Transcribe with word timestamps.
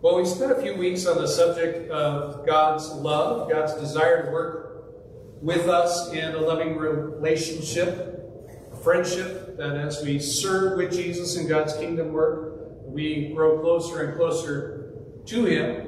Well, 0.00 0.14
we 0.14 0.26
spent 0.26 0.52
a 0.52 0.62
few 0.62 0.76
weeks 0.76 1.06
on 1.06 1.16
the 1.16 1.26
subject 1.26 1.90
of 1.90 2.46
God's 2.46 2.88
love, 2.88 3.50
God's 3.50 3.74
desire 3.74 4.26
to 4.26 4.30
work 4.30 4.94
with 5.42 5.66
us 5.66 6.12
in 6.12 6.36
a 6.36 6.38
loving 6.38 6.76
relationship, 6.76 8.46
a 8.72 8.76
friendship, 8.76 9.56
that 9.56 9.76
as 9.76 10.00
we 10.04 10.20
serve 10.20 10.78
with 10.78 10.92
Jesus 10.92 11.36
in 11.36 11.48
God's 11.48 11.76
kingdom 11.78 12.12
work, 12.12 12.60
we 12.84 13.32
grow 13.34 13.58
closer 13.58 14.04
and 14.04 14.16
closer 14.16 14.92
to 15.26 15.44
Him. 15.46 15.80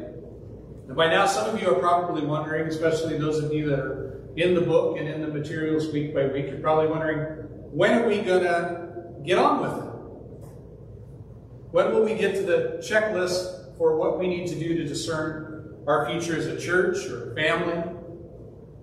And 0.89 0.97
by 0.97 1.07
now, 1.07 1.27
some 1.27 1.55
of 1.55 1.63
you 1.63 1.71
are 1.71 1.79
probably 1.79 2.27
wondering, 2.27 2.67
especially 2.67 3.17
those 3.17 3.39
of 3.39 3.53
you 3.53 3.69
that 3.71 3.79
are 3.79 4.23
in 4.35 4.57
the 4.57 4.61
book 4.61 4.99
and 4.99 5.07
in 5.07 5.21
the 5.21 5.29
materials 5.29 5.93
week 5.93 6.13
by 6.13 6.27
week, 6.27 6.49
you're 6.49 6.59
probably 6.59 6.89
wondering, 6.89 7.19
when 7.71 7.93
are 7.93 8.09
we 8.09 8.23
going 8.23 8.43
to 8.43 9.15
get 9.25 9.39
on 9.39 9.61
with 9.61 9.85
it? 9.85 9.91
When 11.71 11.95
will 11.95 12.03
we 12.05 12.17
get 12.17 12.35
to 12.35 12.43
the 12.43 12.81
checklist 12.83 13.60
for 13.81 13.97
what 13.97 14.19
we 14.19 14.29
need 14.29 14.47
to 14.47 14.55
do 14.57 14.77
to 14.77 14.85
discern 14.85 15.75
our 15.87 16.05
future 16.05 16.37
as 16.37 16.45
a 16.45 16.61
church 16.61 17.07
or 17.07 17.33
a 17.33 17.35
family, 17.35 17.83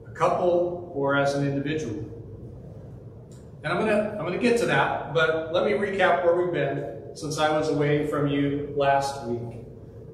a 0.08 0.12
couple, 0.16 0.92
or 0.96 1.16
as 1.16 1.36
an 1.36 1.48
individual. 1.48 2.04
And 3.64 3.72
I'm 3.72 3.78
gonna 3.78 4.18
I'm 4.18 4.26
gonna 4.26 4.40
get 4.40 4.58
to 4.62 4.66
that, 4.66 5.14
but 5.14 5.54
let 5.54 5.66
me 5.66 5.74
recap 5.74 6.26
where 6.26 6.36
we've 6.36 6.52
been 6.52 7.12
since 7.14 7.38
I 7.38 7.56
was 7.56 7.70
away 7.70 8.08
from 8.08 8.28
you 8.28 8.74
last 8.76 9.24
week. 9.28 9.60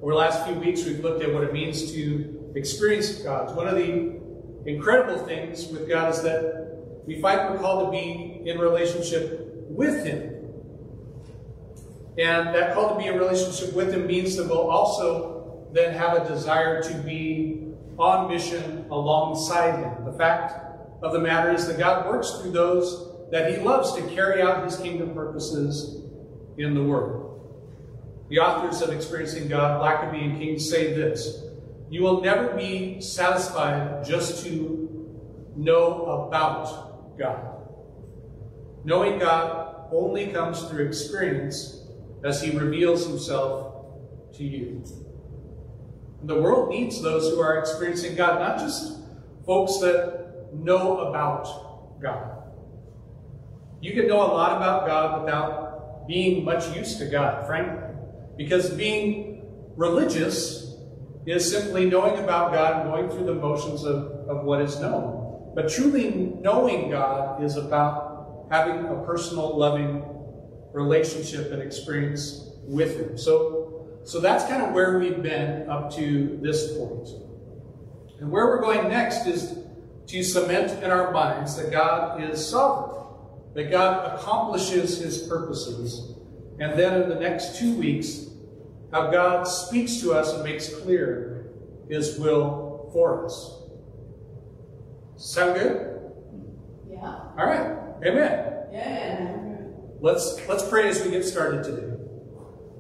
Over 0.02 0.12
the 0.12 0.18
last 0.18 0.46
few 0.46 0.56
weeks, 0.56 0.84
we've 0.84 1.00
looked 1.00 1.24
at 1.24 1.34
what 1.34 1.46
it 1.46 1.54
means 1.54 1.90
to 1.94 2.52
experience 2.56 3.14
God. 3.20 3.56
One 3.56 3.70
of 3.70 3.76
the 3.76 4.20
incredible 4.66 5.26
things 5.26 5.66
with 5.68 5.88
God 5.88 6.14
is 6.14 6.22
that 6.24 7.04
we 7.08 7.22
find 7.22 7.54
we're 7.54 7.60
called 7.60 7.86
to 7.86 7.92
be 7.92 8.42
in 8.50 8.60
relationship 8.60 9.40
with 9.70 10.04
Him. 10.04 10.33
And 12.18 12.54
that 12.54 12.74
call 12.74 12.96
to 12.96 13.02
be 13.02 13.08
in 13.08 13.18
relationship 13.18 13.74
with 13.74 13.94
Him 13.94 14.06
means 14.06 14.36
that 14.36 14.48
we'll 14.48 14.70
also 14.70 15.68
then 15.74 15.94
have 15.96 16.22
a 16.22 16.28
desire 16.28 16.82
to 16.84 16.94
be 17.00 17.74
on 17.98 18.30
mission 18.30 18.86
alongside 18.92 19.80
Him. 19.80 20.06
The 20.06 20.14
fact 20.14 20.54
of 21.02 21.14
the 21.14 21.20
matter 21.20 21.52
is 21.52 21.68
that 21.68 21.80
God 21.80 22.08
works 22.08 22.40
through 22.40 22.52
those 22.52 23.30
that 23.32 23.52
He 23.52 23.58
loves 23.64 23.94
to 23.96 24.02
carry 24.10 24.42
out 24.42 24.64
His 24.64 24.78
kingdom 24.78 25.14
purposes 25.14 26.04
in 26.58 26.76
the 26.76 26.84
world. 26.84 27.24
The 28.30 28.40
authors 28.40 28.82
of 28.82 28.92
Experiencing 28.92 29.48
God, 29.48 29.82
Blackaby 29.82 30.24
and 30.24 30.40
King, 30.40 30.60
say 30.60 30.94
this 30.94 31.44
You 31.90 32.04
will 32.04 32.22
never 32.22 32.56
be 32.56 33.02
satisfied 33.02 34.06
just 34.06 34.46
to 34.46 35.14
know 35.56 36.06
about 36.06 37.18
God. 37.18 37.50
Knowing 38.84 39.20
God 39.20 39.88
only 39.92 40.28
comes 40.28 40.64
through 40.64 40.86
experience 40.86 41.83
as 42.24 42.42
he 42.42 42.58
reveals 42.58 43.06
himself 43.06 43.74
to 44.34 44.44
you. 44.44 44.84
The 46.24 46.36
world 46.42 46.70
needs 46.70 47.02
those 47.02 47.30
who 47.30 47.42
are 47.42 47.60
experiencing 47.60 48.16
God, 48.16 48.40
not 48.40 48.58
just 48.58 49.00
folks 49.46 49.80
that 49.80 50.54
know 50.54 51.00
about 51.10 52.02
God. 52.02 52.44
You 53.82 53.94
can 53.94 54.08
know 54.08 54.22
a 54.22 54.32
lot 54.32 54.56
about 54.56 54.88
God 54.88 55.24
without 55.24 56.08
being 56.08 56.46
much 56.46 56.74
used 56.76 56.98
to 57.00 57.06
God, 57.06 57.46
frankly, 57.46 57.84
because 58.38 58.70
being 58.70 59.46
religious 59.76 60.76
is 61.26 61.50
simply 61.50 61.90
knowing 61.90 62.24
about 62.24 62.54
God 62.54 62.82
and 62.82 62.92
going 62.92 63.10
through 63.10 63.26
the 63.26 63.36
motions 63.36 63.84
of, 63.84 64.12
of 64.30 64.44
what 64.44 64.62
is 64.62 64.80
known. 64.80 65.52
But 65.56 65.70
truly 65.70 66.34
knowing 66.42 66.90
God 66.90 67.44
is 67.44 67.58
about 67.58 68.48
having 68.52 68.86
a 68.86 69.04
personal, 69.06 69.58
loving 69.58 70.04
relationship 70.74 71.52
and 71.52 71.62
experience 71.62 72.50
with 72.64 73.00
Him. 73.00 73.18
So, 73.18 73.88
so 74.04 74.20
that's 74.20 74.44
kind 74.46 74.62
of 74.64 74.74
where 74.74 75.00
we've 75.00 75.22
been 75.22 75.70
up 75.70 75.94
to 75.96 76.40
this 76.42 76.78
point. 76.78 77.08
And 78.20 78.32
where 78.32 78.48
we're 78.48 78.62
going 78.62 78.90
next 78.90 79.26
is 79.28 79.60
to 80.08 80.24
cement 80.24 80.84
in 80.84 80.92
our 80.92 81.12
minds 81.12 81.56
that 81.58 81.72
God 81.72 82.22
is 82.24 82.46
sovereign, 82.46 83.06
that 83.54 83.72
God 83.72 84.20
accomplishes 84.20 85.00
His 85.00 85.28
purposes. 85.28 86.16
And 86.60 86.78
then 86.78 87.02
in 87.02 87.10
the 87.10 87.16
next 87.16 87.58
two 87.58 87.76
weeks, 87.76 88.28
how 88.92 89.10
God 89.10 89.44
speaks 89.44 89.98
to 90.02 90.14
us 90.14 90.34
and 90.34 90.44
makes 90.44 90.74
clear 90.82 91.52
His 91.90 92.20
will 92.20 92.90
for 92.94 93.26
us. 93.26 93.60
Sound 95.18 95.56
good? 95.56 96.12
Yeah. 96.90 97.08
All 97.38 97.46
right. 97.46 97.78
Amen. 98.06 98.68
Yeah. 98.72 99.43
Let's, 100.04 100.38
let's 100.50 100.68
pray 100.68 100.90
as 100.90 101.02
we 101.02 101.12
get 101.12 101.24
started 101.24 101.64
today. 101.64 101.96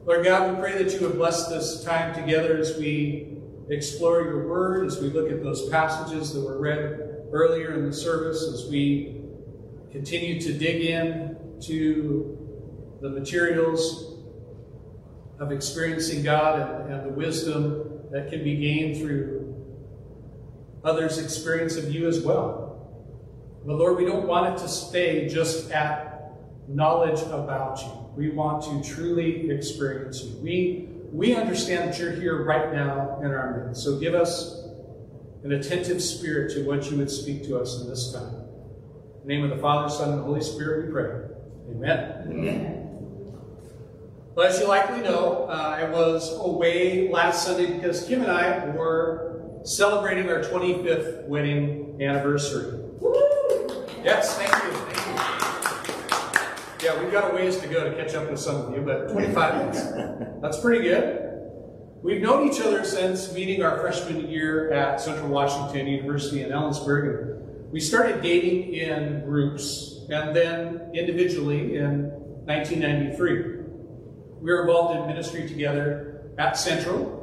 Lord 0.03 0.25
God, 0.25 0.53
we 0.53 0.59
pray 0.59 0.83
that 0.83 0.93
you 0.93 1.07
would 1.07 1.15
bless 1.15 1.47
this 1.47 1.81
time 1.81 2.13
together 2.13 2.57
as 2.57 2.77
we 2.77 3.37
explore 3.69 4.23
your 4.23 4.45
word, 4.45 4.87
as 4.87 4.99
we 4.99 5.07
look 5.07 5.31
at 5.31 5.41
those 5.41 5.69
passages 5.69 6.33
that 6.33 6.41
were 6.41 6.59
read 6.59 7.29
earlier 7.31 7.75
in 7.75 7.85
the 7.85 7.93
service, 7.93 8.43
as 8.43 8.69
we 8.69 9.21
continue 9.89 10.37
to 10.41 10.51
dig 10.51 10.81
in 10.81 11.37
to 11.61 12.97
the 13.01 13.07
materials 13.07 14.17
of 15.39 15.53
experiencing 15.53 16.23
God 16.23 16.59
and, 16.59 16.93
and 16.93 17.05
the 17.05 17.13
wisdom 17.13 18.01
that 18.11 18.29
can 18.31 18.43
be 18.43 18.57
gained 18.57 18.97
through 18.97 19.65
others' 20.83 21.19
experience 21.19 21.77
of 21.77 21.89
you 21.89 22.05
as 22.05 22.19
well. 22.19 23.61
But 23.65 23.77
Lord, 23.77 23.95
we 23.95 24.03
don't 24.03 24.27
want 24.27 24.53
it 24.53 24.61
to 24.61 24.67
stay 24.67 25.29
just 25.29 25.71
at 25.71 26.12
knowledge 26.67 27.21
about 27.21 27.79
you. 27.79 27.91
We 28.15 28.29
want 28.29 28.63
to 28.63 28.95
truly 28.95 29.49
experience 29.51 30.23
you. 30.23 30.37
We, 30.37 30.89
we 31.11 31.35
understand 31.35 31.89
that 31.89 31.99
you're 31.99 32.11
here 32.11 32.43
right 32.43 32.73
now 32.73 33.19
in 33.21 33.31
our 33.31 33.65
midst. 33.67 33.83
So 33.83 33.99
give 33.99 34.13
us 34.13 34.63
an 35.43 35.51
attentive 35.51 36.01
spirit 36.01 36.53
to 36.53 36.63
what 36.65 36.89
you 36.89 36.97
would 36.97 37.11
speak 37.11 37.43
to 37.45 37.59
us 37.59 37.81
in 37.81 37.89
this 37.89 38.13
time. 38.13 38.35
In 39.21 39.27
the 39.27 39.35
name 39.35 39.43
of 39.43 39.49
the 39.49 39.57
Father, 39.57 39.89
Son, 39.89 40.13
and 40.13 40.23
Holy 40.23 40.41
Spirit, 40.41 40.87
we 40.87 40.91
pray. 40.91 41.27
Amen. 41.69 42.27
Amen. 42.27 42.83
Well, 44.35 44.47
as 44.47 44.59
you 44.59 44.67
likely 44.67 45.01
know, 45.01 45.45
uh, 45.47 45.77
I 45.79 45.89
was 45.91 46.35
away 46.39 47.09
last 47.09 47.45
Sunday 47.45 47.71
because 47.71 48.07
Kim 48.07 48.21
and 48.21 48.31
I 48.31 48.65
were 48.69 49.59
celebrating 49.63 50.27
our 50.29 50.41
25th 50.41 51.27
wedding 51.27 51.97
anniversary. 52.01 52.79
Woo! 52.99 53.13
Yes, 54.03 54.35
thank 54.37 54.51
you. 54.51 54.82
Yeah, 56.83 57.01
we've 57.01 57.13
got 57.13 57.31
a 57.31 57.35
ways 57.35 57.59
to 57.59 57.67
go 57.67 57.89
to 57.89 57.95
catch 57.95 58.13
up 58.13 58.29
with 58.29 58.41
some 58.41 58.57
of 58.57 58.75
you, 58.75 58.81
but 58.81 59.09
25 59.09 59.55
minutes. 59.55 59.83
That's 60.41 60.59
pretty 60.59 60.83
good. 60.83 61.19
We've 62.01 62.21
known 62.21 62.45
each 62.45 62.59
other 62.59 62.83
since 62.83 63.31
meeting 63.31 63.63
our 63.63 63.79
freshman 63.79 64.29
year 64.29 64.69
at 64.73 64.99
Central 64.99 65.29
Washington 65.29 65.87
University 65.87 66.41
in 66.41 66.49
Ellensburg. 66.49 67.71
We 67.71 67.79
started 67.79 68.21
dating 68.21 68.73
in 68.73 69.23
groups 69.23 70.01
and 70.09 70.35
then 70.35 70.91
individually 70.93 71.77
in 71.77 72.09
1993. 72.47 73.63
We 74.41 74.51
were 74.51 74.63
involved 74.63 74.99
in 74.99 75.07
ministry 75.07 75.47
together 75.47 76.33
at 76.37 76.57
Central 76.57 77.21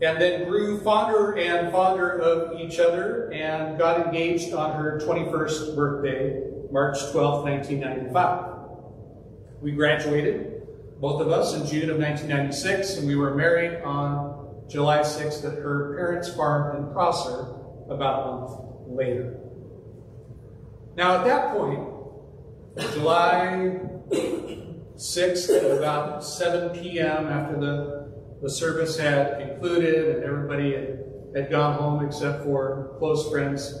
and 0.00 0.18
then 0.18 0.48
grew 0.48 0.80
fonder 0.80 1.36
and 1.36 1.70
fonder 1.70 2.18
of 2.18 2.58
each 2.58 2.78
other 2.78 3.30
and 3.30 3.76
got 3.78 4.06
engaged 4.06 4.54
on 4.54 4.82
her 4.82 4.98
21st 5.04 5.76
birthday 5.76 6.52
March 6.72 6.96
12, 7.12 7.44
1995. 7.44 8.52
We 9.60 9.72
graduated, 9.72 10.62
both 10.98 11.20
of 11.20 11.28
us, 11.28 11.52
in 11.52 11.66
June 11.66 11.90
of 11.90 11.98
1996, 11.98 12.96
and 12.96 13.06
we 13.06 13.14
were 13.14 13.34
married 13.34 13.82
on 13.82 14.64
July 14.70 15.00
6th 15.00 15.44
at 15.44 15.58
her 15.58 15.94
parents' 15.94 16.34
farm 16.34 16.76
in 16.78 16.90
Prosser 16.94 17.54
about 17.90 18.22
a 18.22 18.30
month 18.30 18.50
later. 18.86 19.38
Now, 20.96 21.18
at 21.18 21.24
that 21.26 21.54
point, 21.54 21.86
July 22.94 23.78
6th 24.10 25.54
at 25.54 25.78
about 25.78 26.24
7 26.24 26.70
p.m., 26.80 27.26
after 27.26 27.60
the, 27.60 28.12
the 28.40 28.48
service 28.48 28.96
had 28.96 29.38
concluded 29.46 30.16
and 30.16 30.24
everybody 30.24 30.72
had, 30.72 31.04
had 31.36 31.50
gone 31.50 31.74
home 31.74 32.02
except 32.02 32.44
for 32.44 32.94
close 32.98 33.28
friends 33.28 33.74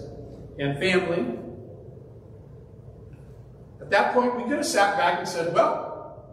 and 0.58 0.78
family, 0.78 1.38
that 3.90 4.14
point, 4.14 4.36
we 4.36 4.44
could 4.44 4.58
have 4.58 4.66
sat 4.66 4.96
back 4.96 5.18
and 5.18 5.28
said, 5.28 5.54
well, 5.54 6.24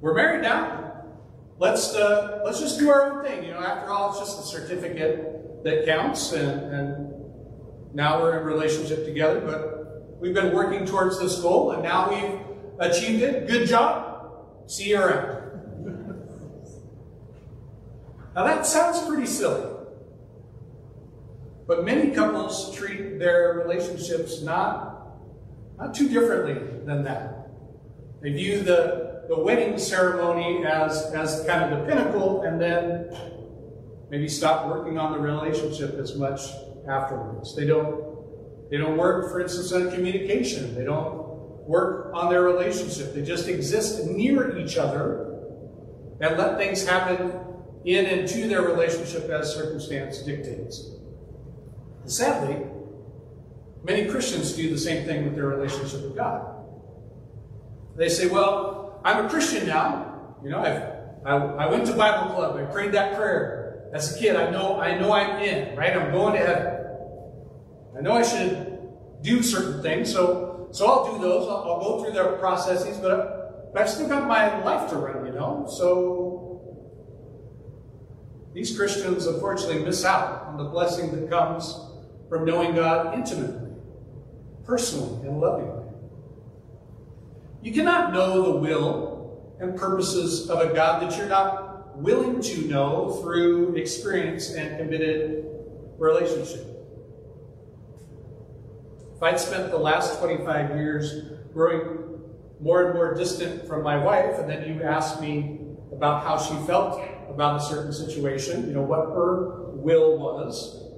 we're 0.00 0.14
married 0.14 0.42
now. 0.42 1.04
Let's, 1.58 1.94
uh, 1.94 2.40
let's 2.44 2.60
just 2.60 2.78
do 2.78 2.90
our 2.90 3.12
own 3.12 3.24
thing. 3.24 3.44
You 3.44 3.50
know, 3.50 3.60
after 3.60 3.90
all, 3.90 4.10
it's 4.10 4.18
just 4.18 4.40
a 4.40 4.58
certificate 4.58 5.62
that 5.64 5.84
counts, 5.84 6.32
and, 6.32 6.74
and 6.74 7.14
now 7.92 8.22
we're 8.22 8.38
in 8.38 8.46
relationship 8.46 9.04
together, 9.04 9.40
but 9.40 10.18
we've 10.20 10.34
been 10.34 10.54
working 10.54 10.86
towards 10.86 11.18
this 11.18 11.40
goal, 11.40 11.72
and 11.72 11.82
now 11.82 12.08
we've 12.08 12.40
achieved 12.78 13.22
it. 13.22 13.46
Good 13.46 13.68
job. 13.68 14.46
See 14.66 14.90
you 14.90 15.00
around. 15.00 15.84
now 18.34 18.44
that 18.44 18.64
sounds 18.64 19.06
pretty 19.06 19.26
silly. 19.26 19.66
But 21.66 21.84
many 21.84 22.10
couples 22.10 22.74
treat 22.74 23.18
their 23.18 23.62
relationships 23.64 24.42
not 24.42 24.89
not 25.80 25.94
too 25.94 26.08
differently 26.08 26.54
than 26.84 27.02
that. 27.04 27.48
They 28.20 28.32
view 28.32 28.60
the, 28.60 29.24
the 29.28 29.38
wedding 29.38 29.78
ceremony 29.78 30.64
as, 30.64 31.06
as 31.14 31.44
kind 31.46 31.72
of 31.72 31.80
the 31.80 31.86
pinnacle 31.86 32.42
and 32.42 32.60
then 32.60 33.16
maybe 34.10 34.28
stop 34.28 34.66
working 34.66 34.98
on 34.98 35.12
the 35.12 35.18
relationship 35.18 35.94
as 35.94 36.16
much 36.16 36.50
afterwards. 36.88 37.56
They 37.56 37.66
don't 37.66 38.10
they 38.70 38.76
don't 38.76 38.96
work, 38.96 39.32
for 39.32 39.40
instance, 39.40 39.72
on 39.72 39.90
communication. 39.90 40.76
They 40.76 40.84
don't 40.84 41.26
work 41.66 42.12
on 42.14 42.30
their 42.30 42.42
relationship. 42.42 43.14
They 43.14 43.22
just 43.22 43.48
exist 43.48 44.06
near 44.06 44.56
each 44.58 44.76
other 44.76 45.40
and 46.20 46.38
let 46.38 46.56
things 46.56 46.86
happen 46.86 47.32
in 47.84 48.06
and 48.06 48.28
to 48.28 48.46
their 48.46 48.62
relationship 48.62 49.28
as 49.28 49.52
circumstance 49.52 50.18
dictates. 50.18 50.88
Sadly, 52.04 52.64
many 53.82 54.08
Christians 54.08 54.52
do 54.52 54.70
the 54.70 54.78
same 54.78 55.06
thing 55.06 55.24
with 55.24 55.34
their 55.34 55.46
relationship 55.46 56.02
with 56.02 56.16
God. 56.16 56.56
They 57.96 58.08
say, 58.08 58.28
Well, 58.28 59.00
I'm 59.04 59.26
a 59.26 59.28
Christian 59.28 59.66
now. 59.66 60.36
You 60.42 60.50
know, 60.50 60.60
I've, 60.60 60.82
I, 61.26 61.64
I 61.64 61.70
went 61.70 61.86
to 61.86 61.94
Bible 61.94 62.34
club, 62.34 62.56
I 62.56 62.64
prayed 62.70 62.92
that 62.92 63.16
prayer. 63.16 63.90
As 63.92 64.16
a 64.16 64.18
kid, 64.18 64.36
I 64.36 64.50
know, 64.50 64.80
I 64.80 64.98
know 64.98 65.12
I'm 65.12 65.42
in, 65.42 65.76
right? 65.76 65.96
I'm 65.96 66.12
going 66.12 66.34
to 66.34 66.46
heaven. 66.46 66.76
I 67.98 68.00
know 68.00 68.12
I 68.12 68.22
should 68.22 68.78
do 69.20 69.42
certain 69.42 69.82
things, 69.82 70.12
so 70.12 70.50
so 70.72 70.86
I'll 70.86 71.12
do 71.12 71.20
those. 71.20 71.48
I'll, 71.48 71.56
I'll 71.56 71.80
go 71.80 72.04
through 72.04 72.12
the 72.12 72.36
processes, 72.38 72.96
but, 72.98 73.72
but 73.72 73.82
I've 73.82 73.90
still 73.90 74.08
got 74.08 74.28
my 74.28 74.62
life 74.62 74.88
to 74.90 74.96
run, 74.96 75.26
you 75.26 75.32
know. 75.32 75.66
So 75.68 76.62
these 78.54 78.76
Christians 78.76 79.26
unfortunately 79.26 79.84
miss 79.84 80.04
out 80.04 80.44
on 80.46 80.56
the 80.56 80.64
blessing 80.64 81.10
that 81.12 81.28
comes 81.28 81.78
from 82.28 82.44
knowing 82.44 82.74
God 82.74 83.14
intimately, 83.14 83.69
personally, 84.64 85.26
and 85.26 85.40
lovingly. 85.40 85.84
You 87.62 87.72
cannot 87.72 88.12
know 88.12 88.52
the 88.52 88.58
will 88.58 89.56
and 89.60 89.76
purposes 89.76 90.48
of 90.48 90.60
a 90.60 90.74
God 90.74 91.02
that 91.02 91.18
you're 91.18 91.28
not 91.28 91.96
willing 91.98 92.40
to 92.40 92.66
know 92.68 93.20
through 93.22 93.74
experience 93.74 94.54
and 94.54 94.78
committed 94.78 95.44
relationship. 95.98 96.66
If 99.16 99.22
I'd 99.22 99.38
spent 99.38 99.70
the 99.70 99.78
last 99.78 100.18
25 100.18 100.76
years 100.76 101.24
growing 101.52 102.20
more 102.58 102.86
and 102.86 102.94
more 102.94 103.14
distant 103.14 103.66
from 103.66 103.82
my 103.82 104.02
wife, 104.02 104.38
and 104.38 104.48
then 104.48 104.66
you 104.66 104.82
asked 104.82 105.20
me 105.20 105.60
about 105.92 106.24
how 106.24 106.38
she 106.38 106.54
felt 106.66 107.02
about 107.28 107.60
a 107.60 107.64
certain 107.64 107.92
situation, 107.92 108.66
you 108.66 108.72
know, 108.72 108.82
what 108.82 109.06
her 109.10 109.72
will 109.72 110.18
was, 110.18 110.90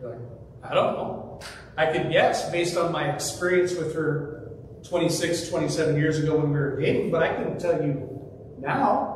like, 0.00 0.18
I 0.62 0.74
don't 0.74 0.94
know. 0.94 1.40
I 1.76 1.86
could 1.86 2.10
guess 2.10 2.50
based 2.50 2.76
on 2.76 2.92
my 2.92 3.12
experience 3.12 3.74
with 3.74 3.94
her 3.94 4.50
26, 4.88 5.48
27 5.48 5.96
years 5.96 6.18
ago 6.18 6.36
when 6.36 6.52
we 6.52 6.58
were 6.58 6.80
dating, 6.80 7.10
but 7.10 7.22
I 7.22 7.34
can 7.34 7.58
tell 7.58 7.82
you 7.82 8.08
now, 8.58 9.08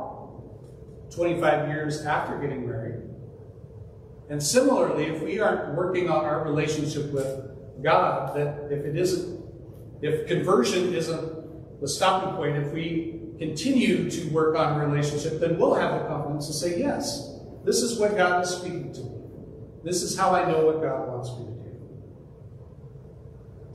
25 1.11 1.69
years 1.69 2.05
after 2.05 2.37
getting 2.39 2.67
married, 2.67 3.07
and 4.29 4.43
similarly, 4.43 5.05
if 5.05 5.21
we 5.21 5.39
aren't 5.39 5.75
working 5.75 6.09
on 6.09 6.25
our 6.25 6.43
relationship 6.43 7.11
with 7.13 7.49
God, 7.81 8.35
that 8.35 8.71
if 8.71 8.85
it 8.85 8.97
isn't, 8.97 9.41
if 10.01 10.27
conversion 10.27 10.93
isn't 10.93 11.79
the 11.79 11.87
stopping 11.87 12.35
point, 12.35 12.57
if 12.57 12.73
we 12.73 13.21
continue 13.39 14.09
to 14.09 14.29
work 14.29 14.57
on 14.57 14.79
a 14.79 14.85
relationship, 14.85 15.39
then 15.39 15.57
we'll 15.57 15.75
have 15.75 16.01
the 16.01 16.07
confidence 16.07 16.47
to 16.47 16.53
say, 16.53 16.79
yes, 16.79 17.35
this 17.63 17.81
is 17.81 17.97
what 17.99 18.17
God 18.17 18.43
is 18.43 18.49
speaking 18.49 18.91
to 18.93 18.99
me. 18.99 19.11
This 19.83 20.01
is 20.01 20.17
how 20.17 20.31
I 20.31 20.49
know 20.49 20.65
what 20.65 20.81
God 20.81 21.07
wants 21.07 21.29
me 21.39 21.45
to 21.45 21.51
do. 21.51 21.56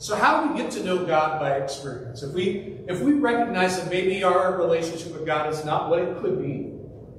So 0.02 0.16
how 0.16 0.42
do 0.42 0.52
we 0.52 0.58
get 0.58 0.72
to 0.72 0.82
know 0.82 1.06
God 1.06 1.38
by 1.38 1.58
experience? 1.58 2.24
If 2.24 2.32
we 2.32 2.80
if 2.88 2.98
we 3.02 3.12
recognize 3.12 3.80
that 3.80 3.88
maybe 3.88 4.24
our 4.24 4.58
relationship 4.58 5.12
with 5.12 5.24
God 5.24 5.54
is 5.54 5.64
not 5.64 5.90
what 5.90 6.00
it 6.00 6.18
could 6.18 6.42
be, 6.42 6.72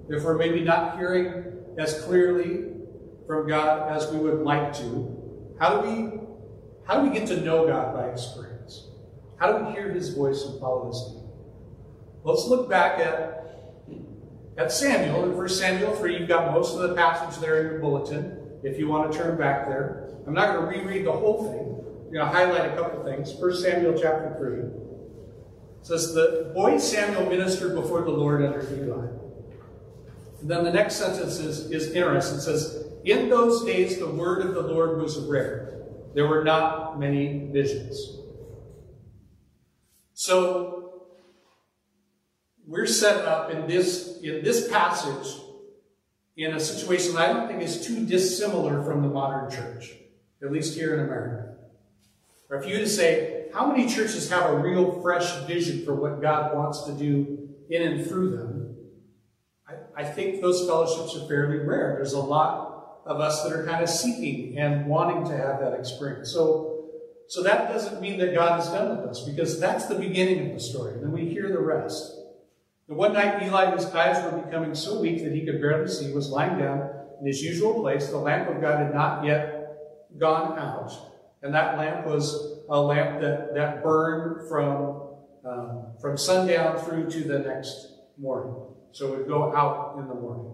if 0.10 0.22
we're 0.22 0.38
maybe 0.38 0.60
not 0.60 0.98
hearing 0.98 1.64
as 1.80 2.02
clearly 2.02 2.74
from 3.26 3.48
God 3.48 3.90
as 3.90 4.12
we 4.12 4.20
would 4.20 4.42
like 4.42 4.74
to? 4.80 5.56
How 5.62 5.80
do 5.80 5.90
we 5.90 6.20
how 6.86 7.00
do 7.00 7.10
we 7.10 7.18
get 7.18 7.26
to 7.30 7.40
know 7.40 7.66
God 7.66 7.94
by 7.94 8.10
experience? 8.10 8.90
How 9.38 9.58
do 9.58 9.64
we 9.64 9.72
hear 9.72 9.90
his 9.90 10.10
voice 10.10 10.44
and 10.44 10.60
follow 10.60 10.88
his 10.88 10.98
lead? 11.16 11.24
Let's 12.26 12.48
look 12.48 12.70
back 12.70 13.00
at, 13.00 13.64
at 14.58 14.74
Samuel. 14.74 15.24
In 15.24 15.38
1 15.38 15.48
Samuel 15.48 15.96
3, 15.96 16.20
you've 16.20 16.28
got 16.28 16.52
most 16.52 16.76
of 16.76 16.82
the 16.82 16.96
passage 16.96 17.40
there 17.40 17.62
in 17.62 17.72
your 17.72 17.80
bulletin, 17.80 18.60
if 18.62 18.78
you 18.78 18.90
want 18.90 19.10
to 19.10 19.18
turn 19.18 19.38
back 19.38 19.70
there. 19.70 20.10
I'm 20.28 20.34
not 20.34 20.54
going 20.54 20.74
to 20.74 20.82
reread 20.82 21.06
the 21.06 21.14
whole 21.14 21.50
thing. 21.50 21.84
Going 22.14 22.28
to 22.28 22.32
highlight 22.32 22.72
a 22.72 22.76
couple 22.76 23.04
things. 23.04 23.34
1 23.34 23.56
Samuel 23.56 24.00
chapter 24.00 24.36
3 24.38 24.82
says, 25.82 26.14
The 26.14 26.52
boy 26.54 26.78
Samuel 26.78 27.28
ministered 27.28 27.74
before 27.74 28.04
the 28.04 28.12
Lord 28.12 28.46
under 28.46 28.62
Eli. 28.62 29.08
And 30.40 30.52
then 30.52 30.64
the 30.64 30.72
next 30.72 30.98
sentence 30.98 31.40
is, 31.40 31.72
is 31.72 31.92
interesting. 31.94 32.38
It 32.38 32.42
says, 32.42 32.86
in 33.04 33.30
those 33.30 33.66
days, 33.66 33.98
the 33.98 34.08
word 34.08 34.46
of 34.46 34.54
the 34.54 34.62
Lord 34.62 35.02
was 35.02 35.18
rare. 35.22 35.86
There 36.14 36.28
were 36.28 36.44
not 36.44 37.00
many 37.00 37.50
visions. 37.52 37.98
So, 40.14 41.08
we're 42.68 42.86
set 42.86 43.26
up 43.26 43.50
in 43.50 43.66
this, 43.68 44.20
in 44.22 44.44
this 44.44 44.70
passage 44.70 45.42
in 46.38 46.54
a 46.54 46.60
situation 46.60 47.16
that 47.16 47.30
I 47.32 47.34
don't 47.34 47.48
think 47.48 47.64
is 47.64 47.84
too 47.84 48.06
dissimilar 48.06 48.84
from 48.84 49.02
the 49.02 49.10
modern 49.10 49.50
church, 49.50 49.94
at 50.44 50.52
least 50.52 50.76
here 50.76 50.94
in 50.94 51.00
America. 51.00 51.43
Or 52.54 52.58
if 52.62 52.70
you 52.70 52.78
to 52.78 52.88
say, 52.88 53.48
how 53.52 53.66
many 53.66 53.90
churches 53.90 54.30
have 54.30 54.52
a 54.52 54.58
real 54.58 55.02
fresh 55.02 55.34
vision 55.48 55.84
for 55.84 55.96
what 55.96 56.22
God 56.22 56.56
wants 56.56 56.84
to 56.84 56.92
do 56.92 57.50
in 57.68 57.82
and 57.82 58.06
through 58.06 58.38
them? 58.38 58.76
I, 59.68 60.02
I 60.02 60.04
think 60.04 60.40
those 60.40 60.68
fellowships 60.68 61.16
are 61.20 61.28
fairly 61.28 61.58
rare. 61.58 61.96
There's 61.96 62.14
a 62.14 62.20
lot 62.20 63.00
of 63.08 63.20
us 63.20 63.42
that 63.42 63.54
are 63.54 63.66
kind 63.66 63.82
of 63.82 63.90
seeking 63.90 64.60
and 64.60 64.86
wanting 64.86 65.26
to 65.32 65.36
have 65.36 65.62
that 65.62 65.74
experience. 65.74 66.32
So, 66.32 66.92
so 67.28 67.42
that 67.42 67.70
doesn't 67.70 68.00
mean 68.00 68.20
that 68.20 68.36
God 68.36 68.60
is 68.60 68.68
done 68.68 68.98
with 68.98 69.08
us, 69.08 69.26
because 69.26 69.60
that's 69.60 69.88
the 69.88 69.96
beginning 69.96 70.46
of 70.46 70.54
the 70.54 70.60
story. 70.60 70.94
And 70.94 71.02
then 71.02 71.12
we 71.12 71.28
hear 71.28 71.50
the 71.50 71.60
rest. 71.60 72.16
And 72.88 72.98
one 72.98 73.14
night, 73.14 73.42
Eli, 73.42 73.72
whose 73.72 73.86
eyes 73.86 74.24
were 74.32 74.40
becoming 74.44 74.76
so 74.76 75.00
weak 75.00 75.24
that 75.24 75.34
he 75.34 75.44
could 75.44 75.60
barely 75.60 75.88
see, 75.90 76.14
was 76.14 76.30
lying 76.30 76.60
down 76.60 76.88
in 77.20 77.26
his 77.26 77.42
usual 77.42 77.82
place. 77.82 78.10
The 78.10 78.18
lamp 78.18 78.48
of 78.48 78.62
God 78.62 78.78
had 78.78 78.94
not 78.94 79.26
yet 79.26 80.20
gone 80.20 80.60
out. 80.60 81.10
And 81.44 81.54
that 81.54 81.78
lamp 81.78 82.08
was 82.08 82.62
a 82.70 82.80
lamp 82.80 83.22
that, 83.22 83.54
that 83.54 83.84
burned 83.84 84.48
from, 84.48 85.10
um, 85.46 85.88
from 86.02 86.18
sundown 86.18 86.78
through 86.80 87.10
to 87.12 87.20
the 87.20 87.40
next 87.40 87.88
morning. 88.18 88.56
So 88.94 89.14
it 89.14 89.18
would 89.20 89.28
go 89.28 89.54
out 89.56 89.98
in 90.00 90.08
the 90.08 90.16
morning. 90.16 90.54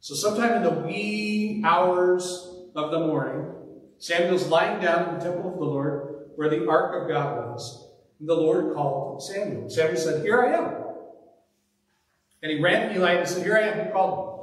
So 0.00 0.14
sometime 0.14 0.54
in 0.54 0.62
the 0.62 0.70
wee 0.70 1.60
hours 1.64 2.54
of 2.76 2.92
the 2.92 3.00
morning, 3.00 3.52
Samuel's 3.98 4.46
lying 4.46 4.80
down 4.80 5.08
in 5.08 5.18
the 5.18 5.24
temple 5.24 5.52
of 5.52 5.58
the 5.58 5.64
Lord 5.64 6.30
where 6.36 6.48
the 6.48 6.68
ark 6.68 7.02
of 7.02 7.08
God 7.08 7.50
was. 7.50 7.88
And 8.20 8.28
the 8.28 8.34
Lord 8.34 8.74
called 8.74 9.20
Samuel. 9.20 9.68
Samuel 9.68 9.96
said, 9.96 10.22
Here 10.22 10.40
I 10.40 10.56
am. 10.56 10.74
And 12.42 12.52
he 12.52 12.60
ran 12.60 12.90
to 12.90 12.94
Eli 12.94 13.14
and 13.14 13.28
said, 13.28 13.42
Here 13.42 13.56
I 13.56 13.62
am, 13.62 13.86
you 13.86 13.92
called 13.92 14.18
me. 14.18 14.34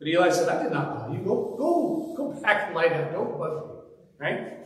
But 0.00 0.08
Eli 0.08 0.30
said, 0.30 0.48
I 0.48 0.62
did 0.64 0.72
not 0.72 0.98
call 0.98 1.14
you. 1.14 1.20
Go, 1.20 1.54
go, 1.56 2.14
go 2.16 2.40
back 2.40 2.66
and 2.66 2.74
lie 2.74 2.88
down. 2.88 3.12
Don't 3.12 3.38
bug 3.38 3.68
me. 3.68 3.72
Right? 4.18 4.56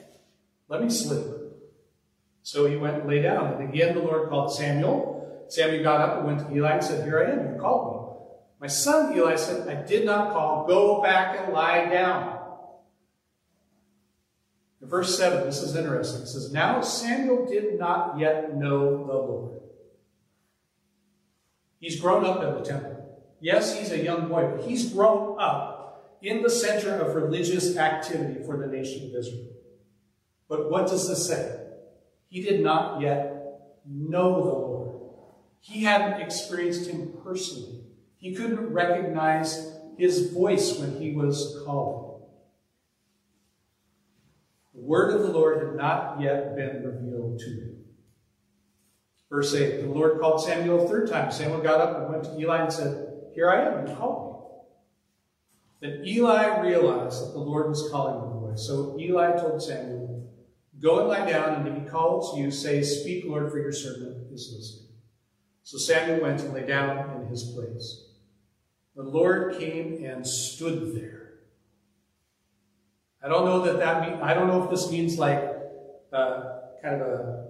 Let 0.70 0.82
me 0.82 0.88
sleep. 0.88 1.26
So 2.42 2.66
he 2.66 2.76
went 2.76 3.00
and 3.00 3.08
lay 3.08 3.20
down. 3.20 3.54
And 3.54 3.68
again 3.68 3.94
the 3.94 4.02
Lord 4.02 4.30
called 4.30 4.54
Samuel. 4.54 5.44
Samuel 5.48 5.82
got 5.82 6.00
up 6.00 6.18
and 6.18 6.26
went 6.26 6.48
to 6.48 6.54
Eli 6.54 6.74
and 6.74 6.84
said, 6.84 7.04
Here 7.04 7.22
I 7.22 7.32
am, 7.32 7.54
you 7.54 7.60
called 7.60 7.96
me. 7.96 8.00
My 8.60 8.66
son 8.68 9.12
Eli 9.14 9.34
said, 9.34 9.68
I 9.68 9.82
did 9.82 10.06
not 10.06 10.32
call. 10.32 10.66
Go 10.66 11.02
back 11.02 11.38
and 11.40 11.52
lie 11.52 11.86
down. 11.86 12.38
In 14.80 14.88
verse 14.88 15.18
7, 15.18 15.44
this 15.44 15.60
is 15.60 15.74
interesting. 15.74 16.22
It 16.22 16.28
says, 16.28 16.52
Now 16.52 16.80
Samuel 16.82 17.46
did 17.46 17.78
not 17.78 18.18
yet 18.18 18.56
know 18.56 19.06
the 19.06 19.12
Lord. 19.12 19.60
He's 21.80 22.00
grown 22.00 22.24
up 22.24 22.42
in 22.44 22.54
the 22.54 22.60
temple. 22.60 22.96
Yes, 23.40 23.76
he's 23.76 23.90
a 23.90 23.98
young 23.98 24.28
boy, 24.28 24.52
but 24.54 24.68
he's 24.68 24.92
grown 24.92 25.40
up 25.40 26.18
in 26.22 26.42
the 26.42 26.50
center 26.50 26.94
of 26.94 27.16
religious 27.16 27.76
activity 27.76 28.44
for 28.44 28.58
the 28.58 28.66
nation 28.66 29.08
of 29.08 29.14
Israel. 29.16 29.48
But 30.50 30.68
what 30.68 30.88
does 30.88 31.08
this 31.08 31.28
say? 31.28 31.58
He 32.28 32.42
did 32.42 32.60
not 32.60 33.00
yet 33.00 33.62
know 33.86 34.34
the 34.34 34.50
Lord. 34.50 35.00
He 35.60 35.84
hadn't 35.84 36.20
experienced 36.20 36.90
him 36.90 37.12
personally. 37.22 37.82
He 38.16 38.34
couldn't 38.34 38.72
recognize 38.72 39.72
his 39.96 40.32
voice 40.32 40.76
when 40.78 41.00
he 41.00 41.12
was 41.12 41.62
calling. 41.64 42.20
The 44.74 44.80
word 44.80 45.14
of 45.14 45.22
the 45.22 45.32
Lord 45.32 45.64
had 45.64 45.76
not 45.76 46.20
yet 46.20 46.56
been 46.56 46.82
revealed 46.84 47.38
to 47.38 47.46
him. 47.46 47.76
Verse 49.30 49.54
8 49.54 49.82
The 49.82 49.88
Lord 49.88 50.18
called 50.18 50.42
Samuel 50.42 50.84
a 50.84 50.88
third 50.88 51.08
time. 51.08 51.30
Samuel 51.30 51.60
got 51.60 51.80
up 51.80 51.96
and 51.96 52.10
went 52.10 52.24
to 52.24 52.36
Eli 52.38 52.62
and 52.64 52.72
said, 52.72 53.08
Here 53.34 53.48
I 53.48 53.62
am, 53.66 53.86
you 53.86 53.94
called 53.94 54.26
me. 55.80 55.88
Then 55.88 56.04
Eli 56.04 56.60
realized 56.60 57.24
that 57.24 57.32
the 57.32 57.38
Lord 57.38 57.68
was 57.68 57.88
calling 57.90 58.20
the 58.20 58.26
boy. 58.34 58.54
So 58.56 58.98
Eli 58.98 59.38
told 59.38 59.62
Samuel, 59.62 59.99
Go 60.80 61.00
and 61.00 61.08
lie 61.08 61.30
down, 61.30 61.54
and 61.54 61.68
if 61.68 61.82
he 61.82 61.88
calls 61.88 62.36
you, 62.38 62.50
say, 62.50 62.82
Speak, 62.82 63.24
Lord, 63.26 63.50
for 63.50 63.58
your 63.58 63.72
servant 63.72 64.32
is 64.32 64.52
listening. 64.56 64.88
So 65.62 65.76
Samuel 65.76 66.22
went 66.22 66.40
and 66.40 66.54
lay 66.54 66.66
down 66.66 67.20
in 67.20 67.28
his 67.28 67.44
place. 67.54 68.06
The 68.96 69.02
Lord 69.02 69.58
came 69.58 70.04
and 70.04 70.26
stood 70.26 70.94
there. 70.94 71.34
I 73.22 73.28
don't 73.28 73.44
know 73.44 73.60
that 73.62 73.78
that 73.78 74.08
mean, 74.08 74.20
I 74.22 74.32
don't 74.32 74.48
know 74.48 74.64
if 74.64 74.70
this 74.70 74.90
means 74.90 75.18
like 75.18 75.38
uh, 76.12 76.42
kind 76.82 77.00
of 77.00 77.08
a, 77.08 77.46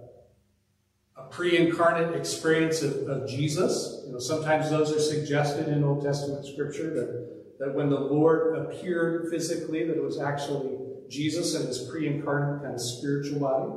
a 1.17 1.23
pre-incarnate 1.31 2.17
experience 2.17 2.83
of, 2.83 3.09
of 3.09 3.29
Jesus. 3.29 4.03
You 4.07 4.13
know, 4.13 4.19
sometimes 4.19 4.71
those 4.71 4.93
are 4.93 5.01
suggested 5.01 5.69
in 5.69 5.85
Old 5.85 6.03
Testament 6.03 6.45
scripture 6.45 6.93
that, 6.95 7.59
that 7.61 7.75
when 7.75 7.89
the 7.89 8.01
Lord 8.01 8.57
appeared 8.59 9.31
physically, 9.31 9.87
that 9.87 9.97
it 9.97 10.03
was 10.03 10.21
actually 10.21 10.80
Jesus 11.11 11.55
and 11.55 11.67
his 11.67 11.79
pre-incarnate 11.91 12.63
kind 12.63 12.75
of 12.75 12.81
spiritual 12.81 13.41
body. 13.41 13.71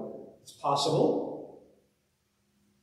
It's 0.43 0.51
possible. 0.53 1.63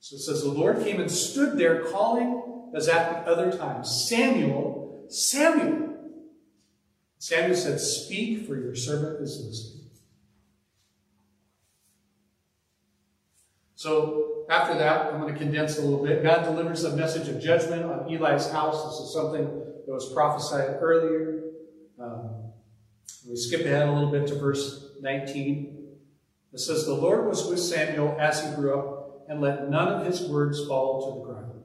So 0.01 0.17
it 0.17 0.21
says, 0.21 0.43
The 0.43 0.51
Lord 0.51 0.83
came 0.83 1.01
and 1.01 1.11
stood 1.11 1.57
there 1.57 1.85
calling, 1.85 2.71
as 2.75 2.89
at 2.89 3.25
the 3.25 3.31
other 3.31 3.57
time, 3.57 3.85
Samuel, 3.85 5.07
Samuel. 5.09 5.89
Samuel 7.19 7.57
said, 7.57 7.81
Speak, 7.81 8.47
for 8.47 8.57
your 8.57 8.75
servant 8.75 9.21
is 9.23 9.43
listening. 9.47 9.81
So 13.75 14.47
after 14.51 14.77
that, 14.79 15.13
I'm 15.13 15.21
going 15.21 15.33
to 15.33 15.39
condense 15.39 15.79
a 15.79 15.83
little 15.83 16.05
bit. 16.05 16.23
God 16.23 16.45
delivers 16.45 16.85
a 16.85 16.97
message 16.97 17.29
of 17.29 17.41
judgment 17.41 17.85
on 17.85 18.13
Eli's 18.13 18.51
house. 18.51 18.85
This 18.85 19.07
is 19.07 19.15
something 19.15 19.45
that 19.45 19.93
was 19.93 20.13
prophesied 20.13 20.79
earlier. 20.81 21.45
Um, 21.99 22.40
we 23.29 23.37
skip 23.37 23.63
ahead 23.63 23.89
a 23.89 23.93
little 23.93 24.11
bit 24.11 24.27
to 24.29 24.35
verse 24.35 24.93
19. 25.01 25.89
It 26.53 26.59
says, 26.59 26.85
The 26.85 26.95
Lord 26.95 27.27
was 27.27 27.47
with 27.47 27.59
Samuel 27.59 28.17
as 28.19 28.45
he 28.45 28.55
grew 28.55 28.79
up 28.79 29.27
and 29.29 29.41
let 29.41 29.69
none 29.69 29.89
of 29.89 30.07
his 30.07 30.23
words 30.23 30.67
fall 30.67 31.07
to 31.07 31.19
the 31.21 31.27
ground. 31.27 31.65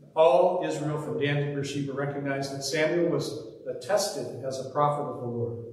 And 0.00 0.10
All 0.16 0.64
Israel 0.64 1.00
from 1.00 1.20
Dan 1.20 1.36
to 1.36 1.54
Beersheba 1.54 1.92
recognized 1.92 2.54
that 2.54 2.62
Samuel 2.62 3.10
was 3.10 3.46
attested 3.68 4.44
as 4.44 4.58
a 4.58 4.70
prophet 4.70 5.02
of 5.02 5.20
the 5.20 5.26
Lord. 5.26 5.64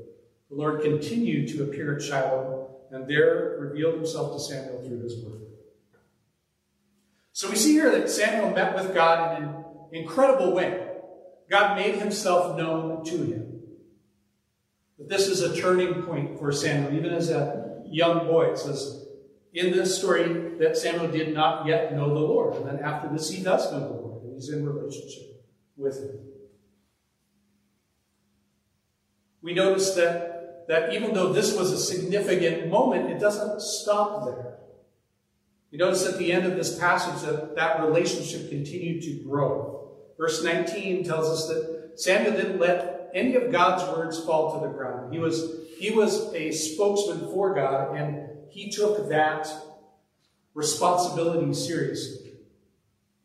The 0.50 0.56
Lord 0.56 0.82
continued 0.82 1.50
to 1.50 1.64
appear 1.64 1.96
at 1.96 2.02
Shiloh 2.02 2.70
and 2.92 3.08
there 3.08 3.58
revealed 3.60 3.96
himself 3.96 4.34
to 4.34 4.40
Samuel 4.40 4.84
through 4.84 5.04
his 5.04 5.24
word. 5.24 5.42
So 7.34 7.50
we 7.50 7.56
see 7.56 7.74
here 7.74 7.92
that 7.92 8.10
Samuel 8.10 8.52
met 8.52 8.76
with 8.76 8.94
God 8.94 9.38
in 9.38 9.44
an 9.44 9.64
incredible 9.92 10.54
way. 10.54 10.87
God 11.50 11.78
made 11.78 11.96
himself 11.96 12.58
known 12.58 13.04
to 13.06 13.18
him. 13.18 13.62
But 14.98 15.10
this 15.10 15.28
is 15.28 15.42
a 15.42 15.56
turning 15.56 16.04
point 16.04 16.40
for 16.40 16.52
Samuel, 16.52 16.94
even 16.94 17.14
as 17.14 17.30
a 17.30 17.82
young 17.86 18.28
boy. 18.28 18.48
It 18.48 18.58
says, 18.58 19.06
in 19.54 19.72
this 19.72 19.98
story 19.98 20.58
that 20.60 20.78
Samuel 20.78 21.08
did 21.08 21.34
not 21.34 21.66
yet 21.66 21.94
know 21.96 22.10
the 22.10 22.20
Lord. 22.20 22.56
And 22.56 22.68
then 22.68 22.80
after 22.80 23.10
this, 23.10 23.30
he 23.30 23.44
does 23.44 23.72
know 23.72 23.80
the 23.80 23.94
Lord, 23.94 24.24
and 24.24 24.34
he's 24.34 24.50
in 24.50 24.66
relationship 24.66 25.44
with 25.76 25.98
him. 25.98 26.20
We 29.42 29.54
notice 29.54 29.94
that, 29.96 30.68
that 30.68 30.94
even 30.94 31.14
though 31.14 31.32
this 31.32 31.56
was 31.56 31.72
a 31.72 31.78
significant 31.78 32.70
moment, 32.70 33.10
it 33.10 33.20
doesn't 33.20 33.62
stop 33.62 34.26
there. 34.26 34.58
You 35.72 35.78
notice 35.78 36.06
at 36.06 36.18
the 36.18 36.32
end 36.32 36.46
of 36.46 36.56
this 36.56 36.78
passage 36.78 37.26
that 37.28 37.56
that 37.56 37.82
relationship 37.82 38.50
continued 38.50 39.04
to 39.04 39.24
grow. 39.24 39.77
Verse 40.18 40.44
19 40.44 41.04
tells 41.04 41.28
us 41.28 41.48
that 41.48 42.00
Samuel 42.00 42.34
didn't 42.34 42.60
let 42.60 43.10
any 43.14 43.36
of 43.36 43.52
God's 43.52 43.84
words 43.96 44.24
fall 44.24 44.60
to 44.60 44.68
the 44.68 44.74
ground. 44.74 45.14
He 45.14 45.20
was, 45.20 45.52
he 45.78 45.92
was 45.92 46.34
a 46.34 46.52
spokesman 46.52 47.32
for 47.32 47.54
God, 47.54 47.96
and 47.96 48.30
he 48.50 48.70
took 48.70 49.10
that 49.10 49.48
responsibility 50.54 51.54
seriously. 51.54 52.32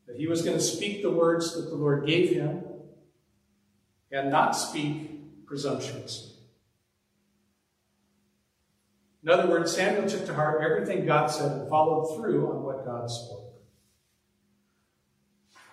That 0.06 0.16
he 0.16 0.26
was 0.26 0.42
going 0.42 0.56
to 0.56 0.62
speak 0.62 1.02
the 1.02 1.10
words 1.10 1.54
that 1.54 1.70
the 1.70 1.76
Lord 1.76 2.06
gave 2.06 2.30
him 2.30 2.62
and 4.10 4.30
not 4.30 4.52
speak 4.52 5.46
presumptuously. 5.46 6.32
In 9.22 9.30
other 9.30 9.48
words, 9.48 9.74
Samuel 9.74 10.08
took 10.08 10.26
to 10.26 10.34
heart 10.34 10.62
everything 10.62 11.06
God 11.06 11.28
said 11.28 11.52
and 11.52 11.68
followed 11.70 12.16
through 12.16 12.50
on 12.50 12.62
what 12.62 12.84
God 12.84 13.08
spoke. 13.08 13.41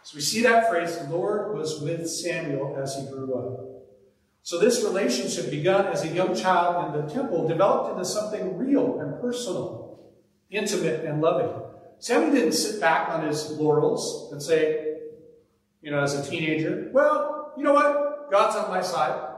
So 0.10 0.16
we 0.16 0.22
see 0.22 0.42
that 0.42 0.72
phrase, 0.72 0.98
the 0.98 1.08
Lord 1.16 1.56
was 1.56 1.82
with 1.82 2.10
Samuel 2.10 2.80
as 2.82 2.96
he 2.96 3.06
grew 3.12 3.32
up. 3.36 3.84
So 4.42 4.58
this 4.58 4.84
relationship, 4.84 5.52
begun 5.52 5.86
as 5.86 6.04
a 6.04 6.08
young 6.08 6.34
child 6.34 6.96
in 6.96 7.00
the 7.00 7.14
temple, 7.14 7.48
developed 7.48 7.92
into 7.92 8.04
something 8.04 8.58
real 8.58 9.00
and 9.02 9.22
personal, 9.22 10.00
intimate 10.50 11.06
and 11.06 11.22
loving. 11.22 11.52
Samuel 12.00 12.32
didn't 12.32 12.54
sit 12.54 12.82
back 12.82 13.10
on 13.10 13.28
his 13.28 13.52
laurels 13.52 14.32
and 14.32 14.42
say, 14.42 14.96
you 15.84 15.92
know, 15.92 16.00
as 16.00 16.16
a 16.16 16.28
teenager, 16.28 16.90
well, 16.92 17.54
you 17.56 17.64
know 17.64 17.74
what? 17.74 18.32
God's 18.32 18.56
on 18.56 18.72
my 18.72 18.82
side. 18.82 19.36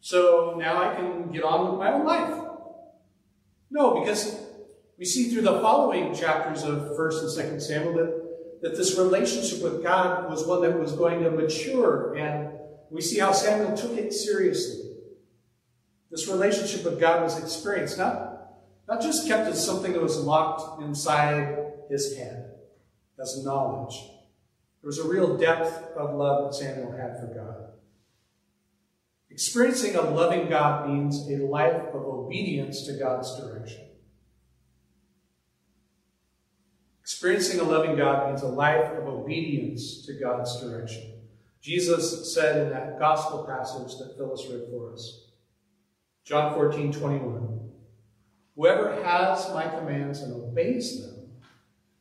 So 0.00 0.56
now 0.58 0.82
I 0.82 0.94
can 0.94 1.30
get 1.30 1.44
on 1.44 1.68
with 1.68 1.78
my 1.78 1.92
own 1.92 2.06
life. 2.06 2.42
No, 3.70 4.00
because 4.00 4.34
we 4.98 5.04
see 5.04 5.28
through 5.28 5.42
the 5.42 5.60
following 5.60 6.14
chapters 6.14 6.62
of 6.62 6.96
1st 6.96 7.20
and 7.20 7.60
2nd 7.60 7.60
Samuel 7.60 7.92
that, 7.96 8.27
that 8.62 8.76
this 8.76 8.98
relationship 8.98 9.62
with 9.62 9.82
God 9.82 10.28
was 10.28 10.46
one 10.46 10.62
that 10.62 10.78
was 10.78 10.92
going 10.92 11.22
to 11.22 11.30
mature 11.30 12.14
and 12.16 12.58
we 12.90 13.00
see 13.00 13.18
how 13.18 13.32
Samuel 13.32 13.76
took 13.76 13.96
it 13.96 14.12
seriously. 14.12 14.92
This 16.10 16.26
relationship 16.26 16.84
with 16.84 16.98
God 16.98 17.22
was 17.22 17.38
experienced, 17.38 17.98
not, 17.98 18.50
not 18.88 19.02
just 19.02 19.28
kept 19.28 19.46
as 19.46 19.64
something 19.64 19.92
that 19.92 20.02
was 20.02 20.18
locked 20.18 20.82
inside 20.82 21.58
his 21.90 22.16
head, 22.16 22.54
as 23.20 23.44
knowledge. 23.44 23.94
There 24.80 24.88
was 24.88 24.98
a 24.98 25.08
real 25.08 25.36
depth 25.36 25.96
of 25.96 26.14
love 26.14 26.44
that 26.44 26.58
Samuel 26.58 26.92
had 26.92 27.18
for 27.18 27.26
God. 27.26 27.64
Experiencing 29.30 29.96
a 29.96 30.02
loving 30.02 30.48
God 30.48 30.88
means 30.88 31.28
a 31.28 31.44
life 31.44 31.82
of 31.92 32.02
obedience 32.02 32.86
to 32.86 32.94
God's 32.94 33.38
direction. 33.38 33.87
Experiencing 37.08 37.58
a 37.58 37.62
loving 37.62 37.96
God 37.96 38.28
means 38.28 38.42
a 38.42 38.48
life 38.48 38.92
of 38.92 39.08
obedience 39.08 40.04
to 40.04 40.12
God's 40.12 40.60
direction. 40.60 41.10
Jesus 41.62 42.34
said 42.34 42.66
in 42.66 42.68
that 42.68 42.98
gospel 42.98 43.46
passage 43.46 43.96
that 43.96 44.14
Phyllis 44.18 44.46
read 44.50 44.68
for 44.70 44.92
us, 44.92 45.30
John 46.26 46.52
14, 46.52 46.92
21, 46.92 47.70
Whoever 48.56 49.02
has 49.02 49.48
my 49.54 49.66
commands 49.68 50.20
and 50.20 50.34
obeys 50.34 51.00
them, 51.00 51.30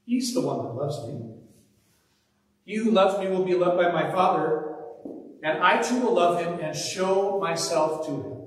he's 0.05 0.33
the 0.33 0.41
one 0.41 0.57
that 0.65 0.75
loves 0.75 1.07
me. 1.07 1.35
He 2.65 2.75
who 2.75 2.91
loves 2.91 3.17
me 3.17 3.29
will 3.29 3.45
be 3.45 3.55
loved 3.55 3.77
by 3.77 3.89
my 3.89 4.11
Father, 4.11 4.75
and 5.41 5.63
I 5.63 5.81
too 5.81 6.01
will 6.01 6.15
love 6.15 6.41
him 6.41 6.59
and 6.59 6.75
show 6.75 7.39
myself 7.39 8.05
to 8.07 8.11
him. 8.11 8.37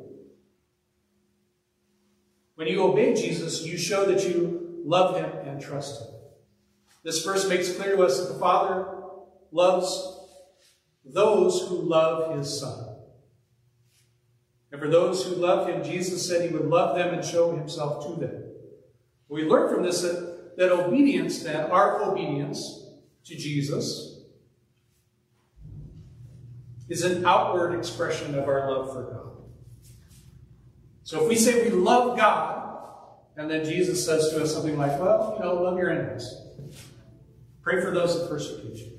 When 2.56 2.68
you 2.68 2.82
obey 2.82 3.14
Jesus, 3.14 3.64
you 3.64 3.78
show 3.78 4.04
that 4.04 4.28
you 4.28 4.82
love 4.84 5.16
him 5.16 5.48
and 5.48 5.58
trust 5.58 6.02
him. 6.02 6.09
This 7.02 7.24
verse 7.24 7.48
makes 7.48 7.74
clear 7.74 7.96
to 7.96 8.02
us 8.02 8.20
that 8.20 8.32
the 8.32 8.38
Father 8.38 8.86
loves 9.52 10.18
those 11.04 11.66
who 11.68 11.76
love 11.76 12.36
his 12.36 12.60
Son. 12.60 12.96
And 14.70 14.80
for 14.80 14.88
those 14.88 15.24
who 15.24 15.34
love 15.34 15.68
him, 15.68 15.82
Jesus 15.82 16.26
said 16.26 16.48
he 16.48 16.56
would 16.56 16.68
love 16.68 16.96
them 16.96 17.14
and 17.14 17.24
show 17.24 17.56
himself 17.56 18.06
to 18.06 18.20
them. 18.20 18.44
We 19.28 19.44
learn 19.44 19.72
from 19.72 19.82
this 19.82 20.02
that, 20.02 20.56
that 20.56 20.72
obedience, 20.72 21.42
that 21.42 21.70
our 21.70 22.02
obedience 22.02 22.84
to 23.24 23.34
Jesus, 23.34 24.20
is 26.88 27.02
an 27.02 27.24
outward 27.24 27.78
expression 27.78 28.34
of 28.34 28.48
our 28.48 28.70
love 28.70 28.92
for 28.92 29.02
God. 29.04 29.30
So 31.04 31.22
if 31.22 31.28
we 31.28 31.36
say 31.36 31.68
we 31.68 31.70
love 31.70 32.16
God, 32.16 32.60
and 33.36 33.50
then 33.50 33.64
Jesus 33.64 34.04
says 34.04 34.30
to 34.30 34.42
us 34.42 34.52
something 34.52 34.76
like, 34.76 35.00
well, 35.00 35.36
you 35.38 35.44
know, 35.44 35.54
love 35.54 35.78
your 35.78 35.90
enemies. 35.90 36.39
Pray 37.62 37.80
for 37.80 37.90
those 37.90 38.18
that 38.18 38.28
persecute 38.28 38.76
you. 38.76 38.92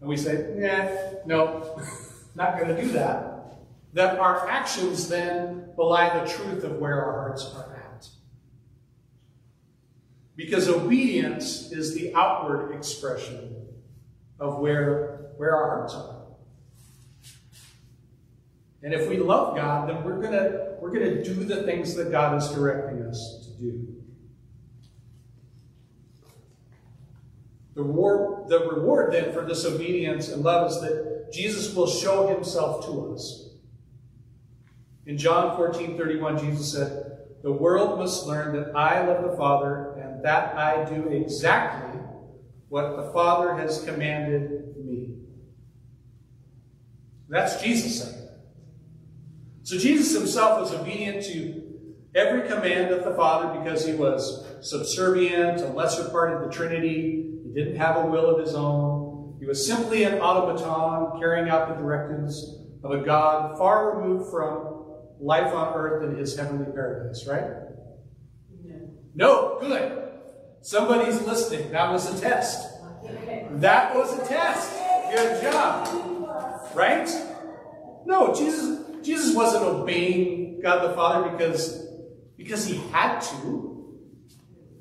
And 0.00 0.08
we 0.08 0.16
say, 0.16 0.54
yeah, 0.58 1.14
no, 1.24 1.80
not 2.34 2.58
going 2.58 2.74
to 2.74 2.80
do 2.80 2.90
that. 2.92 3.56
That 3.94 4.18
our 4.18 4.48
actions 4.48 5.08
then 5.08 5.70
belie 5.74 6.18
the 6.20 6.30
truth 6.30 6.64
of 6.64 6.78
where 6.78 7.02
our 7.02 7.12
hearts 7.12 7.52
are 7.54 7.76
at. 7.76 8.08
Because 10.36 10.68
obedience 10.68 11.72
is 11.72 11.94
the 11.94 12.14
outward 12.14 12.74
expression 12.74 13.56
of 14.38 14.58
where, 14.58 15.30
where 15.38 15.56
our 15.56 15.78
hearts 15.78 15.94
are. 15.94 16.16
And 18.82 18.94
if 18.94 19.08
we 19.08 19.16
love 19.16 19.56
God, 19.56 19.88
then 19.88 20.04
we're 20.04 20.20
gonna 20.22 20.76
we're 20.80 20.92
gonna 20.92 21.24
do 21.24 21.34
the 21.34 21.64
things 21.64 21.96
that 21.96 22.12
God 22.12 22.40
is 22.40 22.48
directing 22.50 23.04
us 23.06 23.44
to 23.44 23.60
do. 23.60 23.95
The 27.76 27.82
reward, 27.82 28.48
the 28.48 28.60
reward 28.70 29.12
then 29.12 29.34
for 29.34 29.44
this 29.44 29.66
obedience 29.66 30.30
and 30.30 30.42
love 30.42 30.70
is 30.70 30.80
that 30.80 31.28
Jesus 31.30 31.74
will 31.74 31.86
show 31.86 32.26
himself 32.26 32.86
to 32.86 33.12
us. 33.12 33.50
In 35.04 35.18
John 35.18 35.54
14, 35.56 35.96
31, 35.96 36.38
Jesus 36.38 36.72
said, 36.72 37.18
The 37.42 37.52
world 37.52 37.98
must 37.98 38.26
learn 38.26 38.56
that 38.56 38.74
I 38.74 39.06
love 39.06 39.30
the 39.30 39.36
Father 39.36 39.92
and 40.02 40.24
that 40.24 40.56
I 40.56 40.88
do 40.88 41.08
exactly 41.08 42.00
what 42.70 42.96
the 42.96 43.12
Father 43.12 43.54
has 43.54 43.84
commanded 43.84 44.74
me. 44.82 45.10
That's 47.28 47.62
Jesus 47.62 48.02
saying 48.02 48.16
that. 48.16 48.40
So 49.64 49.76
Jesus 49.76 50.16
himself 50.16 50.60
was 50.60 50.72
obedient 50.72 51.22
to 51.24 51.62
every 52.14 52.48
command 52.48 52.92
of 52.92 53.04
the 53.04 53.14
Father 53.14 53.58
because 53.58 53.84
he 53.84 53.94
was 53.94 54.46
subservient, 54.60 55.60
a 55.60 55.68
lesser 55.68 56.08
part 56.10 56.32
of 56.32 56.48
the 56.48 56.54
Trinity. 56.54 57.30
He 57.44 57.52
didn't 57.54 57.76
have 57.76 57.96
a 57.96 58.06
will 58.06 58.26
of 58.26 58.40
his 58.44 58.54
own. 58.54 59.36
He 59.38 59.46
was 59.46 59.66
simply 59.66 60.04
an 60.04 60.20
automaton 60.20 61.20
carrying 61.20 61.48
out 61.48 61.68
the 61.68 61.74
directives 61.74 62.58
of 62.82 62.90
a 62.90 63.04
God 63.04 63.58
far 63.58 63.98
removed 63.98 64.30
from 64.30 64.84
life 65.20 65.52
on 65.52 65.74
earth 65.74 66.04
in 66.04 66.16
his 66.16 66.36
heavenly 66.36 66.70
paradise, 66.72 67.26
right? 67.26 67.66
No, 69.14 69.58
good. 69.60 70.10
Somebody's 70.60 71.22
listening. 71.22 71.70
That 71.72 71.90
was 71.90 72.14
a 72.14 72.20
test. 72.20 72.68
That 73.52 73.94
was 73.94 74.18
a 74.18 74.26
test. 74.26 74.72
Good 75.10 75.42
job. 75.42 75.88
Right? 76.74 77.08
No, 78.04 78.34
Jesus 78.34 78.84
Jesus 79.02 79.34
wasn't 79.34 79.64
obeying 79.64 80.60
God 80.60 80.90
the 80.90 80.94
Father 80.94 81.30
because 81.30 81.85
because 82.36 82.66
he 82.66 82.76
had 82.92 83.20
to. 83.20 83.72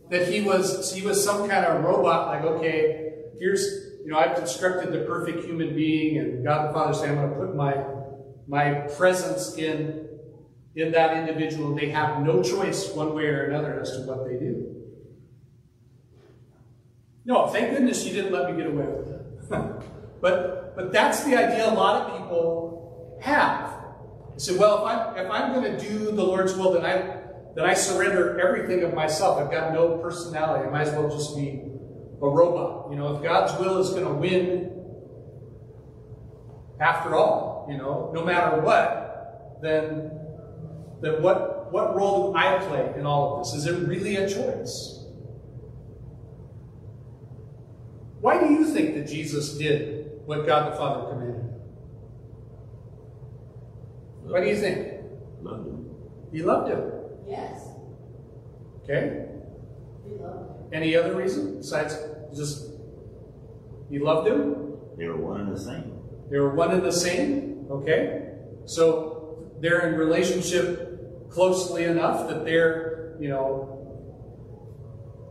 That 0.09 0.27
he 0.27 0.41
was 0.41 0.93
he 0.93 1.01
was 1.01 1.23
some 1.23 1.49
kind 1.49 1.65
of 1.65 1.83
robot 1.83 2.27
like 2.27 2.43
okay, 2.43 3.13
here's 3.39 3.63
you 4.03 4.11
know 4.11 4.19
I've 4.19 4.35
constructed 4.35 4.93
the 4.93 4.99
perfect 4.99 5.43
human 5.45 5.73
being 5.73 6.19
and 6.19 6.45
God 6.45 6.69
the 6.69 6.73
Father 6.73 6.93
saying 6.93 7.17
I'm 7.17 7.29
going 7.29 7.29
to 7.31 7.35
put 7.37 7.55
my 7.55 7.83
my 8.47 8.87
presence 8.95 9.55
in 9.57 10.07
in 10.75 10.91
that 10.91 11.17
individual. 11.17 11.73
They 11.73 11.89
have 11.89 12.21
no 12.21 12.43
choice 12.43 12.91
one 12.91 13.15
way 13.15 13.25
or 13.25 13.45
another 13.45 13.79
as 13.79 13.91
to 13.91 14.01
what 14.03 14.25
they 14.27 14.37
do. 14.37 14.75
No, 17.25 17.47
thank 17.47 17.71
goodness 17.71 18.05
you 18.05 18.13
didn't 18.13 18.31
let 18.31 18.51
me 18.51 18.57
get 18.57 18.67
away 18.71 18.85
with 18.85 19.09
it. 19.09 19.21
but 20.21 20.75
but 20.75 20.91
that's 20.91 21.23
the 21.23 21.35
idea 21.35 21.67
a 21.67 21.73
lot 21.73 22.01
of 22.01 22.19
people 22.19 23.17
have. 23.21 23.73
They 24.37 24.57
well, 24.57 24.85
if 24.85 24.91
I'm 24.91 25.25
if 25.25 25.31
I'm 25.31 25.53
going 25.53 25.77
to 25.77 25.89
do 25.89 26.11
the 26.11 26.23
Lord's 26.23 26.53
will, 26.53 26.73
then 26.73 26.85
I 26.85 27.14
then 27.55 27.65
I 27.65 27.73
surrender 27.73 28.39
everything 28.39 28.83
of 28.83 28.93
myself. 28.93 29.39
I've 29.39 29.49
got 29.49 29.73
no 29.73 29.97
personality. 29.97 30.67
I 30.67 30.71
might 30.71 30.87
as 30.87 30.93
well 30.93 31.09
just 31.09 31.35
be 31.35 31.61
a 32.21 32.27
robot. 32.27 32.91
You 32.91 32.97
know, 32.97 33.15
if 33.15 33.23
God's 33.23 33.57
will 33.59 33.79
is 33.79 33.91
going 33.91 34.05
to 34.05 34.13
win 34.13 34.71
after 36.79 37.15
all, 37.15 37.65
you 37.69 37.77
know, 37.77 38.11
no 38.13 38.25
matter 38.25 38.59
what, 38.61 39.59
then 39.61 40.11
then 41.01 41.21
what 41.21 41.71
what 41.71 41.95
role 41.95 42.33
do 42.33 42.37
I 42.37 42.57
play 42.59 42.93
in 42.97 43.05
all 43.05 43.39
of 43.39 43.45
this? 43.45 43.53
Is 43.55 43.65
it 43.65 43.87
really 43.87 44.17
a 44.17 44.29
choice? 44.29 45.05
Why 48.19 48.39
do 48.39 48.51
you 48.51 48.65
think 48.65 48.95
that 48.95 49.07
Jesus 49.07 49.57
did 49.57 50.19
what 50.25 50.45
God 50.45 50.73
the 50.73 50.77
Father 50.77 51.09
commanded? 51.09 51.53
What 54.23 54.41
do 54.41 54.49
you 54.49 54.57
think? 54.57 55.03
Loved 55.41 55.67
him. 55.67 55.95
He 56.31 56.41
loved 56.41 56.69
him. 56.71 56.91
Yes, 57.27 57.69
Okay? 58.83 59.25
we 60.05 60.17
love 60.19 60.35
him. 60.35 60.69
Any 60.71 60.95
other 60.95 61.15
reason 61.15 61.57
besides 61.57 61.97
just 62.35 62.71
you 63.89 64.03
loved 64.03 64.27
him? 64.27 64.77
They 64.97 65.07
were 65.07 65.17
one 65.17 65.41
and 65.41 65.55
the 65.55 65.59
same. 65.59 65.93
They 66.29 66.39
were 66.39 66.53
one 66.53 66.71
and 66.71 66.83
the 66.83 66.91
same. 66.91 67.65
Okay? 67.69 68.29
So 68.65 69.51
they're 69.59 69.87
in 69.89 69.95
relationship 69.95 71.29
closely 71.29 71.85
enough 71.85 72.29
that 72.29 72.45
they're, 72.45 73.15
you 73.19 73.29
know, 73.29 73.71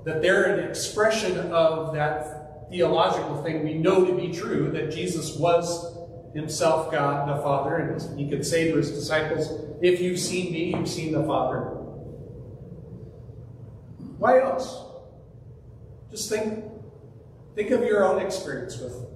that 0.04 0.20
they're 0.20 0.58
an 0.58 0.68
expression 0.68 1.38
of 1.50 1.94
that 1.94 2.68
theological 2.70 3.42
thing 3.42 3.64
we 3.64 3.74
know 3.74 4.04
to 4.04 4.14
be 4.14 4.32
true 4.32 4.70
that 4.72 4.90
Jesus 4.90 5.36
was 5.36 5.96
himself 6.34 6.90
God 6.90 7.28
the 7.28 7.42
Father, 7.42 7.76
and 7.76 8.18
he 8.18 8.28
could 8.28 8.44
say 8.44 8.70
to 8.70 8.76
his 8.76 8.90
disciples, 8.90 9.48
If 9.80 10.00
you've 10.00 10.18
seen 10.18 10.52
me, 10.52 10.76
you've 10.76 10.88
seen 10.88 11.12
the 11.12 11.24
Father. 11.24 11.83
Why 14.24 14.40
else? 14.40 14.82
Just 16.10 16.30
think 16.30 16.64
think 17.54 17.70
of 17.72 17.82
your 17.82 18.06
own 18.06 18.22
experience 18.22 18.78
with, 18.78 19.06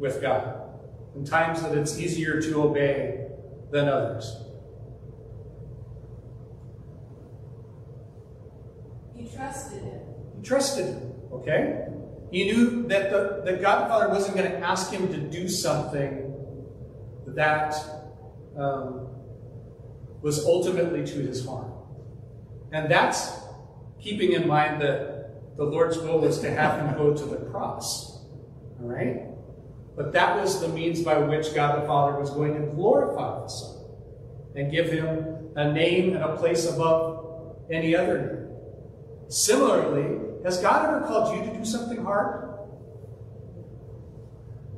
with 0.00 0.20
God 0.20 0.58
and 1.14 1.24
times 1.24 1.62
that 1.62 1.78
it's 1.78 2.00
easier 2.00 2.42
to 2.42 2.62
obey 2.64 3.28
than 3.70 3.88
others. 3.88 4.26
He 9.14 9.28
trusted 9.28 9.82
him. 9.84 10.00
He 10.36 10.42
trusted 10.42 10.86
him, 10.86 11.12
okay? 11.32 11.86
He 12.32 12.46
knew 12.46 12.88
that 12.88 13.12
the 13.12 13.42
the 13.44 13.58
Godfather 13.58 14.08
wasn't 14.08 14.36
going 14.36 14.50
to 14.50 14.58
ask 14.58 14.90
him 14.90 15.06
to 15.12 15.18
do 15.38 15.48
something 15.48 16.34
that 17.28 17.72
um, 18.58 19.10
was 20.22 20.44
ultimately 20.44 21.06
to 21.06 21.18
his 21.20 21.46
harm. 21.46 21.72
And 22.72 22.90
that's 22.90 23.45
keeping 24.06 24.34
in 24.34 24.46
mind 24.46 24.80
that 24.80 25.56
the 25.56 25.64
Lord's 25.64 25.98
will 25.98 26.20
was 26.20 26.38
to 26.38 26.50
have 26.50 26.78
him 26.78 26.96
go 26.96 27.12
to 27.12 27.24
the 27.24 27.38
cross. 27.50 28.20
All 28.80 28.86
right? 28.86 29.22
But 29.96 30.12
that 30.12 30.36
was 30.36 30.60
the 30.60 30.68
means 30.68 31.02
by 31.02 31.18
which 31.18 31.52
God 31.54 31.82
the 31.82 31.86
Father 31.86 32.20
was 32.20 32.30
going 32.30 32.54
to 32.54 32.66
glorify 32.68 33.40
the 33.40 33.48
Son 33.48 33.76
and 34.54 34.70
give 34.70 34.92
him 34.92 35.50
a 35.56 35.72
name 35.72 36.14
and 36.14 36.22
a 36.22 36.36
place 36.36 36.70
above 36.72 37.56
any 37.68 37.96
other 37.96 38.18
name. 38.18 39.28
Similarly, 39.28 40.20
has 40.44 40.58
God 40.58 40.86
ever 40.86 41.04
called 41.04 41.36
you 41.36 41.50
to 41.50 41.58
do 41.58 41.64
something 41.64 42.04
hard? 42.04 42.60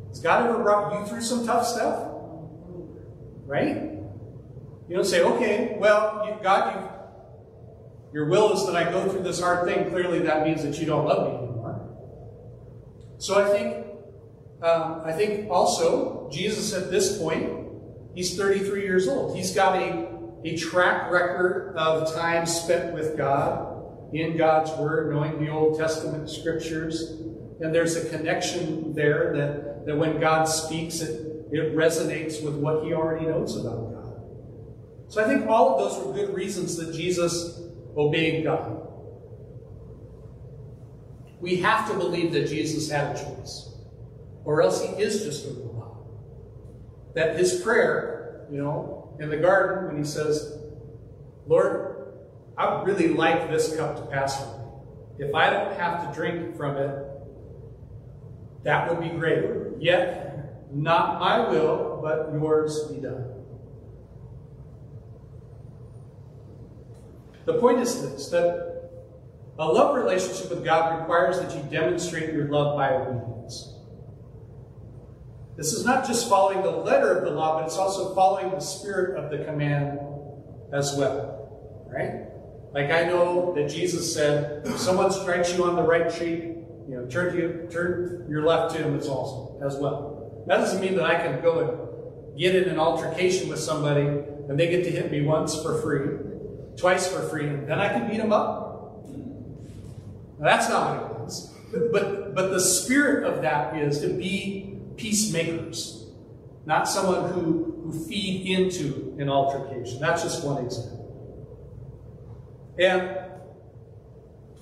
Has 0.08 0.20
God 0.20 0.46
ever 0.46 0.62
brought 0.62 0.98
you 0.98 1.06
through 1.06 1.20
some 1.20 1.44
tough 1.44 1.66
stuff? 1.66 2.08
Right? 3.44 3.92
You 4.88 4.96
don't 4.96 5.04
say, 5.04 5.22
okay, 5.22 5.76
well, 5.78 6.24
you, 6.26 6.42
God, 6.42 6.74
you, 6.74 6.97
your 8.12 8.26
will 8.26 8.52
is 8.52 8.66
that 8.66 8.74
I 8.74 8.90
go 8.90 9.08
through 9.08 9.22
this 9.22 9.40
hard 9.40 9.68
thing. 9.68 9.90
Clearly, 9.90 10.20
that 10.20 10.46
means 10.46 10.62
that 10.62 10.78
you 10.78 10.86
don't 10.86 11.06
love 11.06 11.28
me 11.28 11.38
anymore. 11.38 11.58
So 13.18 13.38
I 13.38 13.50
think, 13.50 13.86
um, 14.62 15.02
I 15.04 15.12
think 15.12 15.50
also 15.50 16.28
Jesus 16.32 16.72
at 16.72 16.90
this 16.90 17.18
point, 17.18 17.52
he's 18.14 18.36
33 18.36 18.82
years 18.82 19.08
old. 19.08 19.36
He's 19.36 19.54
got 19.54 19.76
a, 19.76 20.08
a 20.44 20.56
track 20.56 21.10
record 21.10 21.74
of 21.76 22.14
time 22.14 22.46
spent 22.46 22.94
with 22.94 23.16
God 23.16 23.66
in 24.14 24.38
God's 24.38 24.70
Word, 24.72 25.12
knowing 25.12 25.44
the 25.44 25.50
Old 25.50 25.78
Testament 25.78 26.30
scriptures. 26.30 27.10
And 27.60 27.74
there's 27.74 27.96
a 27.96 28.08
connection 28.08 28.94
there 28.94 29.36
that, 29.36 29.86
that 29.86 29.96
when 29.96 30.18
God 30.18 30.44
speaks, 30.44 31.00
it, 31.00 31.46
it 31.52 31.76
resonates 31.76 32.42
with 32.42 32.54
what 32.54 32.84
he 32.84 32.94
already 32.94 33.26
knows 33.26 33.56
about 33.56 33.92
God. 33.92 33.98
So 35.08 35.22
I 35.22 35.28
think 35.28 35.46
all 35.46 35.74
of 35.74 35.78
those 35.78 36.06
were 36.06 36.12
good 36.14 36.34
reasons 36.34 36.76
that 36.76 36.94
Jesus 36.94 37.67
obeyed 37.98 38.44
God. 38.44 38.86
We 41.40 41.56
have 41.56 41.90
to 41.90 41.96
believe 41.96 42.32
that 42.32 42.48
Jesus 42.48 42.90
had 42.90 43.16
a 43.16 43.18
choice, 43.18 43.74
or 44.44 44.62
else 44.62 44.82
he 44.82 45.02
is 45.02 45.24
just 45.24 45.46
a 45.46 45.50
robot. 45.50 45.96
That 47.14 47.36
his 47.36 47.60
prayer, 47.60 48.46
you 48.50 48.58
know, 48.62 49.16
in 49.20 49.28
the 49.28 49.36
garden 49.36 49.88
when 49.88 49.98
he 49.98 50.04
says, 50.04 50.58
Lord, 51.46 52.14
I 52.56 52.74
would 52.74 52.86
really 52.86 53.08
like 53.08 53.50
this 53.50 53.76
cup 53.76 53.96
to 53.96 54.02
pass 54.06 54.42
from 54.42 54.52
me. 54.52 55.26
If 55.26 55.34
I 55.34 55.50
don't 55.50 55.76
have 55.76 56.08
to 56.08 56.14
drink 56.14 56.56
from 56.56 56.76
it, 56.76 57.04
that 58.64 58.88
would 58.88 59.00
be 59.00 59.16
great. 59.16 59.44
Yet, 59.80 60.72
not 60.72 61.20
my 61.20 61.48
will, 61.48 62.00
but 62.02 62.32
yours 62.32 62.84
be 62.92 63.00
done. 63.00 63.37
The 67.48 67.54
point 67.54 67.80
is 67.80 68.02
this 68.02 68.28
that 68.28 68.90
a 69.58 69.64
love 69.64 69.96
relationship 69.96 70.50
with 70.50 70.62
God 70.62 71.00
requires 71.00 71.40
that 71.40 71.56
you 71.56 71.62
demonstrate 71.70 72.34
your 72.34 72.44
love 72.48 72.76
by 72.76 72.92
obedience. 72.92 73.72
This 75.56 75.72
is 75.72 75.82
not 75.82 76.06
just 76.06 76.28
following 76.28 76.62
the 76.62 76.70
letter 76.70 77.16
of 77.16 77.24
the 77.24 77.30
law, 77.30 77.58
but 77.58 77.66
it's 77.66 77.78
also 77.78 78.14
following 78.14 78.50
the 78.50 78.60
spirit 78.60 79.16
of 79.16 79.30
the 79.30 79.46
command 79.46 79.98
as 80.74 80.94
well. 80.94 81.86
Right? 81.90 82.26
Like 82.74 82.90
I 82.90 83.08
know 83.08 83.54
that 83.54 83.70
Jesus 83.70 84.12
said, 84.12 84.66
if 84.66 84.76
someone 84.76 85.10
strikes 85.10 85.56
you 85.56 85.64
on 85.64 85.74
the 85.74 85.82
right 85.82 86.12
cheek, 86.12 86.42
you 86.86 86.96
know, 86.96 87.06
turn 87.06 87.34
to 87.34 87.40
you, 87.40 87.68
turn 87.72 88.26
your 88.28 88.44
left 88.44 88.74
to 88.74 88.82
him 88.82 88.94
as 88.94 89.08
also 89.08 89.58
as 89.64 89.74
well. 89.76 90.44
That 90.46 90.58
doesn't 90.58 90.82
mean 90.82 90.96
that 90.96 91.06
I 91.06 91.14
can 91.14 91.40
go 91.40 91.60
and 91.60 92.38
get 92.38 92.54
in 92.54 92.68
an 92.68 92.78
altercation 92.78 93.48
with 93.48 93.58
somebody 93.58 94.02
and 94.02 94.60
they 94.60 94.68
get 94.68 94.84
to 94.84 94.90
hit 94.90 95.10
me 95.10 95.22
once 95.22 95.60
for 95.62 95.80
free, 95.80 96.27
twice 96.78 97.08
for 97.08 97.20
freedom, 97.28 97.66
then 97.66 97.78
I 97.78 97.88
can 97.88 98.08
beat 98.08 98.20
him 98.20 98.32
up. 98.32 99.04
Now, 100.38 100.46
that's 100.46 100.68
not 100.68 101.02
what 101.02 101.10
it 101.10 101.18
means. 101.18 101.54
But, 101.92 102.34
but 102.34 102.50
the 102.50 102.60
spirit 102.60 103.24
of 103.24 103.42
that 103.42 103.76
is 103.76 104.00
to 104.00 104.08
be 104.08 104.78
peacemakers, 104.96 106.06
not 106.64 106.88
someone 106.88 107.30
who, 107.32 107.82
who 107.84 108.06
feed 108.06 108.46
into 108.46 109.16
an 109.18 109.28
altercation. 109.28 110.00
That's 110.00 110.22
just 110.22 110.44
one 110.44 110.64
example. 110.64 110.98
And 112.78 113.18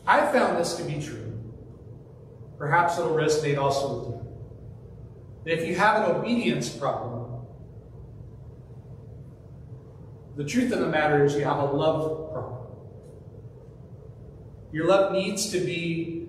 I 0.07 0.21
found 0.33 0.59
this 0.59 0.77
to 0.77 0.85
be 0.85 1.03
true. 1.03 1.33
Perhaps 2.59 2.99
it'll 2.99 3.15
resonate 3.15 3.59
also 3.59 3.99
with 3.99 4.09
you. 4.09 4.27
That 5.45 5.63
if 5.63 5.69
you 5.69 5.75
have 5.77 6.09
an 6.09 6.17
obedience 6.17 6.71
problem, 6.71 7.16
the 10.37 10.45
truth 10.45 10.71
of 10.73 10.81
the 10.81 10.89
matter 10.89 11.25
is 11.25 11.35
you 11.35 11.45
have 11.45 11.59
a 11.59 11.65
love 11.65 12.33
problem. 12.33 12.67
Your 14.71 14.87
love 14.87 15.13
needs 15.13 15.51
to 15.51 15.61
be 15.61 16.29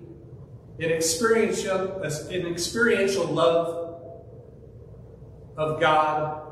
an 0.80 0.90
experiential, 0.90 2.02
an 2.02 2.46
experiential 2.46 3.26
love 3.26 4.00
of 5.56 5.80
God 5.80 6.42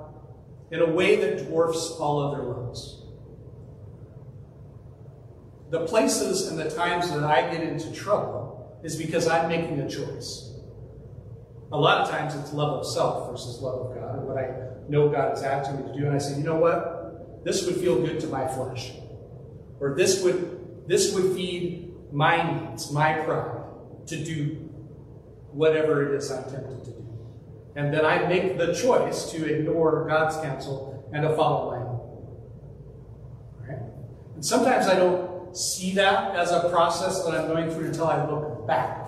in 0.71 0.81
a 0.81 0.87
way 0.87 1.17
that 1.17 1.47
dwarfs 1.47 1.93
all 1.93 2.21
other 2.21 2.43
loves. 2.43 3.03
The 5.71 5.87
places 5.87 6.49
and 6.49 6.59
the 6.59 6.71
times 6.71 7.11
that 7.11 7.25
I 7.25 7.51
get 7.51 7.63
into 7.63 7.91
trouble 7.93 8.79
is 8.85 8.97
because 8.97 9.27
I'm 9.27 9.49
making 9.49 9.81
a 9.81 9.89
choice. 9.89 10.53
A 11.73 11.79
lot 11.79 12.03
of 12.03 12.11
times 12.11 12.35
it's 12.35 12.53
love 12.53 12.81
of 12.81 12.87
self 12.87 13.31
versus 13.31 13.61
love 13.61 13.91
of 13.91 13.97
God, 13.97 14.19
and 14.19 14.29
what 14.29 14.39
I 14.39 14.51
know 14.89 15.09
God 15.09 15.37
is 15.37 15.43
asking 15.43 15.79
me 15.79 15.93
to 15.93 15.99
do. 15.99 16.07
And 16.07 16.15
I 16.15 16.19
say, 16.19 16.37
you 16.37 16.45
know 16.45 16.57
what? 16.57 16.96
This 17.47 17.65
would 17.65 17.77
feel 17.77 18.05
good 18.05 18.19
to 18.21 18.27
my 18.27 18.49
flesh. 18.49 18.91
Or 19.79 19.95
this 19.95 20.21
would 20.25 20.89
this 20.89 21.15
would 21.15 21.33
feed 21.37 21.95
my 22.13 22.35
needs, 22.43 22.91
my 22.91 23.21
pride, 23.21 23.63
to 24.07 24.17
do 24.17 24.69
whatever 25.53 26.13
it 26.13 26.19
is 26.19 26.29
I'm 26.33 26.43
tempted 26.51 26.85
to 26.87 26.91
do. 26.91 27.07
And 27.77 27.95
then 27.95 28.05
I 28.05 28.27
make 28.27 28.59
the 28.59 28.75
choice 28.75 29.31
to 29.31 29.47
ignore 29.47 30.09
God's 30.09 30.37
counsel 30.39 31.09
and 31.13 31.23
to 31.23 31.37
follow 31.37 31.71
my 31.71 31.77
own. 31.87 32.01
Right? 33.69 33.83
And 34.35 34.45
sometimes 34.45 34.89
I 34.89 34.97
don't 34.97 35.57
see 35.57 35.93
that 35.95 36.35
as 36.35 36.51
a 36.51 36.69
process 36.69 37.25
that 37.25 37.33
I'm 37.33 37.47
going 37.47 37.71
through 37.71 37.87
until 37.87 38.09
I 38.09 38.29
look 38.29 38.67
back 38.67 39.07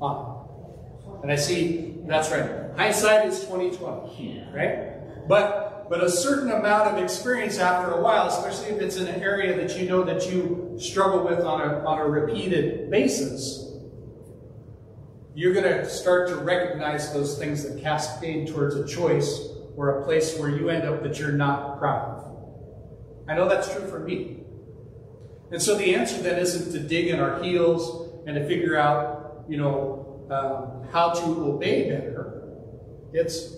on 0.00 0.14
it. 0.26 1.22
And 1.22 1.30
I 1.30 1.36
see 1.36 1.98
that's 2.04 2.32
right. 2.32 2.50
Hindsight 2.76 3.28
is 3.28 3.40
2020, 3.42 4.48
right? 4.52 5.28
But 5.28 5.75
but 5.88 6.02
a 6.02 6.10
certain 6.10 6.50
amount 6.50 6.88
of 6.88 7.02
experience 7.02 7.58
after 7.58 7.92
a 7.92 8.02
while, 8.02 8.26
especially 8.26 8.74
if 8.74 8.82
it's 8.82 8.96
in 8.96 9.06
an 9.06 9.22
area 9.22 9.56
that 9.56 9.78
you 9.78 9.88
know 9.88 10.02
that 10.02 10.30
you 10.30 10.76
struggle 10.78 11.24
with 11.24 11.40
on 11.40 11.60
a, 11.60 11.84
on 11.84 11.98
a 11.98 12.04
repeated 12.04 12.90
basis, 12.90 13.64
you're 15.34 15.52
going 15.52 15.64
to 15.64 15.88
start 15.88 16.28
to 16.28 16.36
recognize 16.36 17.12
those 17.12 17.38
things 17.38 17.68
that 17.68 17.80
cascade 17.80 18.48
towards 18.48 18.74
a 18.74 18.86
choice 18.86 19.48
or 19.76 20.00
a 20.00 20.04
place 20.04 20.38
where 20.38 20.48
you 20.48 20.70
end 20.70 20.88
up 20.88 21.02
that 21.02 21.18
you're 21.18 21.32
not 21.32 21.78
proud 21.78 22.18
of. 22.18 23.28
I 23.28 23.34
know 23.34 23.48
that's 23.48 23.72
true 23.72 23.86
for 23.86 24.00
me. 24.00 24.38
And 25.52 25.62
so 25.62 25.76
the 25.76 25.94
answer 25.94 26.20
then 26.22 26.38
isn't 26.38 26.72
to 26.72 26.80
dig 26.80 27.08
in 27.08 27.20
our 27.20 27.42
heels 27.42 28.10
and 28.26 28.34
to 28.34 28.46
figure 28.48 28.76
out, 28.76 29.44
you 29.48 29.58
know, 29.58 30.26
um, 30.30 30.88
how 30.90 31.10
to 31.10 31.24
obey 31.52 31.90
better. 31.90 32.42
It's 33.12 33.56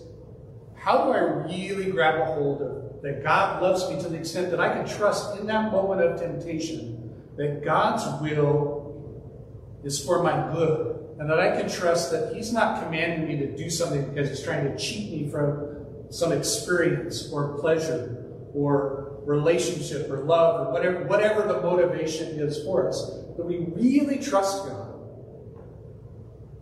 how 0.88 1.04
do 1.04 1.10
I 1.12 1.18
really 1.18 1.90
grab 1.90 2.18
a 2.18 2.24
hold 2.24 2.62
of 2.62 3.02
that 3.02 3.22
God 3.22 3.60
loves 3.60 3.90
me 3.90 4.00
to 4.00 4.08
the 4.08 4.16
extent 4.16 4.50
that 4.50 4.58
I 4.58 4.72
can 4.72 4.88
trust 4.88 5.38
in 5.38 5.46
that 5.48 5.70
moment 5.70 6.00
of 6.00 6.18
temptation 6.18 7.14
that 7.36 7.62
God's 7.62 8.04
will 8.22 9.82
is 9.84 10.02
for 10.02 10.22
my 10.22 10.50
good 10.54 10.96
and 11.18 11.28
that 11.28 11.38
I 11.38 11.60
can 11.60 11.68
trust 11.68 12.10
that 12.12 12.34
He's 12.34 12.54
not 12.54 12.82
commanding 12.82 13.28
me 13.28 13.36
to 13.36 13.54
do 13.54 13.68
something 13.68 14.08
because 14.08 14.30
He's 14.30 14.42
trying 14.42 14.64
to 14.64 14.78
cheat 14.78 15.12
me 15.12 15.30
from 15.30 15.84
some 16.08 16.32
experience 16.32 17.30
or 17.30 17.58
pleasure 17.58 18.24
or 18.54 19.20
relationship 19.26 20.10
or 20.10 20.24
love 20.24 20.68
or 20.68 20.72
whatever, 20.72 21.04
whatever 21.04 21.42
the 21.42 21.60
motivation 21.60 22.40
is 22.40 22.64
for 22.64 22.88
us. 22.88 23.10
That 23.36 23.44
we 23.44 23.58
really 23.58 24.16
trust 24.16 24.66
God 24.66 24.87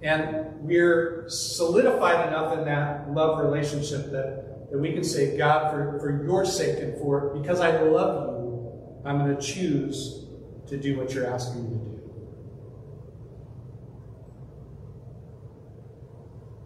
and 0.03 0.61
we're 0.61 1.29
solidified 1.29 2.29
enough 2.29 2.59
in 2.59 2.65
that 2.65 3.11
love 3.13 3.43
relationship 3.45 4.11
that, 4.11 4.71
that 4.71 4.79
we 4.79 4.93
can 4.93 5.05
say, 5.05 5.37
God, 5.37 5.73
for, 5.73 5.99
for 5.99 6.25
your 6.25 6.45
sake 6.45 6.83
and 6.83 6.99
for 6.99 7.35
because 7.41 7.61
I 7.61 7.81
love 7.81 8.41
you, 8.41 9.03
I'm 9.05 9.19
going 9.19 9.35
to 9.37 9.43
choose 9.43 10.27
to 10.69 10.77
do 10.77 10.99
what 10.99 11.15
you're 11.15 11.27
asking 11.27 11.65
me 11.65 11.79
to 11.79 11.85
do. 11.85 11.97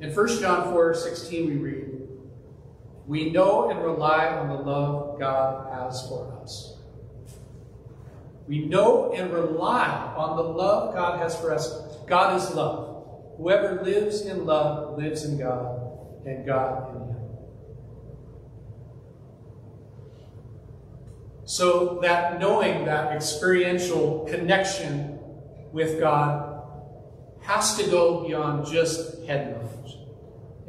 In 0.01 0.15
1 0.15 0.41
John 0.41 0.73
4 0.73 0.95
16, 0.95 1.47
we 1.47 1.57
read, 1.57 1.87
We 3.07 3.31
know 3.31 3.71
and 3.71 3.83
rely 3.83 4.27
on 4.29 4.49
the 4.49 4.55
love 4.55 5.21
God 5.21 5.73
has 5.75 6.09
for 6.09 6.41
us. 6.43 6.79
We 8.49 8.65
know 8.67 9.13
and 9.13 9.33
rely 9.33 9.87
on 10.17 10.37
the 10.37 10.43
love 10.43 10.95
God 10.95 11.21
has 11.21 11.39
for 11.39 11.55
us. 11.55 11.97
God 12.07 12.37
is 12.41 12.53
love. 12.55 12.90
Whoever 13.41 13.83
lives 13.83 14.21
in 14.21 14.45
love 14.45 14.99
lives 14.99 15.25
in 15.25 15.39
God, 15.39 15.81
and 16.27 16.45
God 16.45 16.95
in 16.95 17.01
him. 17.01 17.17
So 21.47 22.01
that 22.03 22.39
knowing 22.39 22.85
that 22.85 23.17
experiential 23.17 24.27
connection 24.29 25.19
with 25.73 25.99
God 25.99 26.63
has 27.41 27.79
to 27.79 27.91
go 27.91 28.27
beyond 28.27 28.67
just 28.67 29.23
head 29.23 29.57
knowledge. 29.57 29.97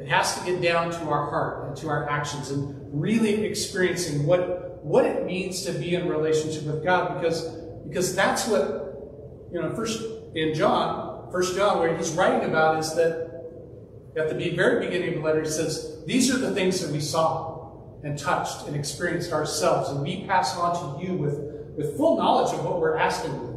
It 0.00 0.08
has 0.08 0.38
to 0.38 0.44
get 0.46 0.62
down 0.62 0.92
to 0.92 1.10
our 1.10 1.28
heart 1.28 1.68
and 1.68 1.76
to 1.76 1.88
our 1.88 2.08
actions 2.08 2.50
and 2.50 2.74
really 2.90 3.44
experiencing 3.44 4.24
what, 4.26 4.82
what 4.82 5.04
it 5.04 5.26
means 5.26 5.66
to 5.66 5.72
be 5.72 5.94
in 5.94 6.08
relationship 6.08 6.62
with 6.62 6.82
God 6.82 7.20
because, 7.20 7.54
because 7.86 8.16
that's 8.16 8.48
what, 8.48 9.50
you 9.52 9.60
know, 9.60 9.74
first 9.76 10.02
in 10.34 10.54
John, 10.54 11.01
First 11.32 11.56
John, 11.56 11.78
where 11.78 11.96
he's 11.96 12.10
writing 12.10 12.48
about 12.48 12.78
is 12.78 12.94
that 12.94 13.32
at 14.16 14.28
the 14.28 14.50
very 14.50 14.84
beginning 14.84 15.08
of 15.08 15.14
the 15.14 15.20
letter, 15.22 15.40
he 15.40 15.48
says, 15.48 16.04
These 16.06 16.32
are 16.32 16.36
the 16.36 16.54
things 16.54 16.80
that 16.80 16.92
we 16.92 17.00
saw 17.00 17.52
and 18.04 18.18
touched 18.18 18.66
and 18.66 18.76
experienced 18.76 19.32
ourselves, 19.32 19.88
and 19.88 20.02
we 20.02 20.26
pass 20.26 20.56
on 20.56 20.98
to 20.98 21.06
you 21.06 21.14
with, 21.14 21.38
with 21.76 21.96
full 21.96 22.18
knowledge 22.18 22.52
of 22.52 22.64
what 22.64 22.80
we're 22.80 22.98
asking 22.98 23.32
you. 23.32 23.52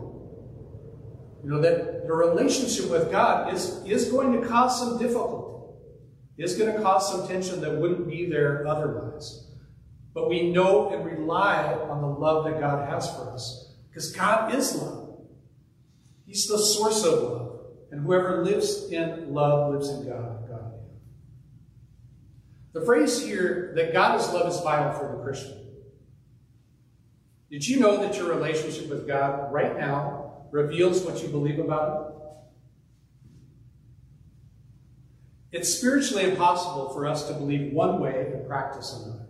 You 1.43 1.49
know, 1.49 1.61
that 1.61 2.07
the 2.07 2.13
relationship 2.13 2.89
with 2.89 3.11
God 3.11 3.53
is, 3.53 3.83
is 3.85 4.09
going 4.09 4.39
to 4.39 4.47
cause 4.47 4.79
some 4.79 4.97
difficulty, 4.97 5.77
is 6.38 6.57
going 6.57 6.73
to 6.73 6.81
cause 6.81 7.11
some 7.11 7.27
tension 7.27 7.59
that 7.61 7.75
wouldn't 7.75 8.07
be 8.07 8.29
there 8.29 8.65
otherwise. 8.65 9.47
But 10.13 10.29
we 10.29 10.51
know 10.53 10.91
and 10.91 11.05
rely 11.05 11.73
on 11.73 12.01
the 12.01 12.07
love 12.07 12.45
that 12.45 12.61
God 12.61 12.88
has 12.88 13.13
for 13.13 13.31
us, 13.31 13.75
because 13.89 14.13
God 14.13 14.55
is 14.55 14.81
love. 14.81 15.19
He's 16.25 16.47
the 16.47 16.57
source 16.57 17.03
of 17.03 17.21
love. 17.21 17.44
And 17.91 18.02
whoever 18.02 18.43
lives 18.43 18.89
in 18.91 19.34
love 19.34 19.74
lives 19.74 19.89
in 19.89 20.08
God, 20.08 20.50
God 20.50 20.74
in 20.74 20.80
him. 20.80 21.00
The 22.74 22.82
phrase 22.82 23.21
here 23.21 23.74
that 23.76 23.93
God 23.93 24.19
is 24.19 24.28
love 24.30 24.52
is 24.52 24.60
vital 24.60 24.91
for 25.00 25.15
the 25.15 25.24
Christian. 25.24 25.65
Did 27.50 27.67
you 27.67 27.80
know 27.80 27.98
that 27.98 28.17
your 28.17 28.30
relationship 28.30 28.89
with 28.89 29.08
God 29.08 29.54
right 29.54 29.78
now 29.78 30.45
reveals 30.52 31.04
what 31.04 31.21
you 31.21 31.30
believe 31.30 31.60
about 31.60 32.08
Him? 32.08 32.12
It's 35.52 35.74
spiritually 35.74 36.30
impossible 36.30 36.89
for 36.89 37.08
us 37.08 37.28
to 37.30 37.34
believe 37.34 37.71
one 37.71 38.02
way 38.02 38.32
and 38.34 38.45
practice 38.45 38.93
another. 38.93 39.26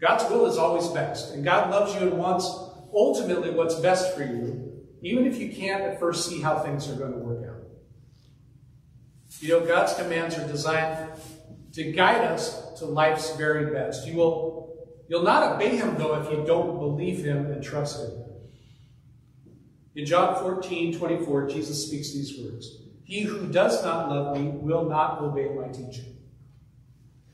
God's 0.00 0.30
will 0.30 0.46
is 0.46 0.58
always 0.58 0.86
best, 0.88 1.34
and 1.34 1.42
God 1.44 1.70
loves 1.70 1.94
you 1.94 2.08
and 2.08 2.18
wants 2.18 2.46
ultimately 2.94 3.50
what's 3.50 3.74
best 3.74 4.16
for 4.16 4.22
you 4.22 4.57
even 5.02 5.26
if 5.26 5.38
you 5.38 5.50
can't 5.52 5.82
at 5.82 6.00
first 6.00 6.28
see 6.28 6.40
how 6.40 6.58
things 6.58 6.88
are 6.88 6.96
going 6.96 7.12
to 7.12 7.18
work 7.18 7.48
out. 7.48 7.62
You 9.40 9.48
know, 9.50 9.66
God's 9.66 9.94
commands 9.94 10.36
are 10.36 10.46
designed 10.46 11.10
to 11.72 11.92
guide 11.92 12.24
us 12.24 12.78
to 12.78 12.86
life's 12.86 13.36
very 13.36 13.72
best. 13.72 14.06
You 14.06 14.16
will, 14.16 14.88
you'll 15.08 15.22
not 15.22 15.54
obey 15.54 15.76
him, 15.76 15.96
though, 15.96 16.20
if 16.20 16.30
you 16.30 16.44
don't 16.44 16.78
believe 16.78 17.24
him 17.24 17.46
and 17.46 17.62
trust 17.62 18.00
him. 18.00 18.24
In 19.94 20.06
John 20.06 20.40
14, 20.40 20.96
24, 20.96 21.48
Jesus 21.48 21.86
speaks 21.86 22.12
these 22.12 22.38
words 22.38 22.78
He 23.04 23.22
who 23.22 23.48
does 23.48 23.82
not 23.84 24.08
love 24.08 24.36
me 24.36 24.48
will 24.48 24.88
not 24.88 25.20
obey 25.20 25.48
my 25.48 25.68
teaching. 25.68 26.16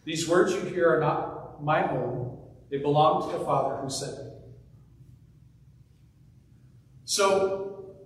These 0.05 0.29
words 0.29 0.53
you 0.53 0.61
hear 0.61 0.97
are 0.97 1.01
not 1.01 1.63
my 1.63 1.91
own, 1.91 2.39
they 2.71 2.79
belong 2.79 3.31
to 3.31 3.39
the 3.39 3.45
Father 3.45 3.77
who 3.77 3.89
sent 3.89 4.19
me. 4.19 4.34
So, 7.05 7.97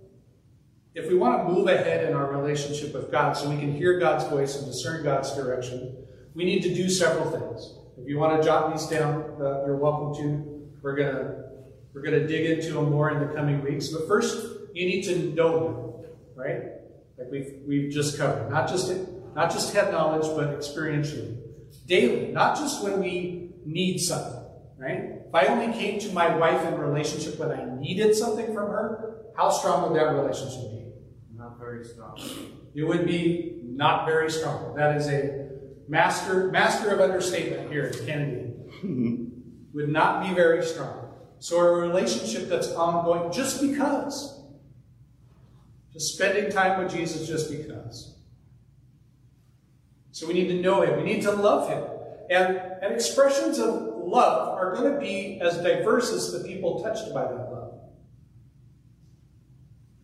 if 0.93 1.07
we 1.07 1.15
want 1.15 1.47
to 1.47 1.53
move 1.53 1.67
ahead 1.67 2.05
in 2.05 2.13
our 2.13 2.29
relationship 2.31 2.93
with 2.93 3.11
God 3.11 3.33
so 3.33 3.49
we 3.49 3.57
can 3.57 3.73
hear 3.73 3.97
God's 3.99 4.25
voice 4.25 4.57
and 4.57 4.65
discern 4.65 5.03
God's 5.03 5.33
direction, 5.35 5.95
we 6.33 6.43
need 6.43 6.63
to 6.63 6.73
do 6.73 6.89
several 6.89 7.31
things. 7.31 7.75
If 7.97 8.07
you 8.07 8.17
want 8.17 8.41
to 8.41 8.45
jot 8.45 8.73
these 8.73 8.87
down, 8.87 9.23
uh, 9.41 9.65
you're 9.65 9.77
welcome 9.77 10.15
to. 10.15 10.69
We're 10.81 10.95
going 10.95 11.15
to 11.15 11.35
we're 11.93 12.01
going 12.01 12.19
to 12.19 12.27
dig 12.27 12.49
into 12.49 12.73
them 12.73 12.91
more 12.91 13.11
in 13.11 13.19
the 13.25 13.33
coming 13.33 13.63
weeks. 13.63 13.87
But 13.87 14.07
first, 14.07 14.45
you 14.73 14.85
need 14.85 15.03
to 15.03 15.33
know 15.33 15.67
Him, 15.67 16.09
right? 16.35 16.63
Like 17.17 17.31
we've 17.31 17.53
we've 17.65 17.91
just 17.91 18.17
covered, 18.17 18.49
not 18.49 18.67
just 18.67 18.93
not 19.35 19.51
just 19.51 19.73
head 19.73 19.91
knowledge, 19.91 20.27
but 20.35 20.59
experientially, 20.59 21.37
daily. 21.85 22.31
Not 22.31 22.57
just 22.57 22.83
when 22.83 22.99
we 22.99 23.51
need 23.65 23.99
something, 23.99 24.38
right? 24.79 25.21
If 25.27 25.35
I 25.35 25.45
only 25.45 25.73
came 25.77 25.99
to 25.99 26.11
my 26.13 26.35
wife 26.35 26.65
in 26.65 26.79
relationship 26.79 27.37
when 27.37 27.51
I 27.51 27.65
needed 27.79 28.15
something 28.15 28.47
from 28.47 28.69
her, 28.69 29.25
how 29.35 29.49
strong 29.49 29.83
would 29.83 29.99
that 29.99 30.13
relationship 30.13 30.71
be? 30.71 30.85
Not 31.35 31.59
very 31.59 31.85
strong. 31.85 32.17
It 32.73 32.83
would 32.83 33.05
be 33.05 33.61
not 33.63 34.05
very 34.05 34.31
strong. 34.31 34.75
That 34.75 34.95
is 34.97 35.07
a 35.07 35.49
master 35.87 36.49
master 36.51 36.91
of 36.91 37.01
understatement 37.01 37.71
here 37.71 37.85
at 37.85 38.05
Kennedy. 38.05 38.53
would 39.73 39.89
not 39.89 40.27
be 40.27 40.33
very 40.33 40.63
strong. 40.63 41.13
So 41.39 41.59
a 41.59 41.71
relationship 41.71 42.49
that's 42.49 42.71
ongoing 42.73 43.31
just 43.31 43.61
because. 43.61 44.41
Just 45.93 46.15
spending 46.15 46.51
time 46.51 46.83
with 46.83 46.91
Jesus 46.91 47.27
just 47.27 47.49
because. 47.49 48.15
So 50.11 50.27
we 50.27 50.33
need 50.33 50.47
to 50.49 50.61
know 50.61 50.81
him. 50.81 50.97
We 50.97 51.03
need 51.03 51.21
to 51.23 51.31
love 51.31 51.69
him. 51.69 51.83
And, 52.29 52.57
and 52.81 52.93
expressions 52.93 53.57
of 53.57 53.98
love 54.09 54.57
are 54.57 54.73
going 54.75 54.93
to 54.93 54.99
be 54.99 55.39
as 55.41 55.57
diverse 55.57 56.11
as 56.11 56.31
the 56.31 56.47
people 56.47 56.81
touched 56.83 57.13
by 57.13 57.23
that 57.23 57.51
love. 57.51 57.73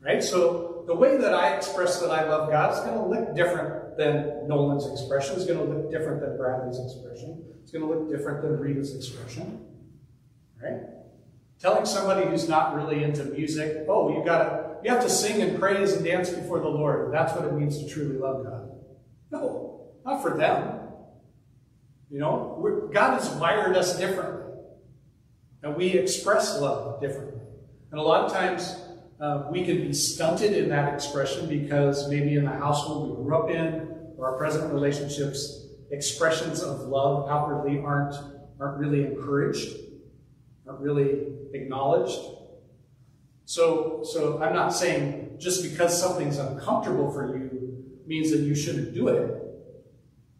Right? 0.01 0.23
So 0.23 0.83
the 0.87 0.95
way 0.95 1.17
that 1.17 1.33
I 1.33 1.55
express 1.55 1.99
that 2.01 2.11
I 2.11 2.27
love 2.29 2.49
God 2.49 2.73
is 2.73 2.79
going 2.79 2.97
to 2.97 3.05
look 3.05 3.35
different 3.35 3.97
than 3.97 4.47
Nolan's 4.47 4.87
expression. 4.87 5.35
It's 5.35 5.45
going 5.45 5.59
to 5.59 5.65
look 5.65 5.91
different 5.91 6.21
than 6.21 6.37
Bradley's 6.37 6.79
expression. 6.79 7.43
It's 7.63 7.71
going 7.71 7.87
to 7.87 7.91
look 7.91 8.11
different 8.11 8.41
than 8.41 8.59
Rita's 8.59 8.95
expression. 8.95 9.65
Right? 10.61 10.81
Telling 11.59 11.85
somebody 11.85 12.27
who's 12.27 12.47
not 12.47 12.75
really 12.75 13.03
into 13.03 13.23
music, 13.25 13.85
oh, 13.87 14.15
you 14.15 14.23
gotta 14.25 14.75
you 14.83 14.91
have 14.91 15.01
to 15.01 15.09
sing 15.09 15.41
and 15.41 15.57
praise 15.59 15.93
and 15.93 16.05
dance 16.05 16.29
before 16.29 16.59
the 16.59 16.67
Lord. 16.67 17.13
That's 17.13 17.33
what 17.33 17.45
it 17.45 17.53
means 17.53 17.81
to 17.81 17.89
truly 17.89 18.17
love 18.17 18.43
God. 18.43 18.69
No, 19.31 19.93
not 20.05 20.21
for 20.21 20.37
them. 20.37 20.84
You 22.09 22.19
know, 22.19 22.89
God 22.93 23.19
has 23.19 23.29
wired 23.35 23.75
us 23.75 23.97
differently, 23.97 24.43
and 25.63 25.75
we 25.75 25.87
express 25.87 26.59
love 26.61 27.01
differently. 27.01 27.41
And 27.91 27.99
a 27.99 28.03
lot 28.03 28.25
of 28.25 28.31
times, 28.31 28.79
uh, 29.19 29.47
we 29.49 29.65
can 29.65 29.77
be 29.77 29.93
stunted 29.93 30.53
in 30.53 30.69
that 30.69 30.93
expression 30.93 31.47
because 31.47 32.09
maybe 32.09 32.35
in 32.35 32.45
the 32.45 32.51
household 32.51 33.17
we 33.17 33.23
grew 33.23 33.37
up 33.37 33.49
in, 33.49 34.13
or 34.17 34.31
our 34.31 34.37
present 34.37 34.71
relationships, 34.73 35.65
expressions 35.91 36.61
of 36.61 36.81
love 36.81 37.29
outwardly 37.29 37.79
aren't 37.79 38.15
aren't 38.59 38.77
really 38.79 39.05
encouraged, 39.05 39.75
aren't 40.67 40.79
really 40.79 41.27
acknowledged. 41.53 42.19
So, 43.45 44.01
so 44.03 44.41
I'm 44.41 44.53
not 44.53 44.69
saying 44.69 45.37
just 45.37 45.61
because 45.63 45.99
something's 45.99 46.37
uncomfortable 46.37 47.11
for 47.11 47.37
you 47.37 47.85
means 48.07 48.31
that 48.31 48.39
you 48.39 48.55
shouldn't 48.55 48.93
do 48.93 49.09
it. 49.09 49.44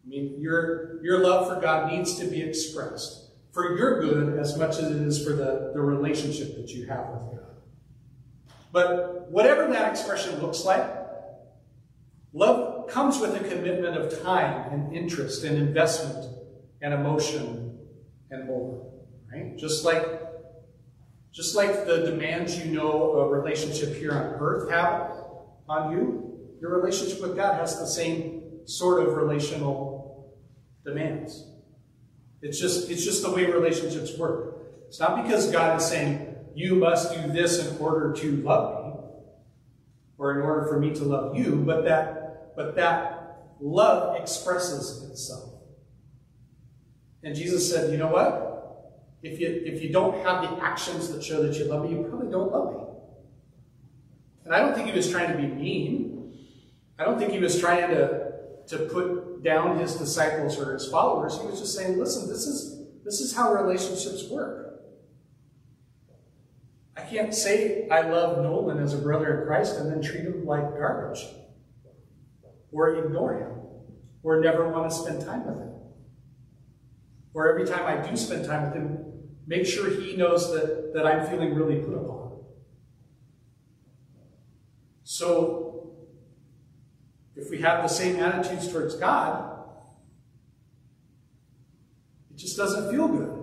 I 0.06 0.08
mean, 0.08 0.40
your, 0.40 1.02
your 1.02 1.18
love 1.18 1.48
for 1.48 1.60
God 1.60 1.90
needs 1.90 2.16
to 2.20 2.26
be 2.26 2.40
expressed 2.40 3.30
for 3.52 3.76
your 3.76 4.00
good 4.00 4.38
as 4.38 4.56
much 4.56 4.78
as 4.78 4.90
it 4.90 5.02
is 5.02 5.24
for 5.24 5.32
the, 5.32 5.72
the 5.74 5.80
relationship 5.80 6.56
that 6.56 6.70
you 6.70 6.86
have 6.86 7.08
with 7.08 7.40
God. 7.40 7.56
But 8.70 9.30
whatever 9.30 9.66
that 9.72 9.90
expression 9.90 10.40
looks 10.40 10.64
like, 10.64 10.86
love 12.32 12.88
comes 12.88 13.18
with 13.18 13.34
a 13.34 13.48
commitment 13.48 13.96
of 13.96 14.22
time 14.22 14.72
and 14.72 14.94
interest 14.94 15.42
and 15.42 15.56
investment 15.56 16.26
and 16.82 16.94
emotion 16.94 17.78
and 18.30 18.46
more. 18.46 18.92
Right? 19.32 19.56
Just 19.56 19.84
like 19.84 20.22
just 21.32 21.54
like 21.54 21.84
the 21.86 21.98
demands 21.98 22.58
you 22.58 22.72
know 22.72 23.12
a 23.12 23.28
relationship 23.28 23.94
here 23.96 24.12
on 24.12 24.40
earth 24.40 24.70
have 24.70 25.12
on 25.68 25.92
you, 25.92 26.38
your 26.60 26.78
relationship 26.78 27.20
with 27.20 27.36
God 27.36 27.58
has 27.60 27.78
the 27.78 27.86
same 27.86 28.42
sort 28.64 29.06
of 29.06 29.16
relational 29.16 29.85
demands. 30.86 31.44
It's 32.40 32.58
just, 32.58 32.90
it's 32.90 33.04
just 33.04 33.22
the 33.22 33.30
way 33.30 33.44
relationships 33.44 34.16
work. 34.16 34.58
It's 34.88 35.00
not 35.00 35.22
because 35.22 35.50
God 35.50 35.80
is 35.80 35.86
saying, 35.86 36.34
you 36.54 36.76
must 36.76 37.12
do 37.12 37.32
this 37.32 37.66
in 37.66 37.76
order 37.78 38.14
to 38.14 38.36
love 38.36 38.84
me, 38.84 39.00
or 40.16 40.34
in 40.38 40.40
order 40.40 40.66
for 40.66 40.80
me 40.80 40.94
to 40.94 41.04
love 41.04 41.36
you, 41.36 41.56
but 41.56 41.84
that, 41.84 42.56
but 42.56 42.76
that 42.76 43.52
love 43.60 44.18
expresses 44.18 45.02
itself. 45.10 45.52
And 47.22 47.34
Jesus 47.34 47.68
said, 47.68 47.90
you 47.90 47.98
know 47.98 48.08
what? 48.08 48.44
If 49.22 49.40
you, 49.40 49.48
if 49.48 49.82
you 49.82 49.90
don't 49.90 50.24
have 50.24 50.42
the 50.42 50.64
actions 50.64 51.08
that 51.12 51.22
show 51.24 51.42
that 51.42 51.58
you 51.58 51.64
love 51.64 51.84
me, 51.84 51.96
you 51.96 52.04
probably 52.04 52.30
don't 52.30 52.52
love 52.52 52.74
me. 52.74 52.80
And 54.44 54.54
I 54.54 54.60
don't 54.60 54.74
think 54.74 54.88
he 54.88 54.94
was 54.94 55.10
trying 55.10 55.32
to 55.32 55.36
be 55.36 55.48
mean. 55.48 56.38
I 56.98 57.04
don't 57.04 57.18
think 57.18 57.32
he 57.32 57.40
was 57.40 57.58
trying 57.58 57.90
to, 57.90 58.25
to 58.68 58.78
put 58.78 59.42
down 59.42 59.78
his 59.78 59.94
disciples 59.94 60.58
or 60.58 60.74
his 60.74 60.88
followers. 60.88 61.38
He 61.40 61.46
was 61.46 61.60
just 61.60 61.74
saying, 61.74 61.98
listen, 61.98 62.28
this 62.28 62.46
is, 62.46 62.86
this 63.04 63.20
is 63.20 63.34
how 63.34 63.52
relationships 63.52 64.28
work. 64.30 64.66
I 66.96 67.02
can't 67.02 67.34
say 67.34 67.88
I 67.90 68.02
love 68.02 68.42
Nolan 68.42 68.78
as 68.78 68.94
a 68.94 68.98
brother 68.98 69.40
in 69.40 69.46
Christ 69.46 69.76
and 69.76 69.90
then 69.90 70.02
treat 70.02 70.24
him 70.24 70.46
like 70.46 70.62
garbage. 70.76 71.24
Or 72.72 72.96
ignore 72.96 73.38
him. 73.38 73.52
Or 74.22 74.40
never 74.40 74.68
want 74.68 74.90
to 74.90 74.96
spend 74.96 75.24
time 75.24 75.46
with 75.46 75.56
him. 75.56 75.72
Or 77.34 77.48
every 77.50 77.66
time 77.66 77.84
I 77.86 78.08
do 78.08 78.16
spend 78.16 78.46
time 78.46 78.64
with 78.64 78.74
him, 78.74 79.04
make 79.46 79.66
sure 79.66 79.90
he 79.90 80.16
knows 80.16 80.52
that, 80.52 80.94
that 80.94 81.06
I'm 81.06 81.26
feeling 81.26 81.54
really 81.54 81.80
put 81.80 81.94
upon. 81.94 82.32
So, 85.04 85.55
if 87.36 87.50
we 87.50 87.60
have 87.60 87.82
the 87.82 87.88
same 87.88 88.16
attitudes 88.16 88.72
towards 88.72 88.96
God, 88.96 89.52
it 92.30 92.38
just 92.38 92.56
doesn't 92.56 92.90
feel 92.90 93.08
good. 93.08 93.36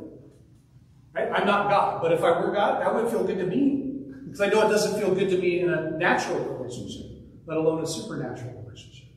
Right? 1.13 1.29
I'm 1.31 1.45
not 1.45 1.69
God, 1.69 2.01
but 2.01 2.11
if 2.11 2.23
I 2.23 2.31
were 2.31 2.51
God, 2.51 2.81
that 2.81 2.93
would 2.93 3.09
feel 3.11 3.23
good 3.23 3.37
to 3.37 3.45
me. 3.45 3.91
Because 4.25 4.41
I 4.41 4.47
know 4.47 4.65
it 4.67 4.71
doesn't 4.71 4.99
feel 4.99 5.13
good 5.13 5.29
to 5.29 5.37
me 5.37 5.59
in 5.59 5.69
a 5.69 5.91
natural 5.91 6.39
relationship, 6.39 7.05
let 7.45 7.57
alone 7.57 7.83
a 7.83 7.87
supernatural 7.87 8.63
relationship. 8.63 9.09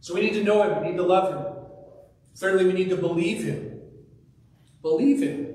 So 0.00 0.12
we 0.12 0.22
need 0.22 0.34
to 0.34 0.42
know 0.42 0.62
Him, 0.64 0.82
we 0.82 0.90
need 0.90 0.96
to 0.96 1.04
love 1.04 1.32
Him. 1.32 1.64
Thirdly, 2.36 2.66
we 2.66 2.72
need 2.72 2.90
to 2.90 2.96
believe 2.96 3.44
Him. 3.44 3.80
Believe 4.82 5.22
Him. 5.22 5.54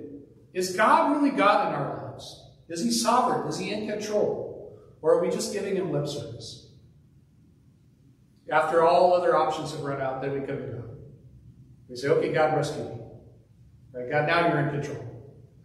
Is 0.54 0.76
God 0.76 1.12
really 1.12 1.36
God 1.36 1.68
in 1.68 1.76
our 1.76 2.12
lives? 2.12 2.52
Is 2.70 2.82
He 2.84 2.92
sovereign? 2.92 3.50
Is 3.50 3.60
He 3.60 3.72
in 3.72 3.86
control? 3.88 4.80
Or 5.02 5.16
are 5.16 5.22
we 5.22 5.30
just 5.30 5.52
giving 5.52 5.76
Him 5.76 5.92
lip 5.92 6.08
service? 6.08 6.71
After 8.52 8.84
all 8.84 9.14
other 9.14 9.36
options 9.36 9.72
have 9.72 9.80
run 9.82 10.02
out, 10.02 10.22
then 10.22 10.34
we 10.34 10.40
come 10.46 10.58
to 10.58 10.64
God. 10.64 10.90
We 11.88 11.96
say, 11.96 12.10
okay, 12.10 12.34
God, 12.34 12.56
rescue 12.56 12.84
me. 12.84 12.92
Right, 13.94 14.12
God, 14.12 14.28
now 14.28 14.48
you're 14.48 14.60
in 14.60 14.82
control. 14.82 15.08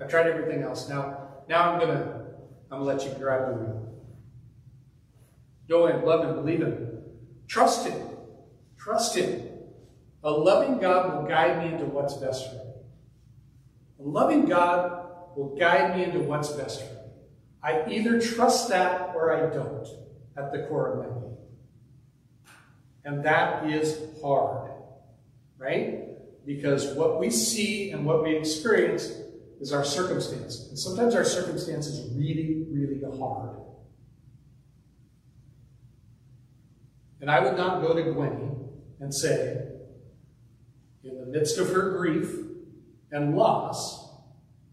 I've 0.01 0.09
tried 0.09 0.29
everything 0.29 0.62
else. 0.62 0.88
Now, 0.88 1.29
now 1.49 1.72
I'm 1.72 1.81
gonna, 1.81 2.27
I'm 2.70 2.79
gonna 2.79 2.85
let 2.85 3.05
you 3.05 3.11
grab 3.18 3.49
the 3.49 3.55
wheel. 3.55 4.03
Go 5.68 5.87
in, 5.88 6.05
love 6.05 6.25
Him, 6.25 6.35
believe 6.37 6.61
Him, 6.61 6.99
trust 7.49 7.87
Him, 7.87 8.01
trust 8.79 9.16
Him. 9.16 9.49
A 10.22 10.31
loving 10.31 10.79
God 10.79 11.14
will 11.14 11.29
guide 11.29 11.59
me 11.59 11.72
into 11.72 11.87
what's 11.87 12.14
best 12.14 12.49
for 12.49 12.55
me. 12.55 12.61
A 14.01 14.03
loving 14.03 14.46
God 14.46 15.09
will 15.37 15.57
guide 15.57 15.96
me 15.96 16.05
into 16.05 16.20
what's 16.20 16.51
best 16.51 16.83
for 16.83 16.94
me. 16.94 17.01
I 17.62 17.85
either 17.90 18.20
trust 18.20 18.68
that 18.68 19.14
or 19.14 19.33
I 19.33 19.53
don't 19.53 19.88
at 20.37 20.53
the 20.53 20.66
core 20.68 20.92
of 20.92 20.99
my 20.99 21.20
being. 21.20 21.26
And 23.07 23.25
that 23.25 23.71
is 23.71 24.01
hard, 24.21 24.69
right? 25.59 26.01
Because 26.45 26.88
what 26.97 27.21
we 27.21 27.31
see 27.31 27.92
and 27.92 28.05
what 28.05 28.25
we 28.25 28.35
experience 28.37 29.12
is 29.61 29.73
our 29.73 29.85
circumstance. 29.85 30.66
And 30.69 30.77
sometimes 30.77 31.14
our 31.14 31.25
circumstance 31.25 31.87
is 31.87 32.12
really, 32.16 32.66
really 32.69 33.01
hard. 33.16 33.59
And 37.21 37.31
I 37.31 37.38
would 37.38 37.57
not 37.57 37.81
go 37.81 37.95
to 37.95 38.03
Gwenny 38.03 38.51
and 38.99 39.14
say, 39.14 39.69
in 41.05 41.16
the 41.16 41.27
midst 41.27 41.59
of 41.59 41.71
her 41.71 41.97
grief 41.97 42.29
and 43.12 43.37
loss, 43.37 44.11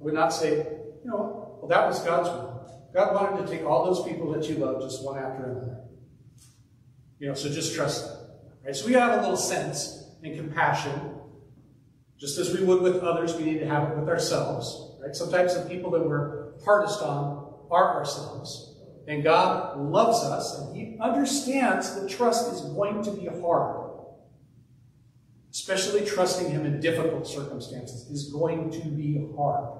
I 0.01 0.05
would 0.05 0.15
not 0.15 0.33
say, 0.33 0.55
you 0.57 1.05
know, 1.05 1.59
well, 1.61 1.69
that 1.69 1.87
was 1.87 1.99
God's 1.99 2.29
will. 2.29 2.89
God 2.95 3.13
wanted 3.13 3.45
to 3.45 3.51
take 3.51 3.63
all 3.63 3.85
those 3.85 4.03
people 4.07 4.31
that 4.31 4.49
you 4.49 4.55
love 4.55 4.81
just 4.81 5.05
one 5.05 5.19
after 5.19 5.43
another. 5.43 5.81
You 7.19 7.27
know, 7.27 7.35
so 7.35 7.47
just 7.49 7.75
trust 7.75 8.05
that. 8.05 8.22
Right? 8.65 8.75
So 8.75 8.87
we 8.87 8.93
have 8.93 9.19
a 9.19 9.21
little 9.21 9.37
sense 9.37 10.05
and 10.23 10.35
compassion. 10.35 11.19
Just 12.17 12.37
as 12.37 12.57
we 12.57 12.63
would 12.63 12.81
with 12.81 13.03
others, 13.03 13.35
we 13.35 13.43
need 13.43 13.59
to 13.59 13.67
have 13.67 13.89
it 13.89 13.97
with 13.97 14.07
ourselves. 14.07 14.97
Right? 15.01 15.15
Sometimes 15.15 15.55
the 15.55 15.67
people 15.67 15.91
that 15.91 16.07
we're 16.07 16.53
hardest 16.63 17.01
on 17.01 17.53
are 17.69 17.95
ourselves. 17.95 18.75
And 19.07 19.23
God 19.23 19.77
loves 19.77 20.23
us, 20.23 20.59
and 20.59 20.75
He 20.75 20.97
understands 21.01 21.95
that 21.95 22.09
trust 22.09 22.53
is 22.53 22.61
going 22.61 23.03
to 23.03 23.11
be 23.11 23.25
hard. 23.25 23.89
Especially 25.51 26.05
trusting 26.05 26.49
Him 26.49 26.65
in 26.65 26.79
difficult 26.79 27.27
circumstances 27.27 28.09
is 28.09 28.31
going 28.31 28.71
to 28.71 28.87
be 28.87 29.27
hard. 29.35 29.79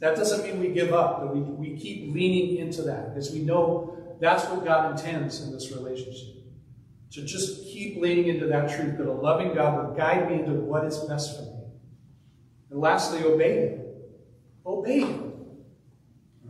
That 0.00 0.16
doesn't 0.16 0.44
mean 0.44 0.60
we 0.60 0.68
give 0.68 0.92
up, 0.92 1.20
but 1.20 1.34
we, 1.34 1.40
we 1.40 1.76
keep 1.76 2.14
leaning 2.14 2.58
into 2.58 2.82
that 2.82 3.14
because 3.14 3.32
we 3.32 3.40
know 3.40 4.16
that's 4.20 4.44
what 4.44 4.64
God 4.64 4.92
intends 4.92 5.42
in 5.42 5.52
this 5.52 5.72
relationship. 5.72 6.37
To 7.12 7.22
just 7.24 7.62
keep 7.64 8.00
leaning 8.00 8.26
into 8.28 8.46
that 8.46 8.68
truth 8.76 8.98
that 8.98 9.06
a 9.06 9.12
loving 9.12 9.54
God 9.54 9.88
will 9.88 9.94
guide 9.94 10.30
me 10.30 10.40
into 10.40 10.52
what 10.52 10.84
is 10.84 10.98
best 10.98 11.36
for 11.36 11.42
me. 11.42 11.52
And 12.70 12.80
lastly, 12.80 13.24
obey 13.24 13.68
Him. 13.68 13.80
obey 14.66 15.00
him. 15.00 15.32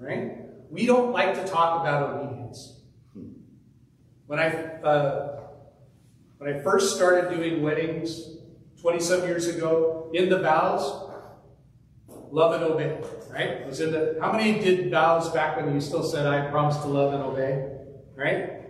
All 0.01 0.07
right? 0.07 0.38
We 0.71 0.85
don't 0.85 1.12
like 1.12 1.35
to 1.35 1.44
talk 1.47 1.81
about 1.81 2.21
obedience. 2.21 2.81
When 4.27 4.38
I 4.38 4.49
uh, 4.83 5.40
when 6.38 6.55
I 6.55 6.61
first 6.61 6.97
started 6.97 7.35
doing 7.35 7.62
weddings 7.62 8.37
27 8.81 9.29
years 9.29 9.47
ago, 9.47 10.11
in 10.12 10.29
the 10.29 10.38
vows, 10.38 11.11
love 12.31 12.53
and 12.53 12.64
obey. 12.64 13.01
Right? 13.31 13.66
Was 13.66 13.81
in 13.81 13.92
the 13.92 14.18
how 14.21 14.33
many 14.33 14.59
did 14.59 14.90
vows 14.90 15.31
back 15.31 15.57
when 15.57 15.73
you 15.73 15.81
still 15.81 16.03
said 16.03 16.27
I 16.27 16.51
promise 16.51 16.77
to 16.79 16.88
love 16.88 17.14
and 17.14 17.23
obey? 17.23 17.71
Right? 18.14 18.67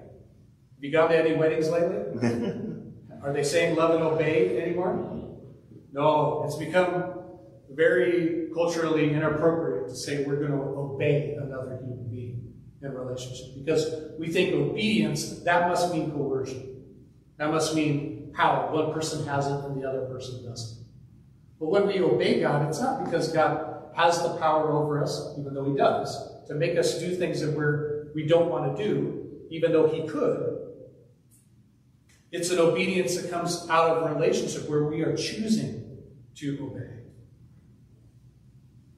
Have 0.78 0.84
you 0.84 0.92
gone 0.92 1.10
to 1.10 1.18
any 1.18 1.34
weddings 1.34 1.68
lately? 1.70 1.96
Are 3.24 3.32
they 3.32 3.42
saying 3.42 3.74
love 3.74 3.96
and 3.96 4.04
obey 4.04 4.62
anymore? 4.62 5.26
No, 5.92 6.44
it's 6.46 6.54
become 6.54 7.14
very 7.72 8.46
culturally 8.54 9.12
inappropriate 9.12 9.88
to 9.88 9.96
say 9.96 10.24
we're 10.24 10.36
going 10.36 10.52
to 10.52 10.58
obey 10.58 11.36
another 11.36 11.80
human 11.82 12.08
being 12.08 12.52
in 12.80 12.92
a 12.92 12.94
relationship 12.94 13.56
because 13.56 14.12
we 14.20 14.28
think 14.28 14.54
obedience, 14.54 15.40
that 15.40 15.68
must 15.68 15.92
mean 15.92 16.12
coercion. 16.12 16.84
That 17.38 17.50
must 17.50 17.74
mean 17.74 18.30
power. 18.32 18.72
One 18.72 18.92
person 18.92 19.26
has 19.26 19.48
it 19.48 19.54
and 19.64 19.82
the 19.82 19.88
other 19.88 20.02
person 20.02 20.48
doesn't. 20.48 20.86
But 21.58 21.70
when 21.70 21.88
we 21.88 22.00
obey 22.00 22.40
God, 22.40 22.68
it's 22.68 22.80
not 22.80 23.04
because 23.04 23.32
God 23.32 23.90
has 23.96 24.22
the 24.22 24.36
power 24.36 24.70
over 24.70 25.02
us, 25.02 25.34
even 25.40 25.54
though 25.54 25.64
He 25.64 25.76
does, 25.76 26.46
to 26.46 26.54
make 26.54 26.78
us 26.78 27.00
do 27.00 27.16
things 27.16 27.40
that 27.40 27.56
we're, 27.56 28.12
we 28.14 28.28
don't 28.28 28.48
want 28.48 28.76
to 28.76 28.84
do, 28.84 29.26
even 29.50 29.72
though 29.72 29.88
He 29.88 30.06
could. 30.06 30.57
It's 32.30 32.50
an 32.50 32.58
obedience 32.58 33.16
that 33.16 33.30
comes 33.30 33.66
out 33.70 33.96
of 33.96 34.10
a 34.10 34.14
relationship 34.14 34.68
where 34.68 34.84
we 34.84 35.02
are 35.02 35.16
choosing 35.16 35.98
to 36.36 36.58
obey. 36.60 36.98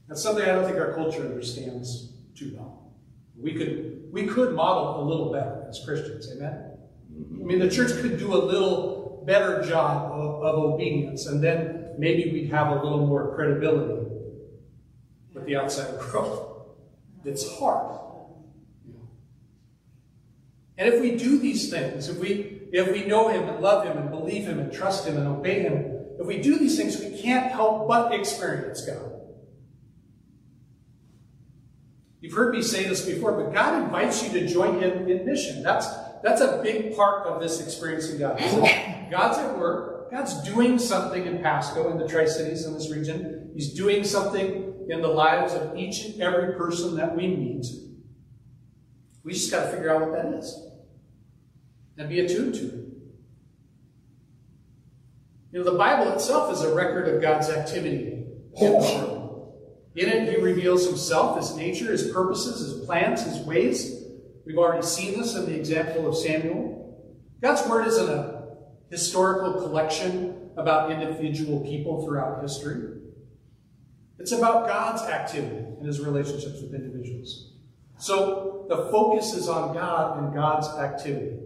That's 0.08 0.22
something 0.22 0.42
I 0.42 0.48
don't 0.48 0.64
think 0.64 0.76
our 0.76 0.92
culture 0.94 1.22
understands 1.22 2.12
too 2.34 2.54
well. 2.56 2.92
We 3.40 3.54
could, 3.54 4.08
we 4.10 4.26
could 4.26 4.54
model 4.54 5.02
a 5.02 5.04
little 5.04 5.32
better 5.32 5.64
as 5.68 5.80
Christians, 5.84 6.28
amen? 6.34 6.72
I 7.12 7.44
mean, 7.44 7.60
the 7.60 7.70
church 7.70 7.92
could 8.02 8.18
do 8.18 8.34
a 8.34 8.42
little 8.42 9.22
better 9.26 9.62
job 9.62 10.10
of, 10.12 10.42
of 10.42 10.54
obedience, 10.56 11.26
and 11.26 11.42
then 11.42 11.94
maybe 11.98 12.32
we'd 12.32 12.50
have 12.50 12.72
a 12.72 12.82
little 12.82 13.06
more 13.06 13.34
credibility 13.36 14.08
with 15.32 15.46
the 15.46 15.56
outside 15.56 15.94
world. 16.12 16.76
It's 17.24 17.58
hard. 17.58 17.98
And 20.76 20.92
if 20.92 21.00
we 21.00 21.16
do 21.16 21.38
these 21.38 21.70
things, 21.70 22.08
if 22.08 22.18
we 22.18 22.59
if 22.72 22.92
we 22.92 23.04
know 23.04 23.28
him 23.28 23.48
and 23.48 23.61
love 23.61 23.85
him 23.85 23.98
and 23.98 24.11
believe 24.11 24.46
him 24.46 24.59
and 24.61 24.72
trust 24.72 25.06
him 25.06 25.16
and 25.16 25.26
obey 25.26 25.62
him, 25.62 25.96
if 26.18 26.26
we 26.26 26.40
do 26.40 26.59
these 26.59 26.76
things, 26.76 27.00
we 27.00 27.20
can't 27.20 27.50
help 27.50 27.88
but 27.88 28.12
experience 28.12 28.85
God. 28.87 29.12
You've 32.20 32.35
heard 32.35 32.54
me 32.54 32.62
say 32.62 32.87
this 32.87 33.04
before, 33.04 33.33
but 33.33 33.54
God 33.54 33.83
invites 33.83 34.22
you 34.22 34.38
to 34.38 34.46
join 34.46 34.80
him 34.80 35.09
in 35.09 35.24
mission. 35.24 35.62
That's 35.62 35.88
that's 36.22 36.42
a 36.42 36.61
big 36.62 36.94
part 36.94 37.26
of 37.26 37.40
this 37.40 37.62
experiencing 37.62 38.18
God. 38.18 38.38
God's 39.11 39.38
at 39.38 39.59
work. 39.59 40.11
God's 40.11 40.42
doing 40.42 40.78
something 40.78 41.24
in 41.24 41.38
Pasco, 41.38 41.90
in 41.90 41.96
the 41.96 42.06
Tri 42.06 42.26
Cities, 42.26 42.66
in 42.66 42.74
this 42.74 42.90
region. 42.90 43.52
He's 43.54 43.72
doing 43.72 44.04
something 44.04 44.87
in 44.90 45.00
the 45.00 45.09
lives 45.09 45.54
of 45.54 45.74
each 45.76 46.04
and 46.04 46.20
every 46.20 46.54
person 46.56 46.96
that 46.96 47.16
we 47.16 47.28
meet. 47.28 47.64
We 49.24 49.33
just 49.33 49.50
got 49.50 49.64
to 49.64 49.70
figure 49.70 49.94
out 49.94 50.02
what 50.02 50.12
that 50.12 50.35
is 50.35 50.69
and 52.00 52.08
be 52.08 52.20
attuned 52.20 52.54
to 52.54 52.64
it. 52.64 52.74
You 55.52 55.58
know, 55.58 55.64
the 55.64 55.76
Bible 55.76 56.12
itself 56.12 56.50
is 56.52 56.62
a 56.62 56.74
record 56.74 57.14
of 57.14 57.20
God's 57.20 57.50
activity 57.50 58.24
in 59.96 60.08
it, 60.08 60.28
He 60.30 60.40
reveals 60.40 60.86
Himself, 60.86 61.36
His 61.36 61.54
nature, 61.56 61.92
His 61.92 62.10
purposes, 62.10 62.60
His 62.60 62.86
plans, 62.86 63.22
His 63.22 63.38
ways. 63.38 64.02
We've 64.46 64.56
already 64.56 64.86
seen 64.86 65.20
this 65.20 65.34
in 65.34 65.44
the 65.44 65.54
example 65.54 66.08
of 66.08 66.16
Samuel. 66.16 67.14
God's 67.42 67.68
Word 67.68 67.86
isn't 67.86 68.08
a 68.08 68.48
historical 68.90 69.54
collection 69.54 70.50
about 70.56 70.90
individual 70.90 71.60
people 71.60 72.04
throughout 72.04 72.40
history. 72.40 72.98
It's 74.18 74.32
about 74.32 74.66
God's 74.66 75.02
activity 75.02 75.56
and 75.56 75.86
His 75.86 76.00
relationships 76.00 76.62
with 76.62 76.74
individuals. 76.74 77.52
So 77.98 78.66
the 78.70 78.90
focus 78.90 79.34
is 79.34 79.48
on 79.48 79.74
God 79.74 80.18
and 80.18 80.34
God's 80.34 80.68
activity. 80.78 81.36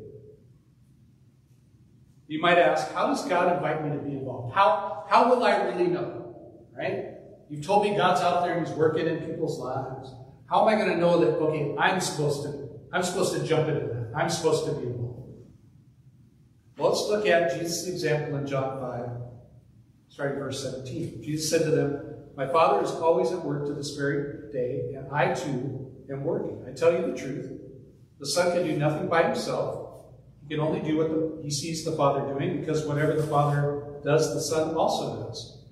You 2.26 2.40
might 2.40 2.58
ask, 2.58 2.92
how 2.92 3.08
does 3.08 3.28
God 3.28 3.54
invite 3.54 3.84
me 3.84 3.90
to 3.96 4.02
be 4.02 4.12
involved? 4.12 4.54
How, 4.54 5.04
how 5.08 5.28
will 5.28 5.44
I 5.44 5.56
really 5.64 5.88
know? 5.88 6.36
Right? 6.76 7.14
You've 7.50 7.64
told 7.64 7.84
me 7.84 7.96
God's 7.96 8.22
out 8.22 8.44
there 8.44 8.56
and 8.56 8.66
He's 8.66 8.74
working 8.76 9.06
in 9.06 9.18
people's 9.18 9.58
lives. 9.58 10.10
How 10.46 10.62
am 10.62 10.68
I 10.68 10.80
going 10.80 10.94
to 10.94 10.96
know 10.96 11.20
that, 11.20 11.36
okay, 11.38 11.74
I'm 11.78 12.00
supposed 12.00 12.42
to, 12.44 12.68
I'm 12.92 13.02
supposed 13.02 13.34
to 13.34 13.44
jump 13.44 13.68
into 13.68 13.86
that. 13.86 14.12
I'm 14.16 14.30
supposed 14.30 14.64
to 14.66 14.72
be 14.72 14.86
involved. 14.86 15.04
Well, 16.78 16.90
let's 16.90 17.08
look 17.08 17.26
at 17.26 17.58
Jesus' 17.58 17.88
example 17.88 18.36
in 18.38 18.46
John 18.46 18.80
5, 18.80 19.08
starting 20.08 20.38
verse 20.38 20.62
17. 20.62 21.22
Jesus 21.22 21.48
said 21.48 21.62
to 21.64 21.70
them, 21.70 22.14
My 22.36 22.46
Father 22.46 22.82
is 22.82 22.90
always 22.90 23.30
at 23.30 23.44
work 23.44 23.66
to 23.66 23.74
this 23.74 23.94
very 23.94 24.50
day, 24.52 24.94
and 24.96 25.12
I 25.12 25.34
too 25.34 25.92
am 26.10 26.24
working. 26.24 26.64
I 26.68 26.72
tell 26.72 26.92
you 26.92 27.06
the 27.06 27.16
truth. 27.16 27.52
The 28.18 28.26
Son 28.26 28.52
can 28.52 28.66
do 28.66 28.76
nothing 28.76 29.08
by 29.08 29.22
himself. 29.24 29.83
He 30.46 30.54
can 30.54 30.64
only 30.64 30.80
do 30.80 30.98
what 30.98 31.08
the, 31.08 31.42
he 31.42 31.50
sees 31.50 31.84
the 31.84 31.92
Father 31.92 32.32
doing, 32.32 32.60
because 32.60 32.84
whatever 32.84 33.14
the 33.14 33.26
Father 33.26 33.82
does, 34.04 34.34
the 34.34 34.40
Son 34.40 34.74
also 34.74 35.26
does. 35.26 35.62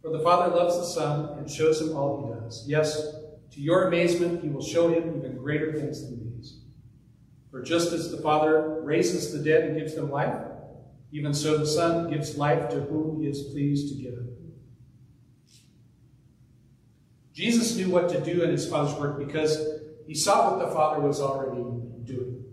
For 0.00 0.10
the 0.10 0.20
Father 0.20 0.54
loves 0.54 0.78
the 0.78 0.84
Son 0.84 1.38
and 1.38 1.50
shows 1.50 1.80
him 1.80 1.96
all 1.96 2.26
he 2.26 2.40
does. 2.40 2.64
Yes, 2.66 3.14
to 3.52 3.60
your 3.60 3.88
amazement, 3.88 4.42
he 4.42 4.48
will 4.48 4.62
show 4.64 4.88
him 4.88 5.16
even 5.16 5.36
greater 5.36 5.72
things 5.72 6.02
than 6.02 6.36
these. 6.36 6.58
For 7.50 7.62
just 7.62 7.92
as 7.92 8.10
the 8.10 8.18
Father 8.18 8.80
raises 8.82 9.32
the 9.32 9.38
dead 9.38 9.64
and 9.64 9.78
gives 9.78 9.94
them 9.94 10.10
life, 10.10 10.34
even 11.12 11.32
so 11.32 11.58
the 11.58 11.66
Son 11.66 12.10
gives 12.10 12.36
life 12.36 12.68
to 12.70 12.80
whom 12.80 13.22
he 13.22 13.28
is 13.28 13.42
pleased 13.52 13.94
to 13.94 14.02
give 14.02 14.14
it. 14.14 14.34
Jesus 17.32 17.76
knew 17.76 17.90
what 17.90 18.08
to 18.08 18.20
do 18.20 18.42
in 18.42 18.50
his 18.50 18.68
Father's 18.68 18.98
work 18.98 19.18
because 19.18 19.58
he 20.06 20.14
saw 20.14 20.50
what 20.50 20.66
the 20.66 20.74
Father 20.74 21.00
was 21.00 21.20
already 21.20 21.62
doing. 22.04 22.44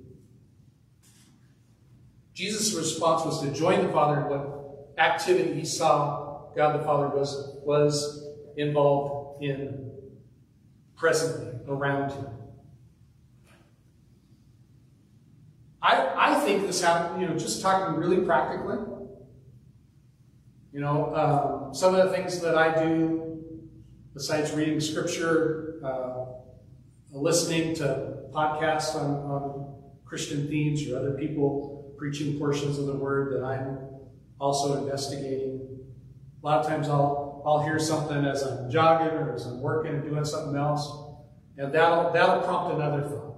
Jesus' 2.41 2.73
response 2.73 3.23
was 3.23 3.39
to 3.43 3.51
join 3.51 3.85
the 3.85 3.93
Father 3.93 4.21
in 4.21 4.27
what 4.27 4.95
activity 4.97 5.53
he 5.53 5.63
saw 5.63 6.49
God 6.55 6.79
the 6.79 6.83
Father 6.83 7.09
was, 7.09 7.59
was 7.63 8.25
involved 8.57 9.43
in 9.43 9.91
presently 10.95 11.51
around 11.67 12.09
him. 12.09 12.25
I, 15.83 16.13
I 16.17 16.39
think 16.39 16.65
this 16.65 16.81
happened, 16.81 17.21
you 17.21 17.27
know, 17.27 17.37
just 17.37 17.61
talking 17.61 17.95
really 17.95 18.25
practically. 18.25 18.77
You 20.73 20.79
know, 20.79 21.13
um, 21.15 21.75
some 21.75 21.93
of 21.93 22.09
the 22.09 22.11
things 22.11 22.41
that 22.41 22.57
I 22.57 22.83
do, 22.83 23.43
besides 24.15 24.51
reading 24.53 24.79
scripture, 24.79 25.79
uh, 25.85 26.25
listening 27.11 27.75
to 27.75 28.23
podcasts 28.31 28.95
on, 28.95 29.11
on 29.29 29.75
Christian 30.05 30.47
themes 30.47 30.89
or 30.89 30.97
other 30.97 31.11
people 31.11 31.80
preaching 32.01 32.39
portions 32.39 32.79
of 32.79 32.87
the 32.87 32.95
Word 32.95 33.31
that 33.31 33.45
I'm 33.45 33.77
also 34.39 34.81
investigating. 34.81 35.85
A 36.41 36.45
lot 36.45 36.61
of 36.61 36.65
times 36.65 36.89
I'll 36.89 37.43
I'll 37.45 37.61
hear 37.61 37.77
something 37.77 38.25
as 38.25 38.41
I'm 38.41 38.71
jogging 38.71 39.15
or 39.15 39.35
as 39.35 39.45
I'm 39.45 39.61
working 39.61 39.91
or 39.91 40.01
doing 40.01 40.25
something 40.25 40.55
else, 40.55 40.91
and 41.59 41.71
that'll 41.71 42.11
that'll 42.11 42.41
prompt 42.41 42.73
another 42.73 43.03
thought. 43.03 43.35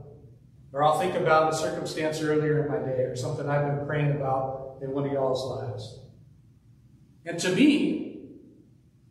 Or 0.72 0.82
I'll 0.82 0.98
think 0.98 1.14
about 1.16 1.54
a 1.54 1.58
circumstance 1.58 2.22
earlier 2.22 2.64
in 2.64 2.72
my 2.72 2.78
day 2.90 3.02
or 3.02 3.18
something 3.18 3.50
I've 3.50 3.68
been 3.68 3.86
praying 3.86 4.12
about 4.12 4.78
in 4.82 4.92
one 4.92 5.06
of 5.08 5.12
y'all's 5.12 5.44
lives. 5.60 6.00
And 7.26 7.38
to 7.40 7.54
me, 7.54 8.22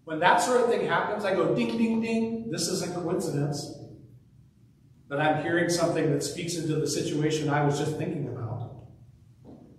when 0.05 0.19
that 0.21 0.41
sort 0.41 0.63
of 0.63 0.71
thing 0.71 0.87
happens, 0.87 1.27
I 1.27 1.35
go 1.35 1.55
ding, 1.55 1.77
ding, 1.77 2.01
ding. 2.01 2.51
This 2.51 2.69
isn't 2.69 2.95
coincidence 2.95 3.71
that 5.11 5.21
I'm 5.21 5.43
hearing 5.43 5.69
something 5.69 6.11
that 6.11 6.23
speaks 6.23 6.57
into 6.57 6.77
the 6.77 6.87
situation 6.87 7.51
I 7.51 7.67
was 7.67 7.79
just 7.79 7.99
thinking 7.99 8.29
about. 8.29 8.32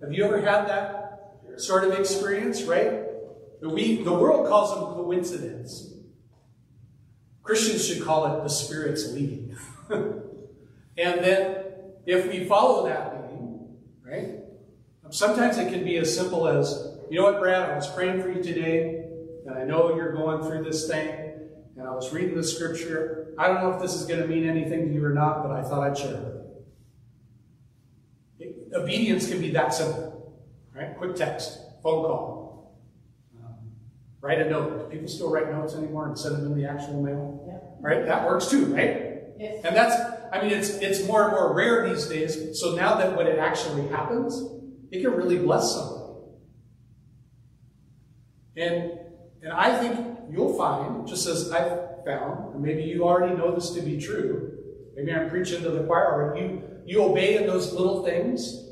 Have 0.03 0.11
you 0.11 0.25
ever 0.25 0.41
had 0.41 0.67
that 0.67 1.37
sort 1.55 1.85
of 1.85 1.97
experience, 1.97 2.63
right? 2.63 3.03
We, 3.61 4.03
the 4.03 4.13
world 4.13 4.47
calls 4.47 4.75
them 4.75 4.83
coincidence. 4.95 5.93
Christians 7.41 7.87
should 7.87 8.03
call 8.03 8.25
it 8.25 8.43
the 8.43 8.49
Spirit's 8.49 9.13
leading. 9.13 9.55
and 9.89 10.23
then, 10.97 11.57
if 12.05 12.29
we 12.29 12.43
follow 12.45 12.85
that 12.87 13.31
leading, 13.31 13.77
right? 14.05 14.39
Sometimes 15.09 15.57
it 15.57 15.71
can 15.71 15.85
be 15.85 15.95
as 15.97 16.13
simple 16.13 16.49
as, 16.49 16.97
you 17.09 17.19
know 17.19 17.25
what, 17.25 17.39
Brad, 17.39 17.69
I 17.69 17.75
was 17.75 17.87
praying 17.87 18.21
for 18.21 18.29
you 18.29 18.43
today, 18.43 19.05
and 19.45 19.57
I 19.57 19.63
know 19.63 19.95
you're 19.95 20.13
going 20.13 20.41
through 20.41 20.65
this 20.65 20.85
thing, 20.87 21.09
and 21.77 21.87
I 21.87 21.91
was 21.91 22.11
reading 22.11 22.35
the 22.35 22.43
scripture. 22.43 23.33
I 23.37 23.47
don't 23.47 23.61
know 23.61 23.71
if 23.71 23.81
this 23.81 23.93
is 23.93 24.05
going 24.05 24.21
to 24.21 24.27
mean 24.27 24.45
anything 24.49 24.89
to 24.89 24.93
you 24.93 25.05
or 25.05 25.13
not, 25.13 25.43
but 25.43 25.51
I 25.51 25.63
thought 25.63 25.87
I'd 25.87 25.97
share 25.97 26.15
it. 26.15 26.42
Obedience 28.75 29.29
can 29.29 29.39
be 29.39 29.51
that 29.51 29.73
simple, 29.73 30.41
right? 30.75 30.97
Quick 30.97 31.15
text, 31.15 31.59
phone 31.81 32.05
call. 32.05 32.79
Um, 33.43 33.53
write 34.21 34.41
a 34.41 34.49
note. 34.49 34.89
Do 34.89 34.95
people 34.95 35.07
still 35.07 35.31
write 35.31 35.51
notes 35.51 35.75
anymore 35.75 36.07
and 36.07 36.17
send 36.17 36.35
them 36.35 36.45
in 36.45 36.57
the 36.57 36.67
actual 36.67 37.01
mail? 37.01 37.45
Yeah. 37.47 37.59
Right? 37.79 38.05
That 38.05 38.25
works 38.25 38.49
too, 38.49 38.65
right? 38.73 39.13
If, 39.37 39.65
And 39.65 39.75
that's, 39.75 39.95
I 40.31 40.41
mean, 40.41 40.51
it's, 40.51 40.69
it's 40.69 41.05
more 41.07 41.23
and 41.23 41.31
more 41.31 41.53
rare 41.53 41.87
these 41.89 42.05
days. 42.05 42.59
So 42.59 42.75
now 42.75 42.95
that 42.95 43.15
when 43.17 43.27
it 43.27 43.39
actually 43.39 43.87
happens, 43.89 44.41
it 44.91 45.01
can 45.01 45.11
really 45.11 45.39
bless 45.39 45.73
somebody. 45.73 46.03
And, 48.55 48.91
and 49.41 49.51
I 49.51 49.77
think 49.79 50.19
you'll 50.31 50.55
find, 50.57 51.07
just 51.07 51.27
as 51.27 51.51
I've 51.51 52.05
found, 52.05 52.53
and 52.53 52.63
maybe 52.63 52.83
you 52.83 53.03
already 53.03 53.35
know 53.35 53.53
this 53.55 53.71
to 53.71 53.81
be 53.81 53.99
true, 53.99 54.57
maybe 54.95 55.11
I'm 55.11 55.29
preaching 55.29 55.63
to 55.63 55.71
the 55.71 55.83
choir, 55.83 56.31
but 56.31 56.39
you, 56.39 56.61
you 56.85 57.03
obey 57.03 57.37
in 57.37 57.47
those 57.47 57.73
little 57.73 58.03
things, 58.03 58.63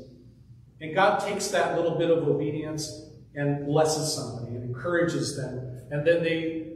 and 0.80 0.94
God 0.94 1.20
takes 1.20 1.48
that 1.48 1.76
little 1.76 1.96
bit 1.96 2.10
of 2.10 2.26
obedience 2.26 3.10
and 3.34 3.66
blesses 3.66 4.14
somebody 4.14 4.56
and 4.56 4.64
encourages 4.64 5.36
them. 5.36 5.80
And 5.90 6.06
then 6.06 6.22
they, 6.22 6.72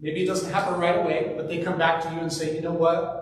maybe 0.00 0.22
it 0.22 0.26
doesn't 0.26 0.52
happen 0.52 0.80
right 0.80 0.96
away, 0.96 1.34
but 1.36 1.48
they 1.48 1.62
come 1.62 1.78
back 1.78 2.02
to 2.02 2.10
you 2.12 2.20
and 2.20 2.32
say, 2.32 2.54
you 2.54 2.62
know 2.62 2.72
what? 2.72 3.20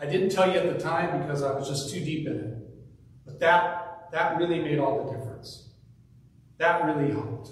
I 0.00 0.06
didn't 0.06 0.30
tell 0.30 0.50
you 0.50 0.58
at 0.58 0.72
the 0.72 0.78
time 0.78 1.20
because 1.22 1.42
I 1.42 1.52
was 1.52 1.68
just 1.68 1.92
too 1.92 2.00
deep 2.00 2.26
in 2.26 2.38
it. 2.38 2.58
But 3.24 3.40
that, 3.40 4.08
that 4.12 4.36
really 4.36 4.60
made 4.60 4.78
all 4.78 5.04
the 5.04 5.16
difference. 5.16 5.70
That 6.58 6.84
really 6.84 7.12
helped. 7.12 7.50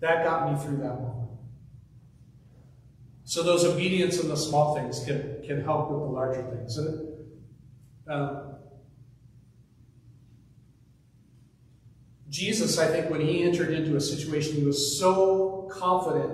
That 0.00 0.24
got 0.24 0.52
me 0.52 0.58
through 0.58 0.78
that 0.78 1.00
moment. 1.00 1.30
So 3.24 3.42
those 3.42 3.64
obedience 3.64 4.20
in 4.20 4.28
the 4.28 4.36
small 4.36 4.74
things 4.74 5.02
can, 5.04 5.42
can 5.46 5.62
help 5.62 5.90
with 5.90 6.00
the 6.00 6.06
larger 6.06 6.42
things. 6.42 6.76
And 6.76 7.13
um, 8.08 8.56
Jesus, 12.28 12.78
I 12.78 12.88
think, 12.88 13.10
when 13.10 13.20
he 13.20 13.44
entered 13.44 13.70
into 13.70 13.96
a 13.96 14.00
situation, 14.00 14.56
he 14.56 14.64
was 14.64 14.98
so 14.98 15.70
confident 15.72 16.32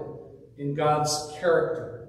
in 0.56 0.74
God's 0.74 1.30
character 1.38 2.08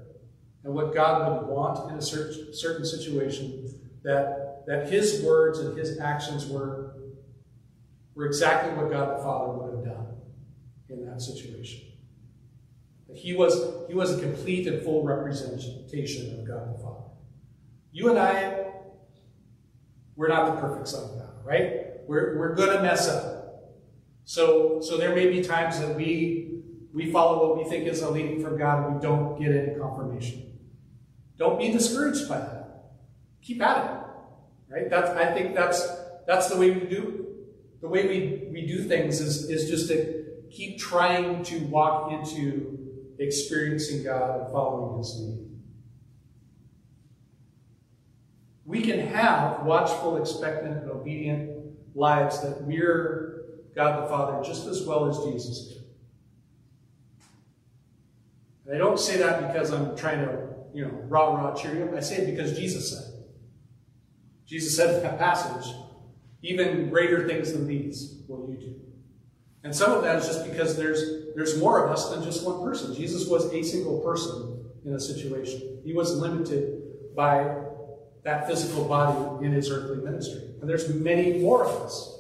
and 0.64 0.74
what 0.74 0.94
God 0.94 1.42
would 1.42 1.48
want 1.48 1.92
in 1.92 1.98
a 1.98 2.02
certain, 2.02 2.86
situation 2.86 3.68
that, 4.04 4.64
that 4.68 4.90
his 4.90 5.22
words 5.24 5.60
and 5.60 5.78
his 5.78 6.00
actions 6.00 6.46
were, 6.46 6.96
were 8.16 8.26
exactly 8.26 8.72
what 8.74 8.92
God 8.92 9.18
the 9.18 9.24
Father 9.24 9.52
would 9.54 9.76
have 9.76 9.96
done 9.98 10.08
in 10.90 11.06
that 11.06 11.22
situation. 11.22 11.82
That 13.08 13.18
he 13.18 13.34
was, 13.34 13.88
he 13.88 13.94
was 13.94 14.18
a 14.18 14.22
complete 14.22 14.68
and 14.68 14.82
full 14.84 15.04
representation 15.04 16.40
of 16.40 16.48
God 16.48 16.78
the 16.78 16.82
Father. 16.82 17.04
You 17.92 18.10
and 18.10 18.20
I, 18.20 18.72
we're 20.22 20.28
not 20.28 20.54
the 20.54 20.62
perfect 20.62 20.88
son 20.88 21.04
of 21.04 21.18
God, 21.18 21.34
right? 21.44 22.00
We're, 22.06 22.38
we're 22.38 22.54
going 22.54 22.78
to 22.78 22.84
mess 22.84 23.10
up. 23.10 23.72
So, 24.24 24.80
so 24.80 24.96
there 24.96 25.16
may 25.16 25.32
be 25.32 25.42
times 25.42 25.80
that 25.80 25.96
we, 25.96 26.62
we 26.94 27.12
follow 27.12 27.50
what 27.50 27.58
we 27.58 27.68
think 27.68 27.88
is 27.88 28.04
a 28.04 28.10
leading 28.12 28.40
from 28.40 28.56
God 28.56 28.86
and 28.86 28.96
we 28.96 29.02
don't 29.02 29.40
get 29.40 29.52
any 29.52 29.80
confirmation. 29.80 30.60
Don't 31.40 31.58
be 31.58 31.72
discouraged 31.72 32.30
by 32.30 32.38
that. 32.38 32.92
Keep 33.42 33.64
at 33.64 33.84
it. 33.84 34.72
Right? 34.72 34.90
That's 34.92 35.10
I 35.10 35.34
think 35.34 35.56
that's 35.56 35.90
that's 36.28 36.50
the 36.50 36.56
way 36.56 36.70
we 36.70 36.82
do 36.82 37.26
the 37.82 37.88
way 37.90 38.08
we, 38.08 38.48
we 38.52 38.68
do 38.68 38.84
things 38.88 39.20
is, 39.20 39.50
is 39.50 39.68
just 39.68 39.88
to 39.88 40.24
keep 40.52 40.78
trying 40.78 41.42
to 41.46 41.58
walk 41.66 42.12
into 42.12 42.78
experiencing 43.18 44.04
God 44.04 44.42
and 44.42 44.52
following 44.52 45.00
his 45.00 45.20
lead. 45.20 45.51
We 48.66 48.82
can 48.82 49.00
have 49.08 49.64
watchful, 49.66 50.18
expectant, 50.18 50.84
and 50.84 50.92
obedient 50.92 51.52
lives 51.96 52.42
that 52.42 52.68
mirror 52.68 53.46
God 53.76 54.04
the 54.04 54.08
Father 54.08 54.44
just 54.46 54.68
as 54.68 54.86
well 54.86 55.10
as 55.10 55.18
Jesus 55.32 55.68
did. 55.68 55.78
I 58.74 58.78
don't 58.78 59.00
say 59.00 59.18
that 59.18 59.48
because 59.48 59.72
I'm 59.72 59.98
trying 59.98 60.20
to, 60.20 60.48
you 60.74 60.86
know, 60.86 60.92
rah 61.08 61.34
rah 61.34 61.54
cheer 61.54 61.76
you 61.76 61.84
up. 61.84 61.94
I 61.94 62.00
say 62.00 62.18
it 62.18 62.32
because 62.32 62.58
Jesus 62.58 62.90
said 62.90 63.14
it. 63.14 63.20
Jesus 64.48 64.76
said 64.76 64.96
in 64.96 65.04
that 65.04 65.18
passage, 65.18 65.74
even 66.42 66.90
greater 66.90 67.28
things 67.28 67.52
than 67.52 67.68
these 67.68 68.22
will 68.28 68.50
you 68.50 68.58
do. 68.58 68.76
And 69.64 69.76
some 69.76 69.92
of 69.92 70.04
that 70.04 70.16
is 70.18 70.26
just 70.26 70.50
because 70.50 70.78
there's 70.78 71.36
there's 71.36 71.58
more 71.58 71.86
of 71.86 71.92
us 71.92 72.10
than 72.10 72.24
just 72.24 72.46
one 72.46 72.62
person. 72.64 72.94
Jesus 72.94 73.28
was 73.28 73.52
a 73.54 73.64
single 73.64 74.00
person 74.00 74.66
in 74.86 74.94
a 74.94 75.00
situation. 75.00 75.80
He 75.84 75.94
was 75.94 76.16
limited 76.18 77.16
by 77.16 77.58
that 78.24 78.48
physical 78.48 78.86
body 78.86 79.46
in 79.46 79.52
his 79.52 79.70
earthly 79.70 80.04
ministry. 80.04 80.42
And 80.60 80.70
there's 80.70 80.94
many 80.94 81.40
more 81.40 81.66
of 81.66 81.82
us. 81.82 82.20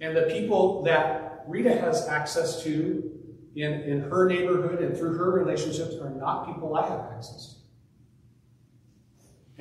And 0.00 0.16
the 0.16 0.22
people 0.22 0.82
that 0.84 1.44
Rita 1.46 1.76
has 1.76 2.08
access 2.08 2.62
to 2.64 3.10
in, 3.54 3.72
in 3.72 4.00
her 4.02 4.28
neighborhood 4.28 4.80
and 4.80 4.96
through 4.96 5.16
her 5.18 5.30
relationships 5.30 5.94
are 6.00 6.10
not 6.10 6.46
people 6.46 6.76
I 6.76 6.88
have 6.88 7.00
access 7.12 7.54
to. 7.54 7.60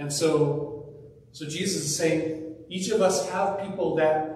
And 0.02 0.12
so, 0.12 0.94
so 1.32 1.46
Jesus 1.46 1.84
is 1.84 1.96
saying, 1.96 2.56
each 2.70 2.90
of 2.90 3.02
us 3.02 3.30
have 3.30 3.60
people 3.62 3.96
that 3.96 4.36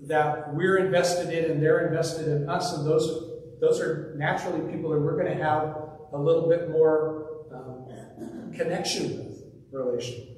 that 0.00 0.54
we're 0.54 0.78
invested 0.78 1.36
in 1.36 1.50
and 1.50 1.62
they're 1.62 1.88
invested 1.88 2.28
in 2.28 2.48
us, 2.48 2.72
and 2.72 2.86
those 2.86 3.28
those 3.60 3.80
are 3.80 4.14
naturally 4.16 4.60
people 4.72 4.90
that 4.90 5.00
we're 5.00 5.20
going 5.20 5.36
to 5.36 5.42
have 5.42 5.76
a 6.12 6.18
little 6.18 6.48
bit 6.48 6.70
more 6.70 7.26
um, 7.52 8.52
connection 8.52 9.18
with, 9.18 9.44
relation. 9.72 10.37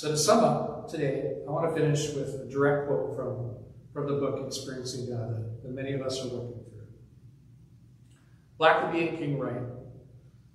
So 0.00 0.10
to 0.10 0.16
sum 0.16 0.42
up 0.42 0.88
today, 0.88 1.34
I 1.46 1.50
want 1.50 1.68
to 1.68 1.78
finish 1.78 2.14
with 2.14 2.28
a 2.40 2.50
direct 2.50 2.86
quote 2.86 3.14
from, 3.14 3.54
from 3.92 4.06
the 4.06 4.18
book 4.18 4.46
Experiencing 4.46 5.10
God 5.10 5.28
that, 5.28 5.62
that 5.62 5.72
many 5.74 5.92
of 5.92 6.00
us 6.00 6.24
are 6.24 6.28
working 6.28 6.64
through. 6.70 6.86
Blackaby 8.58 9.10
and 9.10 9.18
King 9.18 9.38
write, 9.38 9.60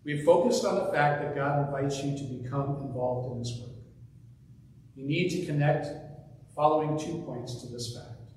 We've 0.03 0.25
focused 0.25 0.65
on 0.65 0.83
the 0.83 0.91
fact 0.91 1.21
that 1.21 1.35
God 1.35 1.67
invites 1.67 2.03
you 2.03 2.17
to 2.17 2.23
become 2.23 2.87
involved 2.87 3.33
in 3.33 3.37
His 3.37 3.61
work. 3.61 3.75
You 4.95 5.05
need 5.05 5.29
to 5.29 5.45
connect 5.45 5.89
following 6.55 6.97
two 6.97 7.21
points 7.21 7.61
to 7.61 7.67
this 7.67 7.95
fact. 7.95 8.31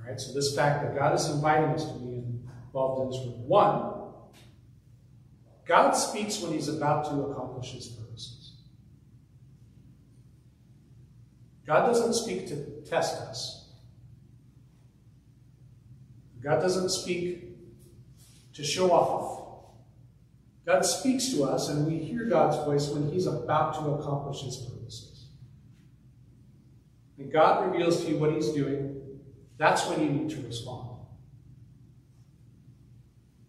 All 0.00 0.08
right, 0.08 0.18
so 0.18 0.32
this 0.32 0.56
fact 0.56 0.82
that 0.82 0.98
God 0.98 1.14
is 1.14 1.28
inviting 1.28 1.68
us 1.72 1.84
to 1.84 1.98
be 1.98 2.22
involved 2.68 3.02
in 3.02 3.20
His 3.20 3.28
work. 3.28 3.46
One, 3.46 3.92
God 5.66 5.90
speaks 5.90 6.40
when 6.40 6.54
He's 6.54 6.68
about 6.68 7.04
to 7.10 7.20
accomplish 7.24 7.72
His 7.72 7.86
purposes. 7.88 8.07
God 11.68 11.86
doesn't 11.86 12.14
speak 12.14 12.48
to 12.48 12.56
test 12.88 13.20
us. 13.20 13.68
God 16.42 16.62
doesn't 16.62 16.88
speak 16.88 17.44
to 18.54 18.64
show 18.64 18.90
off. 18.90 19.66
God 20.64 20.80
speaks 20.80 21.28
to 21.34 21.44
us, 21.44 21.68
and 21.68 21.86
we 21.86 21.98
hear 21.98 22.24
God's 22.24 22.56
voice 22.64 22.88
when 22.88 23.12
He's 23.12 23.26
about 23.26 23.74
to 23.74 23.80
accomplish 23.90 24.40
His 24.44 24.56
purposes. 24.56 25.26
And 27.18 27.30
God 27.30 27.70
reveals 27.70 28.02
to 28.02 28.12
you 28.12 28.16
what 28.16 28.32
He's 28.32 28.48
doing, 28.48 29.02
that's 29.58 29.86
when 29.88 30.00
you 30.00 30.08
need 30.08 30.30
to 30.30 30.40
respond. 30.46 30.88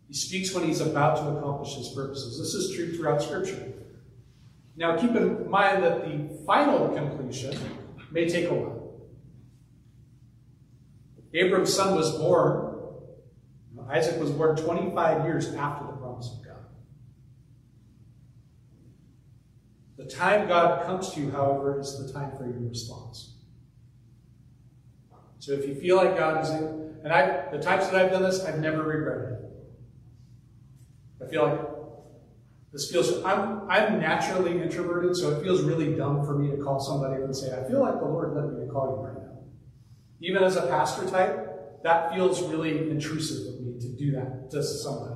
He 0.09 0.13
speaks 0.13 0.53
when 0.53 0.65
He's 0.65 0.81
about 0.81 1.15
to 1.17 1.37
accomplish 1.37 1.73
His 1.75 1.87
purposes. 1.87 2.37
This 2.37 2.53
is 2.53 2.75
true 2.75 2.97
throughout 2.97 3.21
Scripture. 3.21 3.71
Now, 4.75 4.97
keep 4.97 5.11
in 5.11 5.49
mind 5.49 5.83
that 5.83 6.03
the 6.03 6.43
final 6.45 6.89
completion 6.89 7.57
may 8.11 8.27
take 8.27 8.49
a 8.49 8.53
while. 8.53 8.79
Abram's 11.33 11.73
son 11.73 11.95
was 11.95 12.11
born, 12.17 12.69
Isaac 13.89 14.19
was 14.19 14.31
born 14.31 14.55
25 14.55 15.25
years 15.25 15.53
after 15.55 15.85
the 15.87 15.93
promise 15.93 16.31
of 16.31 16.45
God. 16.45 16.55
The 19.97 20.05
time 20.05 20.47
God 20.47 20.85
comes 20.85 21.11
to 21.13 21.19
you, 21.19 21.31
however, 21.31 21.79
is 21.79 22.05
the 22.05 22.13
time 22.13 22.31
for 22.37 22.45
your 22.45 22.69
response. 22.69 23.35
So 25.39 25.53
if 25.53 25.67
you 25.67 25.73
feel 25.73 25.95
like 25.95 26.17
God 26.17 26.43
is 26.43 26.49
in, 26.51 26.97
and 27.03 27.11
I, 27.11 27.49
the 27.51 27.59
times 27.59 27.89
that 27.89 27.95
I've 27.95 28.11
done 28.11 28.23
this, 28.23 28.43
I've 28.43 28.59
never 28.59 28.83
regretted 28.83 29.39
it. 29.39 29.45
I 31.25 31.29
feel 31.29 31.43
like 31.43 31.68
this 32.71 32.91
feels, 32.91 33.23
I'm, 33.23 33.69
I'm 33.69 33.99
naturally 33.99 34.61
introverted, 34.61 35.15
so 35.15 35.31
it 35.31 35.43
feels 35.43 35.61
really 35.61 35.95
dumb 35.95 36.23
for 36.25 36.37
me 36.37 36.55
to 36.55 36.63
call 36.63 36.79
somebody 36.79 37.23
and 37.23 37.35
say, 37.35 37.47
I 37.47 37.67
feel 37.67 37.81
like 37.81 37.99
the 37.99 38.05
Lord 38.05 38.35
led 38.35 38.53
me 38.53 38.65
to 38.65 38.71
call 38.71 38.89
you 38.89 39.07
right 39.07 39.17
now. 39.17 39.39
Even 40.21 40.43
as 40.43 40.55
a 40.55 40.67
pastor 40.67 41.09
type, 41.09 41.81
that 41.83 42.13
feels 42.13 42.41
really 42.43 42.89
intrusive 42.91 43.53
of 43.53 43.61
me 43.61 43.79
to 43.79 43.87
do 43.97 44.11
that 44.11 44.51
to 44.51 44.61
somebody. 44.61 45.15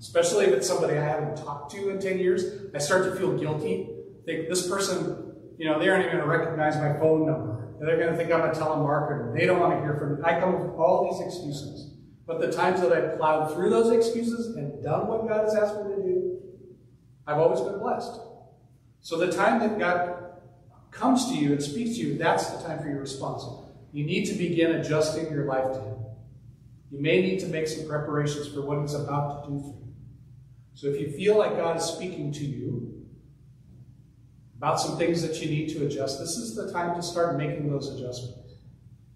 Especially 0.00 0.46
if 0.46 0.52
it's 0.52 0.66
somebody 0.66 0.96
I 0.96 1.04
haven't 1.04 1.36
talked 1.36 1.72
to 1.72 1.90
in 1.90 2.00
10 2.00 2.18
years, 2.18 2.44
I 2.74 2.78
start 2.78 3.04
to 3.04 3.14
feel 3.16 3.36
guilty. 3.38 3.88
Think 4.24 4.48
this 4.48 4.66
person, 4.66 5.34
you 5.58 5.66
know, 5.66 5.78
they 5.78 5.88
aren't 5.88 6.06
even 6.06 6.16
going 6.16 6.28
to 6.28 6.38
recognize 6.38 6.76
my 6.76 6.98
phone 6.98 7.26
number. 7.26 7.76
They're 7.80 7.98
going 7.98 8.10
to 8.10 8.16
think 8.16 8.32
I'm 8.32 8.42
a 8.42 8.52
telemarketer. 8.52 9.38
They 9.38 9.46
don't 9.46 9.60
want 9.60 9.74
to 9.74 9.80
hear 9.80 9.96
from 9.98 10.16
me. 10.16 10.22
I 10.24 10.40
come 10.40 10.54
up 10.54 10.60
with 10.62 10.70
all 10.72 11.10
these 11.10 11.26
excuses. 11.26 11.94
But 12.26 12.40
the 12.40 12.52
times 12.52 12.80
that 12.80 12.92
I've 12.92 13.18
plowed 13.18 13.52
through 13.52 13.70
those 13.70 13.90
excuses 13.90 14.54
and 14.56 14.82
done 14.82 15.06
what 15.06 15.26
God 15.28 15.44
has 15.44 15.54
asked 15.54 15.82
me 15.82 15.96
to 15.96 16.02
do, 16.02 16.09
I've 17.30 17.38
always 17.38 17.60
been 17.60 17.78
blessed. 17.78 18.20
So 19.00 19.16
the 19.16 19.30
time 19.30 19.60
that 19.60 19.78
God 19.78 20.16
comes 20.90 21.28
to 21.28 21.34
you 21.34 21.52
and 21.52 21.62
speaks 21.62 21.96
to 21.96 22.02
you, 22.02 22.18
that's 22.18 22.48
the 22.50 22.62
time 22.66 22.80
for 22.80 22.88
your 22.88 22.98
response. 22.98 23.44
You 23.92 24.04
need 24.04 24.26
to 24.26 24.34
begin 24.34 24.72
adjusting 24.72 25.30
your 25.30 25.44
life 25.44 25.72
to 25.72 25.80
Him. 25.80 25.96
You 26.90 27.00
may 27.00 27.20
need 27.22 27.38
to 27.40 27.46
make 27.46 27.68
some 27.68 27.88
preparations 27.88 28.48
for 28.48 28.62
what 28.62 28.80
He's 28.80 28.94
about 28.94 29.44
to 29.44 29.50
do 29.50 29.60
for 29.60 29.66
you. 29.68 29.94
So 30.74 30.88
if 30.88 31.00
you 31.00 31.10
feel 31.12 31.38
like 31.38 31.56
God 31.56 31.76
is 31.76 31.84
speaking 31.84 32.32
to 32.32 32.44
you 32.44 33.06
about 34.56 34.80
some 34.80 34.98
things 34.98 35.22
that 35.22 35.40
you 35.40 35.48
need 35.48 35.68
to 35.70 35.86
adjust, 35.86 36.18
this 36.18 36.36
is 36.36 36.56
the 36.56 36.72
time 36.72 36.96
to 36.96 37.02
start 37.02 37.36
making 37.36 37.70
those 37.70 37.88
adjustments. 37.94 38.54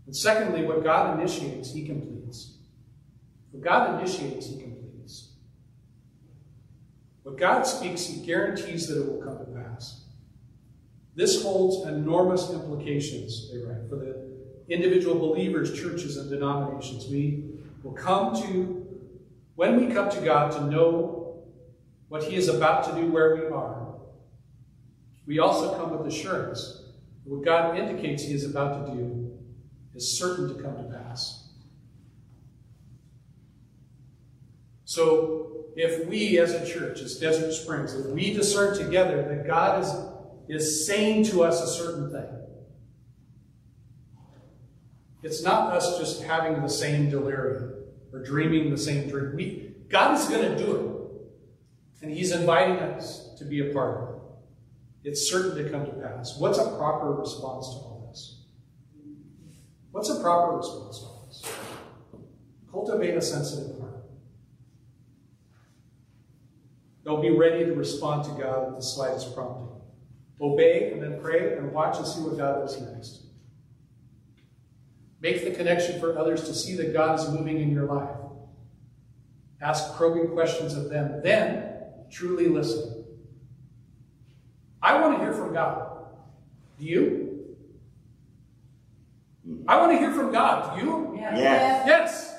And 0.07 0.15
secondly, 0.15 0.65
what 0.65 0.85
God 0.85 1.19
initiates, 1.19 1.73
He 1.73 1.85
completes. 1.85 2.59
What 3.51 3.65
God 3.65 3.99
initiates, 3.99 4.47
He 4.47 4.53
completes. 4.53 4.74
What 7.25 7.39
God 7.39 7.63
speaks, 7.63 8.07
He 8.07 8.25
guarantees 8.25 8.87
that 8.87 9.01
it 9.01 9.11
will 9.11 9.21
come 9.21 9.39
to 9.39 9.45
pass. 9.47 10.05
This 11.17 11.43
holds 11.43 11.89
enormous 11.89 12.51
implications, 12.51 13.51
they 13.51 13.59
write, 13.59 13.89
for 13.89 13.97
the 13.97 14.31
individual 14.69 15.19
believers, 15.19 15.79
churches, 15.79 16.17
and 16.17 16.31
denominations. 16.31 17.07
We 17.09 17.45
will 17.83 17.93
come 17.93 18.35
to, 18.43 18.87
when 19.55 19.77
we 19.77 19.93
come 19.93 20.11
to 20.11 20.21
God 20.21 20.53
to 20.53 20.65
know 20.67 21.45
what 22.09 22.25
He 22.25 22.37
is 22.37 22.49
about 22.49 22.85
to 22.85 23.01
do 23.01 23.11
where 23.11 23.37
we 23.37 23.47
are, 23.47 23.95
we 25.27 25.39
also 25.39 25.77
come 25.79 25.97
with 25.97 26.07
assurance 26.07 26.83
that 27.25 27.33
what 27.33 27.45
God 27.45 27.79
indicates 27.79 28.23
He 28.23 28.35
is 28.35 28.45
about 28.45 28.87
to 28.87 28.93
do 28.93 29.39
is 29.95 30.19
certain 30.19 30.55
to 30.55 30.63
come 30.63 30.77
to 30.77 30.99
pass. 30.99 31.49
So, 34.85 35.64
if 35.77 36.07
we 36.07 36.39
as 36.39 36.53
a 36.53 36.67
church, 36.67 37.01
as 37.01 37.19
Desert 37.19 37.53
Springs, 37.53 37.95
if 37.95 38.07
we 38.07 38.33
discern 38.33 38.77
together 38.77 39.23
that 39.23 39.47
God 39.47 39.83
is 39.83 39.91
is 40.49 40.87
saying 40.87 41.25
to 41.25 41.43
us 41.43 41.61
a 41.63 41.67
certain 41.67 42.11
thing. 42.11 42.27
It's 45.23 45.43
not 45.43 45.73
us 45.73 45.99
just 45.99 46.23
having 46.23 46.61
the 46.61 46.69
same 46.69 47.09
delirium 47.09 47.73
or 48.13 48.23
dreaming 48.23 48.71
the 48.71 48.77
same 48.77 49.09
dream. 49.09 49.35
We, 49.35 49.75
God 49.89 50.19
is 50.19 50.29
going 50.29 50.43
to 50.43 50.59
do 50.59 50.77
it. 50.77 52.03
And 52.03 52.13
He's 52.13 52.33
inviting 52.33 52.77
us 52.77 53.35
to 53.39 53.45
be 53.45 53.71
a 53.71 53.73
part 53.73 53.97
of 53.97 54.09
it. 54.11 54.21
It's 55.05 55.31
certain 55.31 55.63
to 55.63 55.71
come 55.71 55.87
to 55.87 55.93
pass. 55.93 56.39
What's 56.39 56.59
a 56.59 56.77
proper 56.77 57.13
response 57.13 57.69
to 57.69 57.75
all 57.77 58.09
this? 58.11 58.43
What's 59.91 60.11
a 60.11 60.21
proper 60.21 60.59
response 60.59 60.99
to 60.99 61.05
all 61.07 61.27
this? 61.29 61.43
Cultivate 62.71 63.17
a 63.17 63.23
sensitive 63.23 63.79
heart. 63.79 63.84
Don't 67.05 67.21
be 67.21 67.31
ready 67.31 67.65
to 67.65 67.73
respond 67.75 68.25
to 68.25 68.31
God 68.43 68.69
at 68.69 68.77
the 68.77 68.83
slightest 68.83 69.35
prompting. 69.35 69.69
Obey 70.41 70.93
and 70.93 71.03
then 71.03 71.21
pray 71.21 71.57
and 71.57 71.73
watch 71.73 71.99
and 71.99 72.07
see 72.07 72.21
what 72.21 72.37
God 72.37 72.61
does 72.61 72.81
next. 72.81 73.21
Make 75.21 75.45
the 75.45 75.53
connection 75.53 76.01
for 76.01 76.19
others 76.19 76.45
to 76.45 76.55
see 76.55 76.75
that 76.77 76.93
God 76.93 77.19
is 77.19 77.29
moving 77.29 77.61
in 77.61 77.73
your 77.73 77.87
life. 77.87 78.17
Ask 79.61 79.97
probing 79.97 80.29
questions 80.29 80.75
of 80.75 80.91
them. 80.91 81.23
Then 81.23 81.71
truly 82.11 82.49
listen. 82.49 83.05
I 84.83 85.01
want 85.01 85.19
to 85.19 85.25
hear 85.25 85.33
from 85.33 85.55
God. 85.55 86.09
Do 86.79 86.85
you? 86.85 87.57
Hmm. 89.47 89.63
I 89.67 89.79
want 89.79 89.93
to 89.93 89.99
hear 89.99 90.13
from 90.13 90.31
God. 90.33 90.79
Do 90.79 90.85
you? 90.85 91.15
Yes. 91.17 91.85
Yes. 91.87 92.34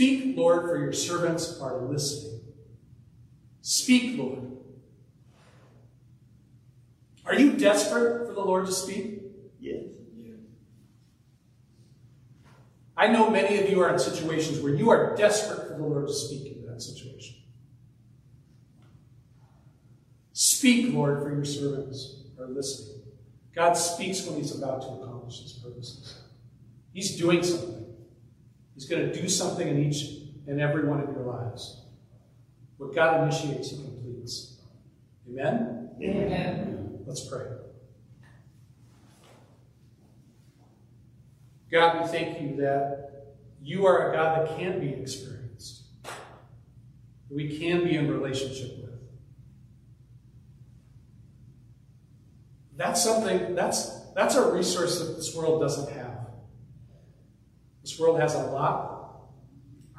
Speak, 0.00 0.34
Lord, 0.34 0.62
for 0.62 0.78
your 0.78 0.94
servants 0.94 1.60
are 1.60 1.82
listening. 1.82 2.40
Speak, 3.60 4.16
Lord. 4.16 4.50
Are 7.26 7.34
you 7.34 7.52
desperate 7.52 8.26
for 8.26 8.32
the 8.32 8.40
Lord 8.40 8.64
to 8.64 8.72
speak? 8.72 9.20
Yes. 9.60 9.82
I 12.96 13.08
know 13.08 13.28
many 13.28 13.58
of 13.58 13.68
you 13.68 13.82
are 13.82 13.92
in 13.92 13.98
situations 13.98 14.60
where 14.60 14.74
you 14.74 14.88
are 14.88 15.14
desperate 15.16 15.68
for 15.68 15.74
the 15.74 15.82
Lord 15.82 16.06
to 16.06 16.14
speak 16.14 16.50
in 16.50 16.64
that 16.64 16.80
situation. 16.80 17.36
Speak, 20.32 20.94
Lord, 20.94 21.22
for 21.22 21.30
your 21.30 21.44
servants 21.44 22.22
are 22.38 22.48
listening. 22.48 23.02
God 23.54 23.74
speaks 23.74 24.24
when 24.24 24.38
He's 24.38 24.56
about 24.56 24.80
to 24.80 24.88
accomplish 24.88 25.42
His 25.42 25.52
purposes. 25.52 26.22
He's 26.94 27.18
doing 27.18 27.42
something. 27.42 27.79
He's 28.80 28.88
going 28.88 29.12
to 29.12 29.20
do 29.20 29.28
something 29.28 29.68
in 29.68 29.84
each 29.84 30.06
and 30.46 30.58
every 30.58 30.88
one 30.88 31.02
of 31.02 31.10
your 31.10 31.24
lives. 31.24 31.82
What 32.78 32.94
God 32.94 33.24
initiates, 33.24 33.72
He 33.72 33.76
completes. 33.76 34.56
Amen? 35.28 35.90
Amen. 36.02 37.00
Let's 37.04 37.28
pray. 37.28 37.44
God, 41.70 42.00
we 42.00 42.08
thank 42.08 42.40
you 42.40 42.56
that 42.56 43.34
you 43.60 43.84
are 43.84 44.10
a 44.10 44.16
God 44.16 44.48
that 44.48 44.58
can 44.58 44.80
be 44.80 44.88
experienced, 44.94 45.82
we 47.28 47.58
can 47.58 47.84
be 47.84 47.96
in 47.96 48.10
relationship 48.10 48.78
with. 48.80 48.98
That's 52.78 53.04
something, 53.04 53.54
that's, 53.54 54.06
that's 54.14 54.36
a 54.36 54.50
resource 54.50 55.00
that 55.00 55.16
this 55.16 55.34
world 55.36 55.60
doesn't 55.60 55.92
have. 55.92 56.09
This 57.90 57.98
world 57.98 58.20
has 58.20 58.36
a 58.36 58.42
lot. 58.42 59.24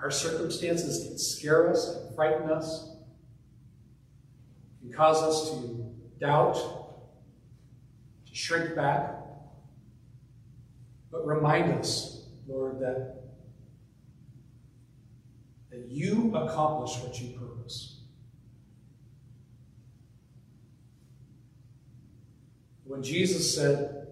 Our 0.01 0.09
circumstances 0.09 1.05
can 1.05 1.17
scare 1.17 1.69
us, 1.69 1.93
can 1.93 2.15
frighten 2.15 2.49
us, 2.49 2.95
can 4.79 4.93
cause 4.93 5.21
us 5.21 5.51
to 5.51 5.93
doubt, 6.17 6.55
to 6.55 8.33
shrink 8.33 8.77
back. 8.77 9.13
But 11.11 11.27
remind 11.27 11.73
us, 11.73 12.29
Lord, 12.47 12.79
that, 12.79 13.23
that 15.69 15.89
you 15.89 16.33
accomplish 16.33 16.97
what 16.99 17.19
you 17.19 17.37
purpose. 17.37 17.99
When 22.85 23.03
Jesus 23.03 23.53
said, 23.53 24.07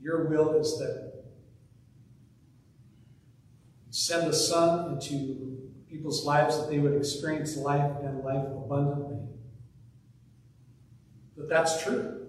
Your 0.00 0.24
will 0.24 0.58
is 0.58 0.78
that 0.78 1.11
send 3.92 4.26
the 4.26 4.32
Son 4.32 4.94
into 4.94 5.70
people's 5.88 6.24
lives 6.24 6.58
that 6.58 6.70
they 6.70 6.78
would 6.78 6.94
experience 6.94 7.58
life 7.58 7.92
and 8.02 8.24
life 8.24 8.46
abundantly, 8.46 9.18
that 11.36 11.48
that's 11.50 11.82
true. 11.84 12.26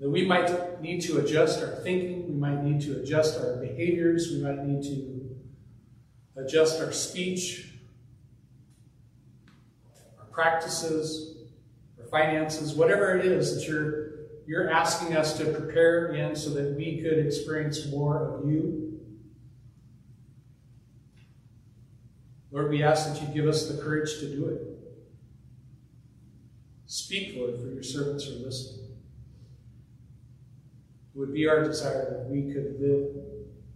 That 0.00 0.10
we 0.10 0.26
might 0.26 0.82
need 0.82 1.00
to 1.02 1.18
adjust 1.18 1.62
our 1.62 1.76
thinking, 1.76 2.26
we 2.26 2.34
might 2.34 2.64
need 2.64 2.80
to 2.82 3.00
adjust 3.00 3.38
our 3.38 3.54
behaviors, 3.56 4.32
we 4.32 4.42
might 4.42 4.64
need 4.64 4.82
to 4.82 5.36
adjust 6.36 6.80
our 6.80 6.90
speech, 6.90 7.74
our 10.18 10.24
practices, 10.24 11.36
our 12.00 12.06
finances, 12.08 12.74
whatever 12.74 13.16
it 13.16 13.24
is 13.24 13.54
that 13.54 13.68
you're 13.68 14.09
you're 14.50 14.68
asking 14.68 15.16
us 15.16 15.38
to 15.38 15.44
prepare 15.44 16.12
in 16.12 16.34
so 16.34 16.50
that 16.50 16.74
we 16.76 17.00
could 17.00 17.24
experience 17.24 17.86
more 17.86 18.34
of 18.34 18.50
you. 18.50 19.00
Lord, 22.50 22.68
we 22.68 22.82
ask 22.82 23.06
that 23.06 23.22
you 23.22 23.32
give 23.32 23.46
us 23.46 23.68
the 23.68 23.80
courage 23.80 24.18
to 24.18 24.28
do 24.28 24.46
it. 24.46 24.62
Speak, 26.86 27.36
Lord, 27.36 27.60
for 27.60 27.68
your 27.68 27.84
servants 27.84 28.26
are 28.26 28.44
listening. 28.44 28.88
It 31.14 31.18
would 31.20 31.32
be 31.32 31.46
our 31.46 31.62
desire 31.62 32.10
that 32.10 32.28
we 32.28 32.52
could 32.52 32.80
live 32.80 33.06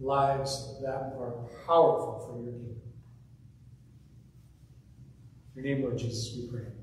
lives 0.00 0.74
that 0.82 1.14
are 1.20 1.34
powerful 1.68 2.26
for 2.26 2.42
your 2.42 2.52
kingdom. 2.52 2.80
In 5.54 5.64
your 5.64 5.76
name, 5.76 5.84
Lord 5.84 5.98
Jesus, 5.98 6.36
we 6.36 6.48
pray. 6.48 6.73